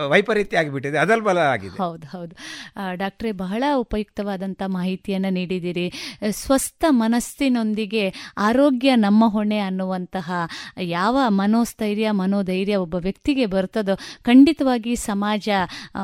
ವೈಪರೀತ್ಯ 0.08 0.58
ಆಗಿಬಿಟ್ಟಿದೆ 0.58 0.98
ಅದಲ್ಬಲ 0.98 1.38
ಆಗಿದೆ. 1.38 1.76
ಹೌದು 1.76 2.06
ಹೌದು. 2.06 2.36
ಡಾಕ್ಟ್ರೆ 2.74 2.96
ಡಾಕ್ಟ್ರೇ 2.96 3.32
ಬಹಳ 3.32 3.64
ಉಪಯುಕ್ತವಾದಂಥ 3.76 4.62
ಮಾಹಿತಿಯನ್ನು 4.66 5.30
ನೀಡಿದ್ದೀರಿ. 5.30 5.92
ಸ್ವಸ್ಥ 6.30 6.84
ಮನಸ್ಸಿನೊಂದಿಗೆ 6.88 8.34
ಆರೋಗ್ಯ 8.38 8.96
ನಮ್ಮ 8.96 9.24
ಹೊಣೆ 9.28 9.58
ಅನ್ನುವಂತಹ 9.58 10.32
ಯಾವ 10.80 11.18
ಮನೋಸ್ಥೈರ್ಯ 11.28 12.10
ಮನೋಧೈರ್ಯ 12.10 12.76
ಒಬ್ಬ 12.76 12.94
ವ್ಯಕ್ತಿಗೆ 12.94 13.46
ಬರ್ತದೋ 13.46 13.96
ಖಂಡಿತವಾಗಿ 14.22 14.96
ಸಮಾಜ 14.96 15.48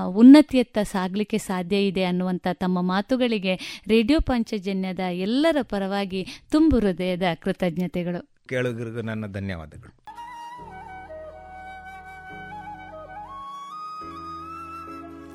ಉನ್ನತಿಯತ್ತ 0.06 0.78
ಸಾಗಲಿಕ್ಕೆ 0.78 1.38
ಸಾಧ್ಯ 1.38 1.86
ಇದೆ 1.86 2.04
ಅನ್ನುವಂಥ 2.04 2.46
ತಮ್ಮ 2.52 2.82
ಮಾತುಗಳಿಗೆ 2.82 3.82
ರೇಡಿಯೋ 3.88 4.20
ಪಂಚಜನ್ಯದ 4.20 5.00
ಎಲ್ಲರ 5.00 5.56
ಪರವಾಗಿ 5.62 6.26
ತುಂಬು 6.50 6.78
ಹೃದಯದ 6.78 7.22
ಕೃತಜ್ಞತೆಗಳು. 7.42 8.34
ಕೇಳುಗರಿಗೂ 8.48 9.02
ನನ್ನ 9.02 9.26
ಧನ್ಯವಾದಗಳು. 9.26 10.03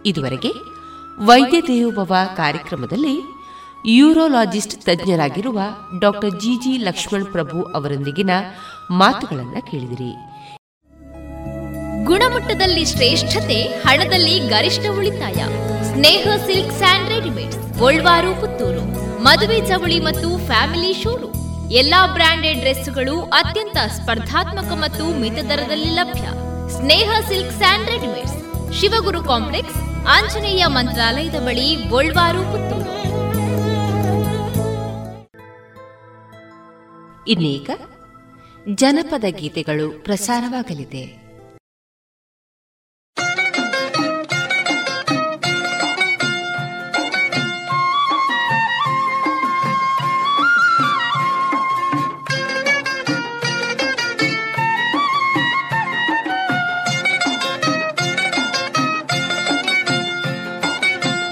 ಇದುವರೆಗೆ 0.06 0.52
ವೈದ್ಯ 1.26 1.62
ದೇವೋಭವ 1.62 2.16
ಕಾರ್ಯಕ್ರಮದಲ್ಲಿ 2.36 3.22
urologist 3.86 4.86
ತಜ್ಞರಾಗಿರುವ 4.86 5.60
doctor 6.00 6.40
G G 6.40 6.78
Lakshman 6.78 7.26
Prabhu 7.26 7.64
ಅವರೊಂದಿಗಿನ 7.64 8.30
ಮಾತುಗಳನ್ನು 8.92 9.72
ಕೇಳಿದಿರಿ. 9.72 10.12
ಗುಣಮಟ್ಟದಲ್ಲಿ 12.04 12.86
ಶ್ರೇಷ್ಠತೆ, 12.86 13.62
ಹಣದಲ್ಲಿ 13.64 14.40
ಗರಿಷ್ಠ 14.40 14.82
ಉಳಿತಾಯ. 14.98 15.44
Sneha 15.84 16.28
silk 16.46 16.74
and 16.74 17.10
readymades, 17.10 17.80
Golwaru, 17.80 18.42
Puttur. 18.42 19.00
ಮದುವೆ 19.24 19.68
ಚವಳಿ 19.68 20.00
ಮತ್ತು 20.00 20.48
ಫ್ಯಾಮಿಲಿ 20.48 21.04
ಶೋರೂಮ್. 21.04 21.72
ಎಲ್ಲಾ 21.72 22.08
ಬ್ರಾಂಡೆಡ್ 22.08 22.60
ಡ್ರೆಸ್ಗಳು 22.60 23.22
ಅತ್ಯಂತ 23.22 23.78
ಸ್ಪರ್ಧಾತ್ಮಕ 23.78 24.72
ಮತ್ತು 24.72 25.20
ಮಿತ 25.20 25.34
ದರದಲ್ಲಿ 25.34 25.90
ಲಭ್ಯ. 25.90 26.22
Sneha 26.70 27.10
silk 27.28 27.58
and 27.58 27.90
readymades. 27.90 28.49
Shivaguru 28.74 29.24
complex 29.24 29.76
Anjaneya 30.08 30.66
ಮಂತ್ರಾಲಯದ 30.66 31.36
ಬಳಿ 31.36 31.76
ಗೋಲ್ವಾರು 31.76 32.40
ಪುತ್ತೂರು. 32.40 32.90
ಇನ್ನೀಗ 37.28 37.70
ಜನಪದ 38.76 39.24
ಗೀತೆಗಳು 39.30 40.04
ಪ್ರಸಾರವಾಗಲಿದೆ. 40.04 41.19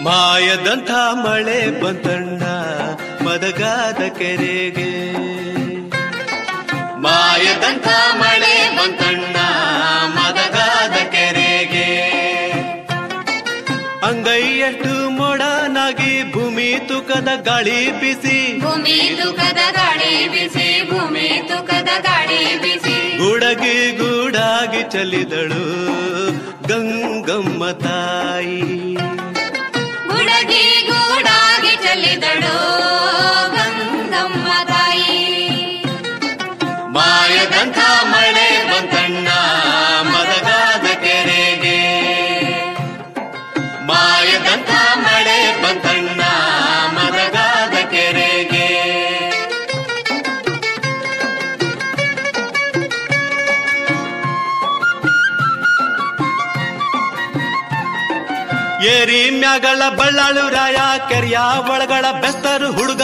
ಮಾಯದಂಥ 0.08 0.92
ಮಳೆ 0.92 1.82
ಬಂತಣ್ಣ 1.82 2.44
ಮದಗಾದ 3.26 4.02
ಕೆರೆಗೆ. 4.18 5.14
ಮಾಯದಂಥ 7.02 7.88
ಮಳೆ 8.16 8.78
ಬಂತಣ್ಣ 8.78 9.36
ಮದಗಾದ 10.08 10.92
ಕೆರೆಗೆ. 10.92 11.90
ಅಂಗೈಯಷ್ಟು 14.04 15.10
ಮೊಡನಾಗಿ 15.10 16.32
ಭೂಮಿ 16.34 16.80
ತುಕದ 16.88 17.30
ಗಾಳಿ 17.44 17.92
ಬಿಸಿ. 17.92 18.62
ಭೂಮಿ 18.62 19.20
ತುಕದ 19.22 19.62
ಗಾಳಿ 19.72 20.28
ಬಿಸಿ 20.28 20.90
ಭೂಮಿ 20.90 21.42
ತುಕದ 21.48 21.90
ಗಾಳಿ 22.00 22.62
ಬಿಸಿ. 22.62 23.18
ಗುಡಗಿ 23.18 23.98
ಗೂಡಾಗಿ 23.98 24.84
ಚಲಿದಳು 24.92 25.66
ಗಂಗಮ್ಮ 26.68 27.72
ತಾಯಿ. 27.72 28.87
ಮ್ಯಾಗಳ 59.42 59.82
ಬಳ್ಳಾಳು 60.00 60.50
ರಾಯ 60.50 60.78
ಕೆರೆಯ 61.10 61.38
ಒಳಗಳ 61.72 62.06
ಬೆಸ್ತರು 62.22 62.70
ಹುಡುಗ. 62.72 63.04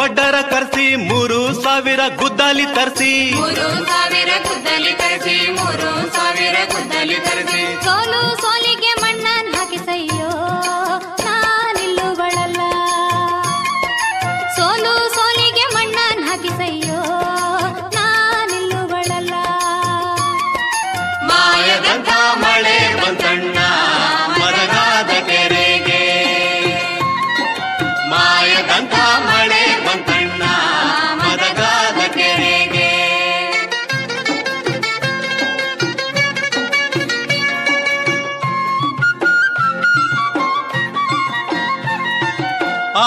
ಒಡ್ಡರ 0.00 0.34
ಕರ್ಸಿ 0.50 0.96
ಮೂರು 0.96 1.62
ಸಾವಿರ 1.62 2.00
ಗುದ್ದಲಿ 2.16 2.66
ತರಿಸಿ. 2.66 3.34
ಮೂರು 3.34 3.86
ಸಾವಿರ 3.86 4.30
ಗುದ್ದಲಿ 4.42 4.92
ತರಿಸಿ 4.92 5.50
ಮೂರು 5.50 5.90
ಸಾವಿರ 6.12 6.56
ಗುದ್ದಲಿ 6.72 7.14
ತರಿಸಿ. 7.14 7.62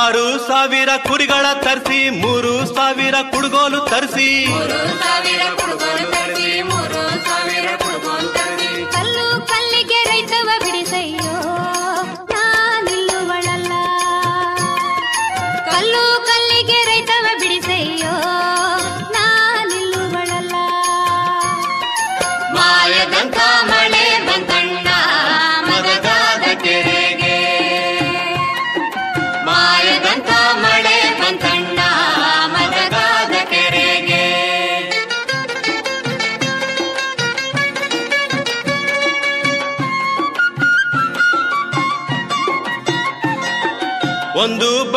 ಆರು 0.03 0.47
ಸಾವಿರ 0.47 0.89
ಕುರಿಗಳ 1.07 1.45
ತರಿಸಿ 1.63 1.99
ಮೂರು 2.09 2.53
ಸಾವಿರ 2.75 3.15
ಕುಡುಗೋಲು 3.31 3.79
ತರಿಸಿ. 3.91 4.29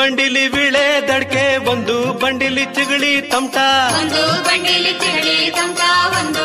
ಬಂಡಿಲಿ 0.09 0.43
ವಿಳೆ 0.49 0.85
ದಡ್ಕೆ 1.09 1.43
ಒಂದು 1.71 1.95
ಬಂಡಿಲಿ 2.21 2.63
ಚಿಗಳಿ 2.77 3.11
ತಮಟ 3.31 3.57
ಒಂದು 3.99 4.23
ಬಂಡಿಲಿ 4.47 4.93
ಚಿಗಳಿ 5.01 5.35
ತಮಟ 5.51 5.81
ಒಂದು 6.21 6.45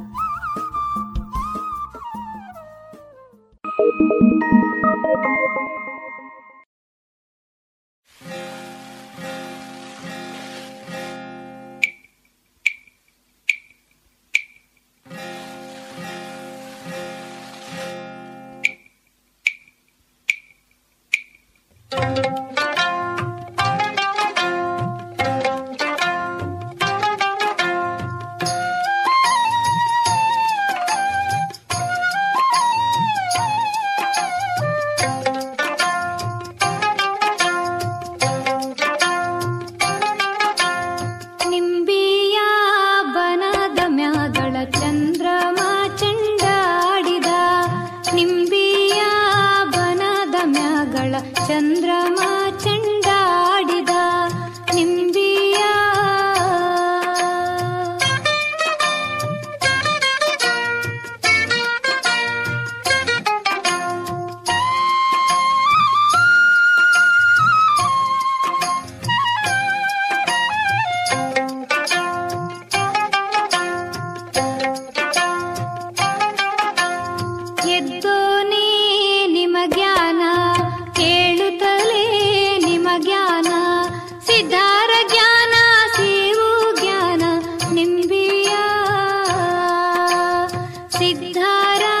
सिद्धारा 90.97 92.00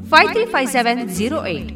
five 0.11 0.31
three 0.31 0.45
five 0.45 0.69
seven 0.69 1.09
zero 1.09 1.39
eight 1.45 1.71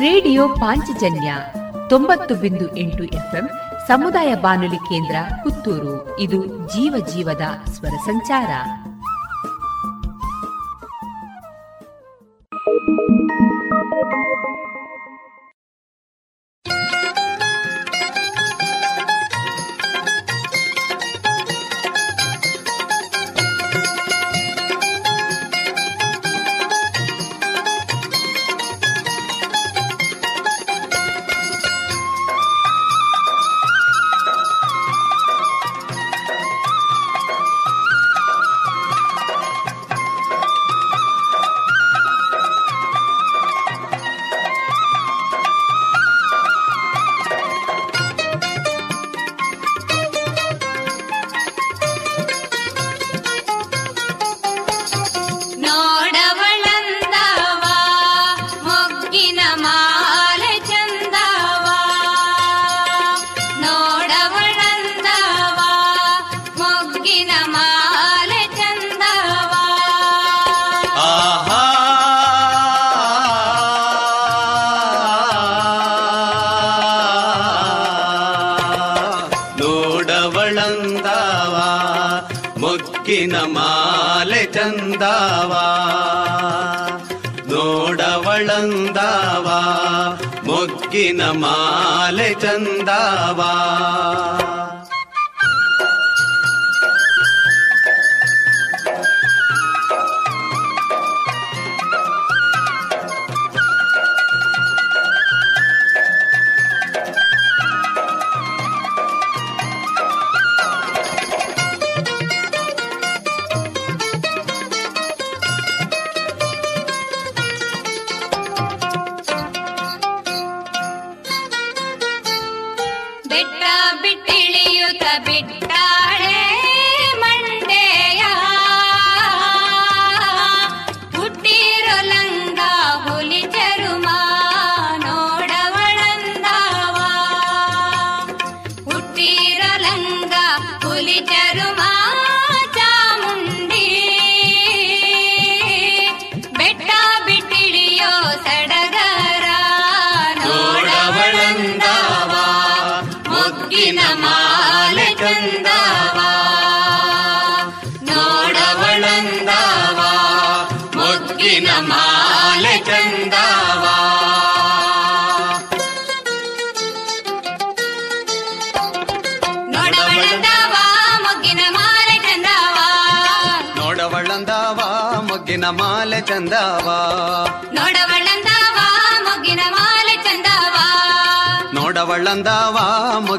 radio 0.00 0.42
Panchajanya 0.48 1.30
ತೊಂಬತ್ತು 1.88 2.34
ಬಿಂದು 2.34 2.76
ಎಂಟು 2.76 3.04
ಎಫ್ಎಂ 3.04 3.46
ಸಮುದಾಯ 3.88 4.34
ಬಾನುಲಿ 4.34 4.76
ಕೇಂದ್ರ 4.76 5.16
ಪುತ್ತೂರು. 5.42 5.94
ಇದು 6.18 6.40
ಜೀವ 6.68 6.94
ಜೀವದ 7.14 7.44
ಸ್ವರ 7.70 7.96
ಸಂಚಾರ. 8.04 8.50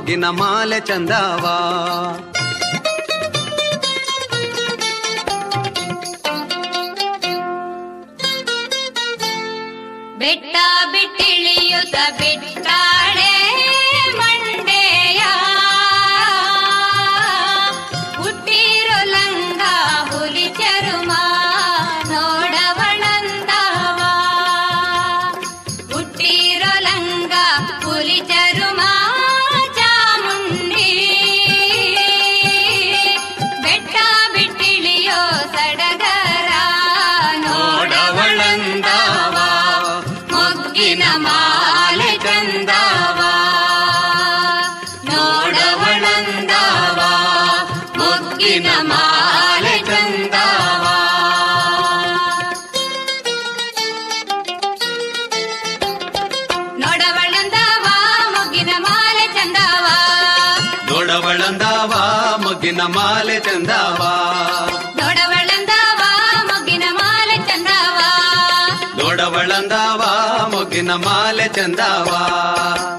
ಮುತ್ತಿನ 0.09 0.29
ಮಾಲೆ 0.37 0.77
ಚಂದವಾ. 0.79 1.55
ಚಂದವಾ. 63.39 64.11
ನೋಡವಳಂದವಾ 68.97 70.11
ಮೊಗ್ಗಿನ 70.51 70.93
ಮಾಲೆ 70.93 71.47
ಚಂದವಾ. 71.47 72.98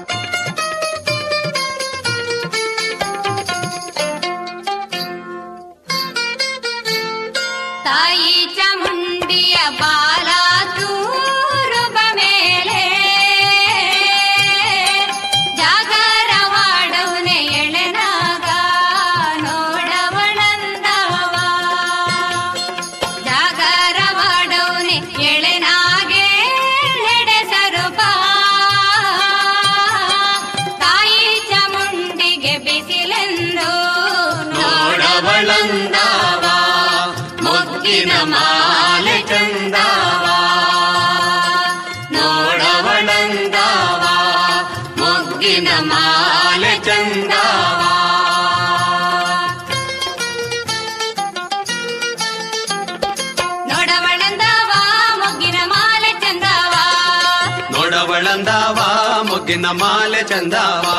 ಒಳಂದಾವ 58.21 58.79
ಮುಗಿನ 59.27 59.67
ಮಾಲೆ 59.71 60.21
ಚಂದವಾ. 60.23 60.95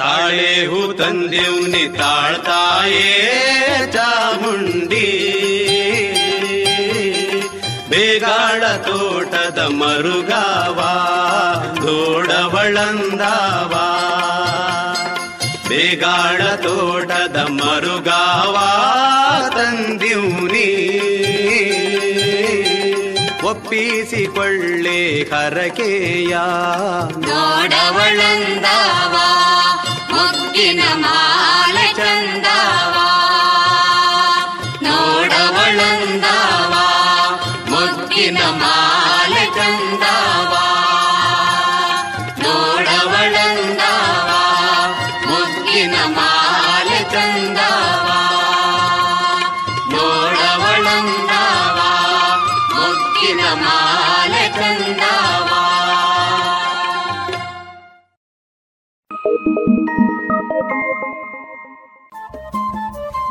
ತಾಳೆ 0.00 0.52
ಹೂ 0.66 0.92
ತಂದೆವ್ನಿ 0.92 1.84
ತಾಳ್ತಾಯೇ 1.98 3.08
ಚಾಮುಂಡಿ. 3.92 5.06
ಬೇಗಾಳ 7.90 8.62
ತೋ 8.76 8.98
ಮರದ 9.56 9.68
ಮರುಗಾವ 9.80 10.78
ಧೋಡವಳಂದಾವ 11.80 13.72
ಬೇಗಾಳ 15.68 16.40
ತೋಟದ 16.56 17.36
ಮರುಗಾವ 17.60 18.56
ತಂದಿವ್ನಿ. 19.56 20.68
ಒಪ್ಪಿಸಿಕೊಳ್ಳೆ 23.44 25.00
ಹರಕೆಯ 25.30 26.34
ನೋಡವಳಂದಾವ 27.26 29.14
ಮುಕ್ಕಿನ 30.12 30.82
ಮಾಲ 30.94 31.76
ಚಂದ. 31.98 32.46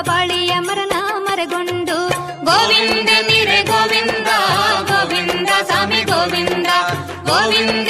ಬಾಳೆಯ 0.00 0.58
ಮರನ 0.58 0.92
ಮರಗೊಂಡು. 1.18 2.08
ಗೋವಿಂದ 2.44 3.08
ನಿರೆ 3.08 3.62
ಗೋವಿಂದ 3.62 4.28
ಗೋವಿಂದ 4.86 5.48
ಸ್ವಾಮಿ 5.62 6.02
ಗೋವಿಂದ. 6.02 6.66
ಗೋವಿಂದ 7.26 7.88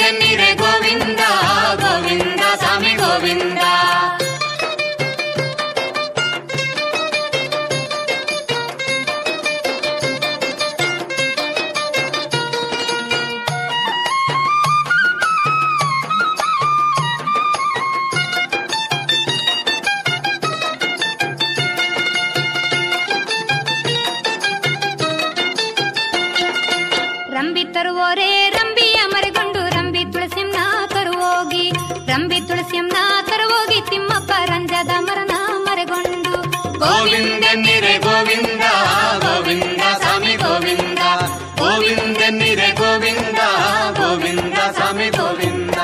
ಗೋವಿಂದ 36.87 37.45
ನಿರೆ 37.55 37.97
ಗೋವಿಂದ 37.97 38.65
ಗೋವಿಂದ 39.19 39.81
ಸ್ವಾಮಿ 39.97 40.35
ಗೋವಿಂದ. 40.35 40.99
ಗೋವಿಂದ 41.59 42.17
ನಿರೆ 42.29 42.71
ಗೋವಿಂದ 42.71 43.41
ಗೋವಿಂದ 43.97 44.57
ಸ್ವಾಮಿ 44.71 45.09
ಗೋವಿಂದ. 45.09 45.75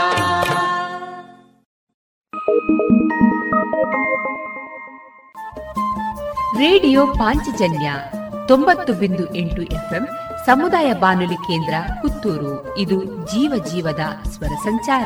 ರೇಡಿಯೋ 6.58 7.08
ಪಾಂಚಜನ್ಯ 7.08 7.94
ತೊಂಬತ್ತು 8.48 8.94
ಬಿಂದು 8.94 9.36
ಎಂಟು 9.36 9.62
ಎಫ್ಎಂ 9.62 10.08
ಸಮುದಾಯ 10.46 10.94
ಬಾನುಲಿ 10.94 11.36
ಕೇಂದ್ರ 11.36 11.74
ಪುತ್ತೂರು. 12.02 12.78
ಇದು 12.78 13.04
ಜೀವ 13.04 13.64
ಜೀವದ 13.72 14.30
ಸ್ವರ 14.30 14.56
ಸಂಚಾರ. 14.64 15.06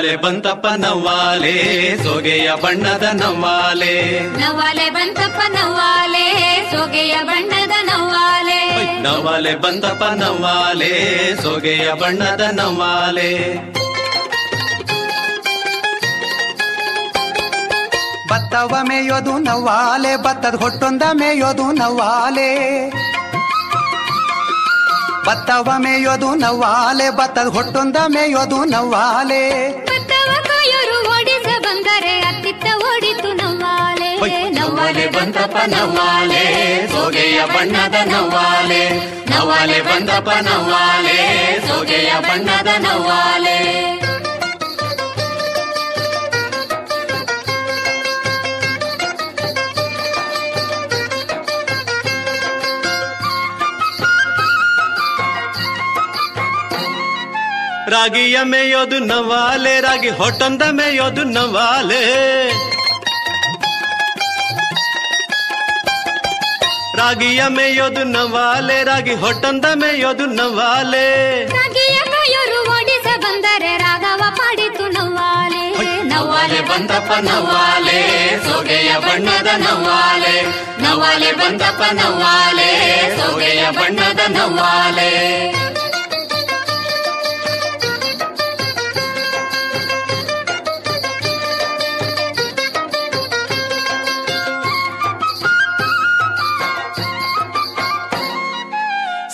ನವಾಲೆ 0.00 0.16
ಬಂತಪ್ಪ 0.16 0.66
ನವಾಲೆ 0.66 1.96
ಸೊಗೆಯ 2.02 2.50
ಬಣ್ಣದ 2.62 3.02
ನವಾಲೆ. 3.02 4.20
ನವಾಲೆ 4.38 4.90
ಬಂತಪ್ಪ 4.90 5.40
ನವಾಲೆ 5.52 6.24
ಸೊಗೆಯ 6.70 7.16
ಬಣ್ಣದ 7.22 7.70
ನವಾಲೆ. 7.84 9.02
ನವಾಲೆ 9.02 9.54
ಬಂತಪ್ಪ 9.54 10.04
ನವಾಲೆ 10.04 10.92
ಸೊಗೆಯ 11.42 11.92
ಬಣ್ಣದ 11.92 12.40
ನವಾಲೆ. 12.52 13.60
ಬತ್ತವ 18.30 18.76
ಮೇಯೋದು 18.82 19.38
ನವಾಲೆ 19.38 20.16
ಬತ್ತದ 20.16 20.54
ಹೊಟ್ಟೊಂದ 20.54 21.02
ಮೇಯೋದು 21.12 21.72
ನವಾಲೆ. 21.72 22.50
ಬತ್ತವ 25.26 25.72
ಮೇಯೋದು 25.78 26.34
ನವಾಲೆ 26.34 27.10
ಬತ್ತದ 27.10 27.46
ಹೊಟ್ಟೊಂದ 27.46 27.96
ಮೇಯೋದು 28.08 28.64
ಕಾಯೋರು 28.64 29.89
ಬಂದರೆ 31.90 32.20
ಅತ್ತಿತ್ತ 32.20 32.64
ಓಡಿತು 32.64 33.32
ನವ್ವಾಲೆ. 33.32 34.50
ನವ್ವಾಲೆ 34.50 35.06
ಬಂದಪ್ಪ 35.06 35.56
ನವ್ವಾಲೆ. 35.66 36.86
ಸೋಗೆಯ 36.86 37.44
ಬಣ್ಣದ 37.44 37.94
ನವ್ವಾಲೆ. 38.04 38.90
ನವ್ವಾಲೆ 39.30 39.80
ಬಂದಪ್ಪ 39.80 40.30
ನವ್ವಾಲೆ. 40.30 41.18
ಸೋಗೆಯ 41.68 42.12
ಬಣ್ಣದ 42.20 42.68
ನವ್ವಾಲೆ. 42.78 43.99
ರಾಗಿಯ 57.90 58.38
ಮೇಯೋದು 58.42 58.98
ನವಾಲೆ 59.04 59.80
ರಾಗಿ 59.80 60.10
ಹೊಟ್ಟೊಂದ 60.10 60.62
ಮೇಯೋದು 60.70 61.24
ನವಾಲೆ. 61.24 62.02
ರಾಗಿಯ 66.98 67.42
ಮೇಯೋದು 67.48 68.04
ನವಾಲೆ 68.04 68.84
ರಾಗಿ 68.84 69.14
ಹೊಟ್ಟೊಂದ 69.14 69.64
ಮೇಯೋದು 69.74 70.26
ನವಾಲೆ. 70.30 71.06
ರಾಗಿಯ 71.48 71.98
ಮೇಯೋರು 72.12 72.58
ಓಡಿಸ 72.70 73.06
ಬಂದರೆ 73.18 73.78
ರಾಗವ 73.78 74.22
ಪಾಡಿತು 74.30 74.86
ನವಾಲೆ 74.88 75.64
ನವಾಲೆ 76.04 76.60
ಬಂದಪ್ಪ 76.60 77.12
ನವಾಲೆ 77.20 78.00
ಸೊಗೆಯ 78.46 78.92
ಬಣ್ಣದ 78.98 79.50
ನವಾಲೆ 79.56 80.34
ನವಾಲೆ 80.82 81.32
ಬಂದಪ್ಪ 81.32 81.82
ನವಾಲೆ 81.92 82.70
ಸೊಗೆಯ 83.18 83.70
ಬಣ್ಣದ 83.70 84.20
ನವ್ವಾಲೆ. 84.36 85.10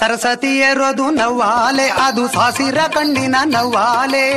ಸರ 0.07 0.15
ಸರಸ್ವತಿ 0.15 0.59
ಎರೋದು 0.59 1.11
ನವ್ವಾಲೆ 1.11 1.89
ಅದು 1.89 2.28
ಸಾಸಿರ 2.28 2.78
ಕಣ್ಣಿನ 2.95 3.37
ನವ್ವಾಲೆ. 3.45 4.31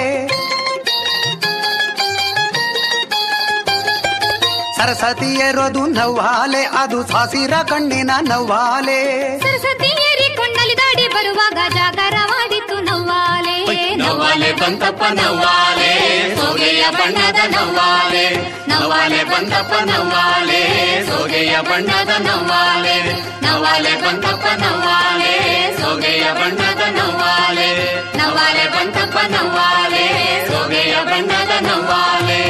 ಸರಸ್ವತಿ 4.77 5.25
ಎರೋದು 5.25 5.85
ನವ್ವಾಲೆ 5.85 6.65
ಅದು 6.65 7.07
ಸಾಸಿರ 7.07 7.53
ಕಣ್ಣಿನ 7.53 8.11
ನವ್ವಾಲೆ. 8.21 9.03
ಸರಸ್ವತಿಯರಿ 9.39 10.37
ಕೊಂಡಲಿ 10.37 10.77
ದಾಡಿ 10.77 11.07
ಬರುವಾಗ 11.07 11.73
ಜಾಗರ 11.73 12.13
ಮಾಡಿತು 12.25 12.79
ನವ್ವಾಲೆ. 12.79 13.95
ನವ್ವಾಲೆ 13.95 14.51
ಬಂತಪ್ಪ 14.51 15.03
ನವ್ವಾಲೆ 15.03 16.35
ಸೋಗೆಯ 16.35 16.85
ಬಣ್ಣದ 16.89 17.55
ನವ್ವಾಲೆ. 17.55 18.35
ನವ್ವಾಲೆ 18.67 19.23
ಬಂತಪ್ಪ 19.23 19.73
ನವ್ವಾಲೆ 19.83 20.63
ಸೋಗೆಯ 21.05 21.57
ಬಣ್ಣದ 21.59 22.09
ನವ್ವಾಲೆ. 22.21 23.13
ನವ್ವಾಲೆ 23.41 23.95
ಬಂತಪ್ಪ 23.95 24.45
ನವ್ವಾಲೆ. 24.63 25.58
ಸೋಗೆಯ 25.89 26.31
ಬಣ್ಣದ 26.33 26.81
ನವ್ವಾಲೆ 26.95 27.95
ನವ್ವಾಲೆ 28.17 28.69
ಬಂತಪ್ಪ 28.69 29.17
ನವ್ವಾಲೆ, 29.27 30.47
ಸೋಗೆಯ 30.47 30.95
ಬಣ್ಣದ 31.03 31.63
ನವ್ವಾಲೆ. 31.63 32.41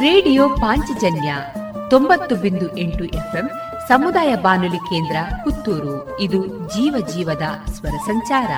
ರೇಡಿಯೋ 0.00 0.48
ಪಾಂಚಜನ್ಯ 0.48 1.34
ತೊಂಬತ್ತು 1.90 2.36
ಬಿಂದು 2.36 2.76
ಎಂಟು 2.76 3.04
ಎಫ್ಎಂ 3.04 3.50
ಸಮುದಾಯ 3.88 4.34
ಬಾನುಲಿ 4.34 4.78
ಕೇಂದ್ರ 4.78 5.16
ಪುತ್ತೂರು. 5.44 6.20
ಇದು 6.20 6.46
ಜೀವ 6.46 7.06
ಜೀವದ 7.06 7.70
ಸ್ವರ 7.72 7.96
ಸಂಚಾರ. 8.06 8.48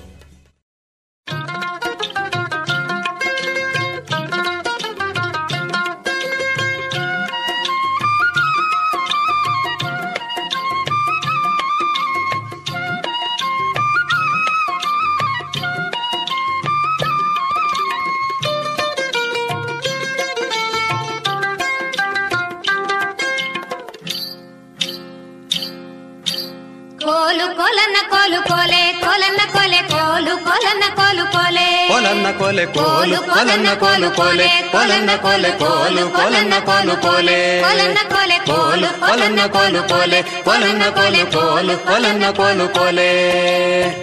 ಕೋಲು 30.45 30.59
ಕೋಲನ್ನ 30.59 30.83
ಕೋಲು 30.95 31.25
ಕೋಲೆ 31.25 31.67
ಕೋಲನ್ನ 31.89 32.27
ಕೋಲೆ 32.39 32.65
ಕೋಲು 32.65 33.17
ಕೋಲನ್ನ 33.25 33.69
ಕೋಲು 33.73 34.09
ಕೋಲೆ 34.11 34.47
ಕೋಲನ್ನ 34.71 35.11
ಕೋಲೆ 35.15 35.51
ಕೋಲು 35.51 36.03
ಕೋಲನ್ನ 36.09 36.53
ಕೋಲು 36.65 36.95
ಕೋಲೆ 37.01 37.37
ಕೋಲನ್ನ 37.61 37.99
ಕೋಲೆ 38.09 38.37
ಕೋಲು 38.45 38.89
ಕೋಲನ್ನ 38.99 39.41
ಕೋಲು 39.47 39.81
ಕೋಲೆ 39.87 40.21
ಕೋಲನ್ನ 40.43 40.83
ಕೋಲು 40.89 41.25
ಕೋಲು 41.31 41.75
ಕೋಲನ್ನ 41.85 42.25
ಕೋಲು 42.31 44.00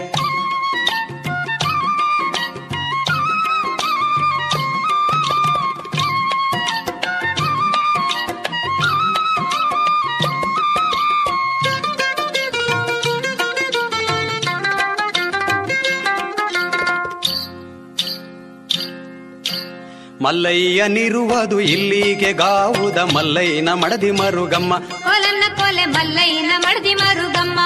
ಮಲ್ಲಯ್ಯನಿರುವುದು 20.28 21.60
ಇಲ್ಲಿಗೆ 21.60 22.32
ಗಾವುದ 22.32 22.96
ಮಲ್ಲಯ್ಯನ 22.98 23.72
ಮಡದಿ 23.72 24.10
ಮರುಗಮ್ಮ. 24.10 24.78
ಕೊಲನ್ನ 24.78 25.56
ಕೊಲೆ 25.56 25.84
ಮಲ್ಲಯ್ಯನ 25.84 26.52
ಮಡದಿ 26.56 26.94
ಮರುಗಮ್ಮ. 26.94 27.60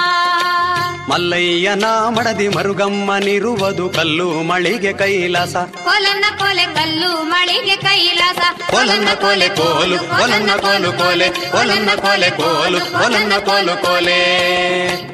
ಮಲ್ಲಯ್ಯನ 1.09 1.85
ಮಡದಿ 1.85 2.47
ಮರುಗಮ್ಮನಿರುವುದು 2.47 3.89
ಕಲ್ಲು 3.89 4.43
ಮಳಿಗೆ 4.43 4.93
ಕೈಲಾಸ. 4.93 5.55
ಕೊಲನ್ನ 5.55 6.25
ಕೊಲೆ 6.37 6.65
ಕಲ್ಲು 6.65 7.23
ಮಳಿಗೆ 7.23 7.75
ಕೈಲಾಸ. 7.75 8.71
ಕೊಲನ್ನ 8.71 9.07
ಕೊಲೆ 9.13 9.49
ಕೋಲು 9.49 9.99
ಕೊಲನ್ನ 9.99 10.51
ಕೋಲು 10.55 10.93
ಕೋಲೆ 10.93 11.29
ಕೊಲನ್ನ 11.29 11.89
ಕೊಲೆ 11.95 12.29
ಕೋಲು 12.29 12.79
ಕೊಲನ್ನ 12.79 13.33
ಕೋಲು 13.37 13.81
ಕೋಲೆ. 13.81 15.12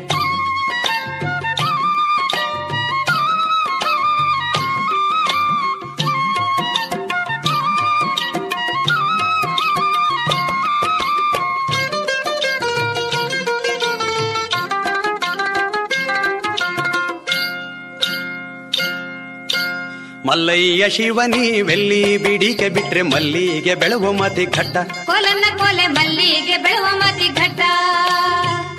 ಮಲ್ಲಯ್ಯ 20.50 20.90
ಶಿವನಿ 20.90 21.62
ವೆಲ್ಲಿ 21.62 22.18
ಬಿಡಿಕೆ 22.18 22.70
ಬಿಟ್ರೆ 22.70 23.02
ಮಲ್ಲಿಗೆ 23.02 23.76
ಬೆಳವು 23.76 24.12
ಮತಿ 24.12 24.46
ಘಟ್ಟ. 24.46 24.78
ಕೋಲನ್ನ 25.06 25.58
ಕೋಲೆ 25.58 25.88
ಮಲ್ಲಿಗೆ 25.88 26.58
ಬೆಳುವ 26.58 26.86
ಮತಿ 26.98 27.28
ಘಟ್ಟ. 27.28 27.62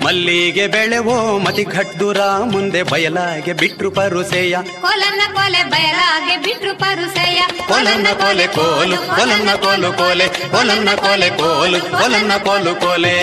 ಮಲ್ಲಿಗೆ 0.05 0.67
ಬೆಳೆವೋ 0.67 1.39
ಮತಿ 1.39 1.63
ಘಟ್ಟುರ 1.63 2.17
ಮುಂದೆ 2.45 2.83
ಬಯಲಾಗೆ 2.83 3.53
ಬಿಟ್ರು 3.53 3.91
ಪರುಸೆಯ. 3.91 4.57
ಕೋಲನ್ನ 4.81 5.33
ಕೋಲೆ 5.33 5.63
ಬಯಲಾಗೆ 5.63 6.37
ಬಿಟ್ರು 6.37 6.79
ಪರುಸೆಯ. 6.79 7.41
ಕೋಲನ್ನ 7.67 8.07
ಕೋಲೆ 8.13 8.47
ಕೋಲು 8.47 8.97
ಕೋಲನ್ನ 8.97 9.49
ಕೋಲು 9.53 9.93
ಕೋಲೆ 9.93 10.27
ಕೋಲನ್ನ 10.27 10.89
ಕೋಲೆ 10.95 11.29
ಕೋಲು 11.29 11.81
ಕೋಲನ್ನ 11.81 12.31
ಕೋಲು 12.37 12.75
ಕೋಲೆ. 12.75 13.17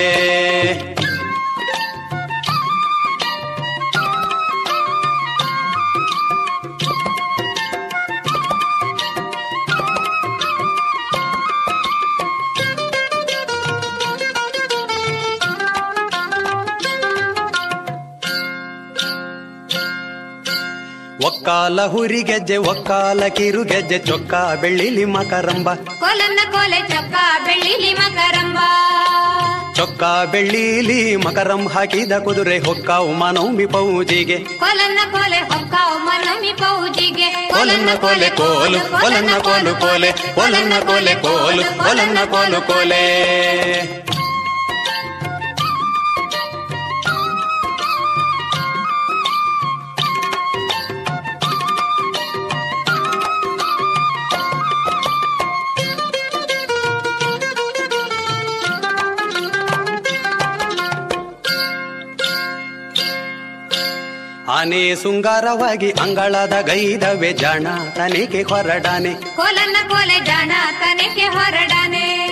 ಒಕ್ಕಾಲ 21.24 21.86
ಹುರಿಗೆಜ್ಜೆ 21.86 22.56
ಒಕ್ಕಾಲ 22.56 23.26
ಕಿರುಗೆಜ್ಜೆ 23.26 23.98
ಚೊಕ್ಕ 23.98 24.34
ಬೆಳ್ಳಿಲಿ 24.60 25.04
ಮಕರಂಬ. 25.04 25.74
ಕೋಲನ್ನ 25.74 26.40
ಕೋಲೆ 26.52 26.88
ಚೊಕ್ಕ 26.88 27.14
ಬೆಳ್ಳಿಲಿ 27.44 27.94
ಮಕರಂಬ. 27.94 28.58
ಚೊಕ್ಕ 29.74 30.02
ಬೆಳ್ಳಿಲಿ 30.30 31.16
ಮಕರಂ 31.16 31.68
ಹಾಕಿದ 31.68 32.12
ಕುದುರೆ 32.12 32.58
ಹೊಕ್ಕ 32.58 32.90
ಮನೌಮಿ 32.90 33.66
ಪೌಜಿಗೆ. 33.66 34.38
ಕೋಲನ್ನ 34.38 34.98
ಕೋಲೆ 35.12 35.38
ಹೊಕ್ಕಾವು 35.38 35.98
ಮನಮಿ 35.98 36.52
ಪೌಜಿಗೆ. 36.52 37.30
ಕೋಲನ್ನ 37.30 37.88
ಕೋಲೆ 37.94 38.30
ಕೋಲು 38.30 39.00
ಕೋಲನ್ನ 39.00 39.38
ಕೋಲು 39.38 39.80
ಕೋಲೆ 39.80 40.12
ಕೋಲನ್ನ 40.12 40.72
ಕೋಲೆ 40.78 41.14
ಕೋಲು 41.14 41.78
ಕೋಲನ್ನ 41.78 42.18
ಕೋಲು 42.24 42.66
ಕೋಲೆ. 42.66 43.97
ಆನೆ 64.58 64.96
ಸುಂಗಾರವಾಗಿ 64.96 65.90
ಅಂಗಳದ 65.90 66.60
ಗೈದವೆ 66.60 67.32
ಜಾಣ 67.32 67.66
ತನಿಖೆ 67.96 68.42
ಹೊರಡಾನೆ. 68.42 69.14
ಕೋಲನ್ನ 69.14 69.76
ಕೋಲೆ 69.88 70.24
ಜಾಣ 70.24 70.52
ತನಿಖೆ 70.80 71.26
ಹೊರಡಾನೆ. 71.26 72.28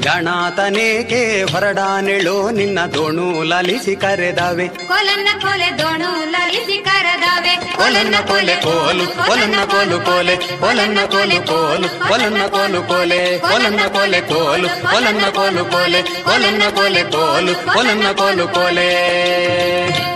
ಜಾಣ 0.00 0.28
ತನೇಕೆ 0.56 1.42
ಹೊರಡಾನೆಳು 1.42 2.50
ನಿನ್ನ 2.50 2.78
ದೋಣು 2.86 3.42
ಲಲಿಸಿ 3.42 3.96
ಕರೆದಾವೆ. 3.96 4.68
ಕೋಲನ್ನ 4.68 5.28
ಕೋಲೆ 5.40 5.78
ದೋಣು 5.78 6.30
ಲಲಿಸಿ 6.30 6.84
ಕರೆದಾವೆ. 6.84 7.56
ಕೋಲನ್ನ 7.76 8.14
ಕೋಲೆ 8.16 8.54
ಕೋಲು 8.54 9.06
ಕೋಲನ್ನ 9.06 9.64
ಕೋಲು 9.64 10.00
ಕೋಲೆ 10.00 10.36
ಕೋಲನ್ನ 10.36 10.98
ಕೋಲು 11.04 11.46
ಕೋಲು 11.46 12.08
ಕೋಲನ್ನ 12.08 12.46
ಕೋಲು 12.46 12.82
ಕೋಲೆ 12.82 13.38
ಕೋಲನ್ನ 13.38 13.80
ಕೋಲೆ 13.86 14.20
ಕೋಲು 14.20 14.68
ಕೋಲನ್ನ 14.68 15.26
ಕೋಲು 15.26 15.64
ಕೋಲೆ 15.64 16.02
ಕೋಲನ್ನ 16.02 16.62
ಕೋಲೆ 16.70 17.02
ಕೋಲು 17.02 17.54
ಕೋಲನ್ನ 17.54 18.12
ಕೋಲು 18.12 18.48
ಕೋಲೆ. 18.48 20.15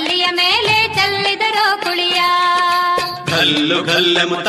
ರಂಗನ್ 0.00 0.51
ಕಲ್ಲು 3.42 3.84
ಕಲ್ಲೆಮುತ 3.84 4.48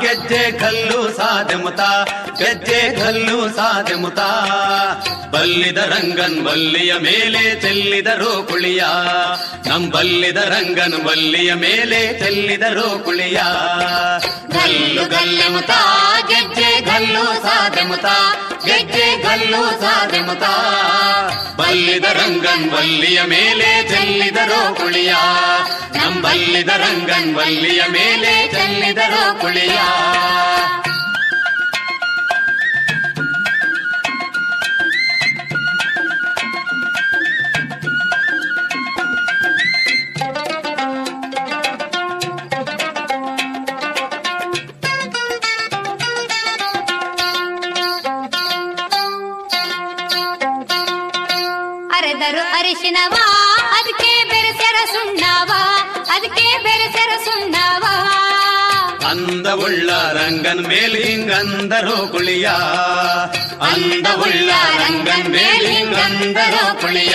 ಗೆಜ್ಜೆ 0.00 0.58
ಕಲ್ಲು 0.58 1.16
ಸಾದೆಮುತ 1.16 1.80
ಗೆಜ್ಜೆ 2.38 2.96
ಕಲ್ಲು 2.96 3.56
ಸಾದೆಮುತಾ 3.56 4.28
ಬಲ್ಲಿದ 5.30 5.76
ರಂಗನ್ 5.76 6.44
ಬಲ್ಲಿಯ 6.44 6.94
ಮೇಲೆ 6.94 7.60
ಚೆಲ್ಲಿದರು 7.60 8.48
ಕುಳಿಯ. 8.48 8.82
ನಂಬಲ್ಲಿದ 9.68 10.36
ರಂಗನ್ 10.36 11.04
ಬಲ್ಲಿಯ 11.04 11.54
ಮೇಲೆ 11.54 12.18
ಚೆಲ್ಲಿದರು 12.18 13.04
ಕುಳಿಯ. 13.04 13.40
ಗಲ್ಲು 14.48 15.04
ಗಲ್ಲೆ 15.10 15.48
ಮುತ, 15.48 15.70
ಗೆಜ್ಜೆ 16.28 16.80
ಗಲ್ಲು 16.80 17.42
ಸಾದೆಮುತ 17.42 18.06
ಗೆಜ್ಜೆ 18.64 19.22
ಗಲ್ಲು 19.22 19.80
ಸಾದೆಮುತ 19.80 20.42
ಬಲ್ಲಿದ 21.60 22.04
ರಂಗನ್ 22.04 22.70
ಬಲ್ಲಿಯ 22.70 23.22
ಮೇಲೆ 23.22 23.88
ಚೆಲ್ಲಿದರು 23.88 24.74
ಕುಳಿಯ. 24.74 25.14
ನಂಬಲ್ಲಿದ 25.96 26.68
ರಂಗನ್ 26.68 27.34
ಬಲ್ಲಿಯ 27.34 27.82
ಮೇಲೆ 27.92 28.29
ಮಳೆ 28.30 28.48
ಚೆಲ್ಲಿದರು 28.48 29.22
ಕುಳಿಯ. 29.40 29.78
ಅರಿಶಿನವಾ 52.58 53.24
ಅದಕ್ಕೆ 53.78 54.10
ಬೆರೆಸರ 54.28 54.76
ಸುಣ್ಣವಾ 54.92 55.60
ಅದಕ್ಕೆ 56.14 56.49
ಬೇರೆ 56.62 57.24
ಸುಣ್ಣವಾ 57.24 58.16
ಅಂದ 59.10 59.46
ಉಳ್ಳ 59.46 59.90
ರಂಗನ್ 59.90 60.66
ಮೇಲಿಂಗಂದರೋ 60.68 62.06
ಕುಳಿಯ. 62.06 62.48
ಅಂದ 63.60 64.06
ಉಳ್ಳ 64.20 64.50
ರಂಗನ್ 64.78 65.28
ಮೇಲಿಂಗಂದರೋ 65.28 66.80
ಕುಳಿಯ. 66.80 67.14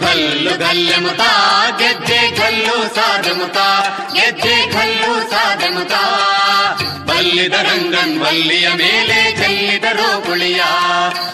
ಕಲ್ಲು 0.00 0.50
ಕಲ್ಲ 0.50 0.94
ಮುತ, 1.00 1.20
ಗೆಜ್ಜೆ 1.78 2.30
ಕಲ್ಲು 2.36 2.94
ಸಾಧ 2.94 3.26
ಮುತ, 3.28 3.56
ಗೆಜ್ಜೆ 4.14 4.72
ಕಲ್ಲು 4.72 5.30
ಸಾಧ 5.30 5.62
ಮುತ. 5.72 5.92
ಬಲ್ಲಿದ 7.02 7.52
ರಂಗನ್ 7.52 8.20
ಬಲ್ಲಿಯ 8.20 8.68
ಮೇಲೆ 8.68 9.36
ಚಲ್ಲಿದರೋ 9.36 10.20
ಕುಳಿಯ. 10.20 10.62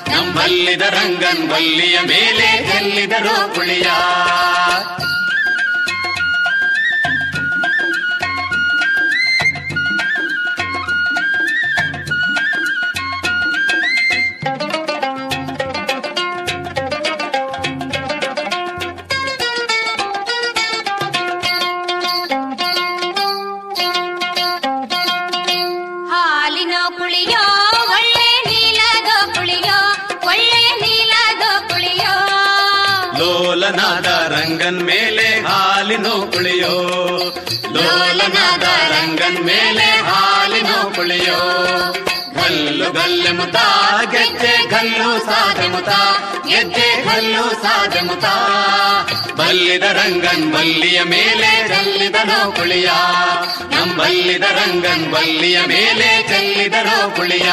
ನಮ್ಮಲ್ಲಿದ 0.09 0.83
ರಂಗನ್ 0.83 1.49
ಬಲ್ಲಿಯ 1.49 2.01
ಮೇಲೆ 2.01 2.69
ಚಲ್ಲಿದರೋ 2.73 3.55
ಕುಳಿಯ. 3.55 3.91
ಲೋಲನಾದ 33.73 34.33
ರಂಗನ್ 34.33 34.85
ಮೇಲೆ 34.85 35.41
ಹಾಲಿನೋ 35.41 36.33
ಕುಳಿಯೋ. 36.33 36.71
ಲೋಲನಾದ 37.73 38.63
ರಂಗನ್ 38.63 39.45
ಮೇಲೆ 39.45 39.85
ಹಾಲಿನೋ 39.85 40.93
ಕುಳಿಯೋ. 40.95 41.39
ಗಲ್ಲು 42.35 42.93
ಗಲ್ಲೆಮುತಾ 42.93 44.01
ಗೆಜ್ಜೆ 44.11 44.71
ಗಲ್ಲು 44.71 45.25
ಸಾಧೆಮುತಾ 45.25 46.01
ಗೆಜ್ಜೆ 46.49 47.05
ಗಲ್ಲು 47.05 47.63
ಸಾಧೆಮುತಾ 47.63 48.35
ಬಲ್ಲಿದ 49.37 49.83
ರಂಗನ್ 49.83 50.53
ಬಲ್ಲಿಯ 50.53 51.03
ಮೇಲೆ 51.03 51.69
ಚೆಲ್ಲಿದನೋ 51.69 52.53
ಕುಳಿಯ. 52.53 52.91
ನಂಬಲ್ಲಿದ 53.77 54.43
ರಂಗನ್ 54.43 55.13
ಬಲ್ಲಿಯ 55.13 55.61
ಮೇಲೆ 55.61 56.29
ಚಲ್ಲಿದ 56.29 56.75
ಕುಳಿಯ. 57.17 57.53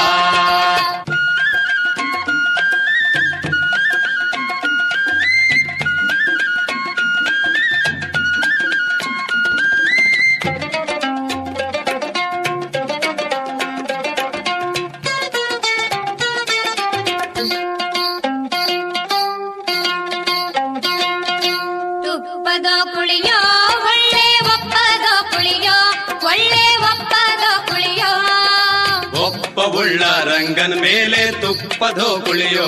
ಒಪ್ಪವುಳ್ಳ 29.79 30.03
ರಂಗನ್ 30.23 30.81
ಮೇಲೆ 30.81 31.31
ತುಪ್ಪದೋ 31.31 32.21
ಕುಳಿಯೋ. 32.25 32.65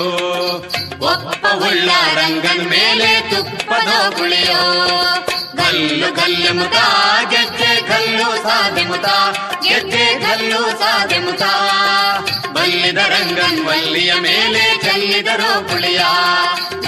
ಒಪ್ಪವುಳ್ಳ 1.00 1.90
ರಂಗನ್ 2.14 2.70
ಮೇಲೆ 2.70 3.20
ತುಪ್ಪದೋ 3.30 4.10
ಕುಳಿಯೋ. 4.16 4.62
ಗಲ್ಲು 5.56 6.54
ಮುತ, 6.54 6.76
ಗೆಜ್ಜೆ 7.30 7.80
ಗಲ್ಲು 7.88 8.42
ಸಾಧೆಮುತ 8.42 9.04
ಗೆಜ್ಜೆ 9.62 10.18
ಗಲ್ಲು 10.18 10.78
ಸಾಧೆಮುತ 10.78 11.42
ಬಲ್ಲಿದ 12.52 12.98
ರಂಗನ್ 12.98 13.66
ಬಲ್ಲಿಯ 13.66 14.14
ಮೇಲೆ 14.14 14.80
ಚೆಲ್ಲಿದರೋ 14.82 15.68
ಕುಳಿಯ. 15.68 16.00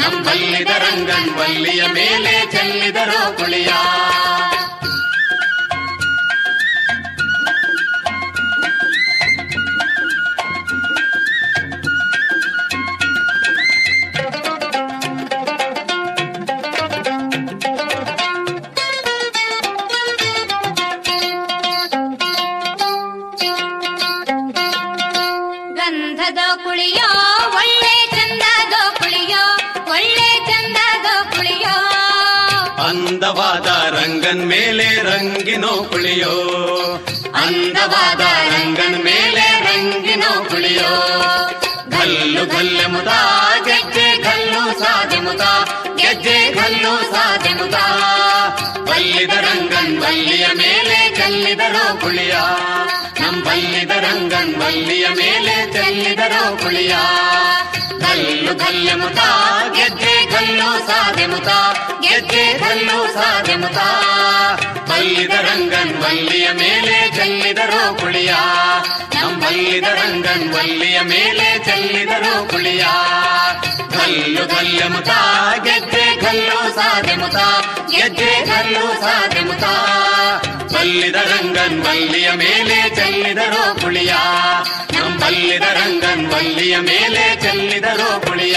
ನಂಬಲ್ಲಿದ 0.00 0.70
ರಂಗನ್ 0.70 1.38
ಬಲ್ಲಿಯ 1.38 1.82
ಮೇಲೆ 1.86 2.50
ಚೆಲ್ಲಿದರೋ 2.50 3.36
ಕುಳಿಯ. 3.36 3.68
ಅಂದವಾದ 32.88 33.66
ರಂಗನ್ 33.94 34.46
ಮೇಲೆ 34.46 35.02
ರಂಗಿನೋ 35.02 35.68
ಕುಳಿಯೋ. 35.68 36.32
ಅಂದವಾದ 37.34 38.20
ರಂಗನ್ 38.20 39.04
ಮೇಲೆ 39.04 39.40
ರಂಗಿನೋ 39.40 40.44
ಕುಳಿಯೋ. 40.44 40.90
ಗಲ್ಲು 41.88 42.46
ಗಲ್ಲ 42.46 42.86
ಮುದ, 42.86 43.08
ಗೆಜ್ಜೆ 43.64 44.22
ಗಲ್ಲು 44.22 44.78
ಸಾಧೆ 44.78 45.20
ಮುದ, 45.20 45.40
ಗೆಜ್ಜೆ 45.96 46.50
ಗಲ್ಲು 46.50 47.12
ಸಾಧೆ 47.12 47.54
ಮುದ. 47.54 47.74
ಬಲ್ಲಿದ 48.90 49.30
ರಂಗನ್ 49.30 50.00
ಬಲ್ಲಿಯ 50.00 50.46
ಮೇಲೆ 50.46 51.14
ಚೆಲ್ಲಿದರೋ 51.16 52.00
ಕುಳಿಯ. 52.00 52.36
ನಮ್ 53.20 53.42
ಬಲ್ಲಿದ 53.42 53.90
ರಂಗನ್ 53.90 54.54
ಬಲ್ಲಿಯ 54.54 55.06
ಮೇಲೆ 55.08 55.72
ಚೆಲ್ಲಿದರೋ 55.72 56.56
ಕುಳಿಯ. 56.56 56.96
ಗಲ್ಲು 57.98 58.54
ಗಲ್ಲ 58.54 58.90
ಮುತ 58.96 59.18
ಗೆಜ್ಜೆ 59.76 60.13
ಗಲ್ಲು 60.34 60.86
ಸಾಧೆ 60.86 61.26
ಮುತ 61.26 61.48
ಗೆಜ್ಜೆ 62.00 62.58
ಗಲ್ಲು 62.58 63.14
ಸಾಧೆ 63.14 63.56
ಮುತ 63.56 63.78
ಬಲ್ಲಿದ 64.90 65.30
ರಂಗನ್ 65.30 66.02
ಬಲ್ಲಿಯ 66.02 66.50
ಮೇಲೆ 66.52 67.16
ಚೆಲ್ಲಿದರೋ 67.16 67.94
ಕುಳಿಯ 67.98 68.32
ನಮ್ಮ 69.14 69.44
ಬಲ್ಲಿದ 69.44 69.84
ರಂಗನ್ 69.84 70.54
ಬಲ್ಲಿಯ 70.54 71.00
ಮೇಲೆ 71.00 71.64
ಚೆಲ್ಲಿದರೋ 71.64 72.48
ಕುಳಿಯ. 72.48 72.84
ಕಲ್ಲು 73.96 74.46
ಗಲ್ಲೆ 74.46 74.88
ಮುತ 74.88 75.10
ಗೆಜ್ಜೆ 75.64 76.16
ಗಲ್ಲು 76.16 76.74
ಗೆದ್ದೆ 76.76 77.16
ಮುತ 77.16 77.36
ಗೆಜ್ಜೆ 77.90 78.46
ಗಲ್ಲು 78.46 79.00
ಸಾಧೆ 79.00 79.40
ಮುತ 79.40 79.64
ಬಲ್ಲಿದ 80.74 81.14
ರಂಗನ್ 81.14 81.82
ಬಲ್ಲಿಯ 81.84 82.30
ಮೇಲೆ 82.32 82.90
ಚೆಲ್ಲಿದರೋ 82.94 83.80
ಕುಳಿಯ 83.80 84.12
ನಮ್ಮ 84.92 85.18
ಬಲ್ಲಿದ 85.18 85.62
ರಂಗನ್ 85.62 86.32
ಬಲ್ಲಿಯ 86.32 86.78
ಮೇಲೆ 86.78 87.40
ಚೆಲ್ಲಿದರೋ 87.42 88.20
ಕುಳಿಯ. 88.20 88.56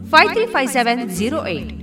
five 0.11 0.33
three 0.33 0.45
five 0.45 0.69
seven 0.69 1.09
zero 1.09 1.47
eight 1.47 1.81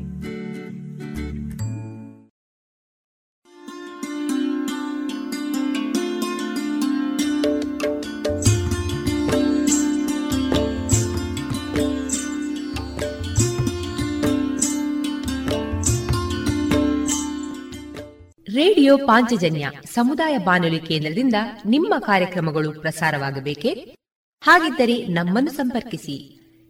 radio 18.54 18.96
Panchajanya 18.96 19.70
ಸಮುದಾಯ 19.94 20.38
ಬಾನುಲಿ 20.38 20.80
ಕೇಂದ್ರದಿಂದ 20.80 21.34
ನಿಮ್ಮ 21.66 21.94
ಕಾರ್ಯಕ್ರಮಗಳು 21.98 22.80
ಪ್ರಸಾರವಾಗಬೇಕೇ? 22.80 23.96
ಹಾಗಿದ್ದರೆ 24.42 25.06
ನಮ್ಮನ್ನು 25.06 25.50
ಸಂಪರ್ಕಿಸಿ. 25.50 26.37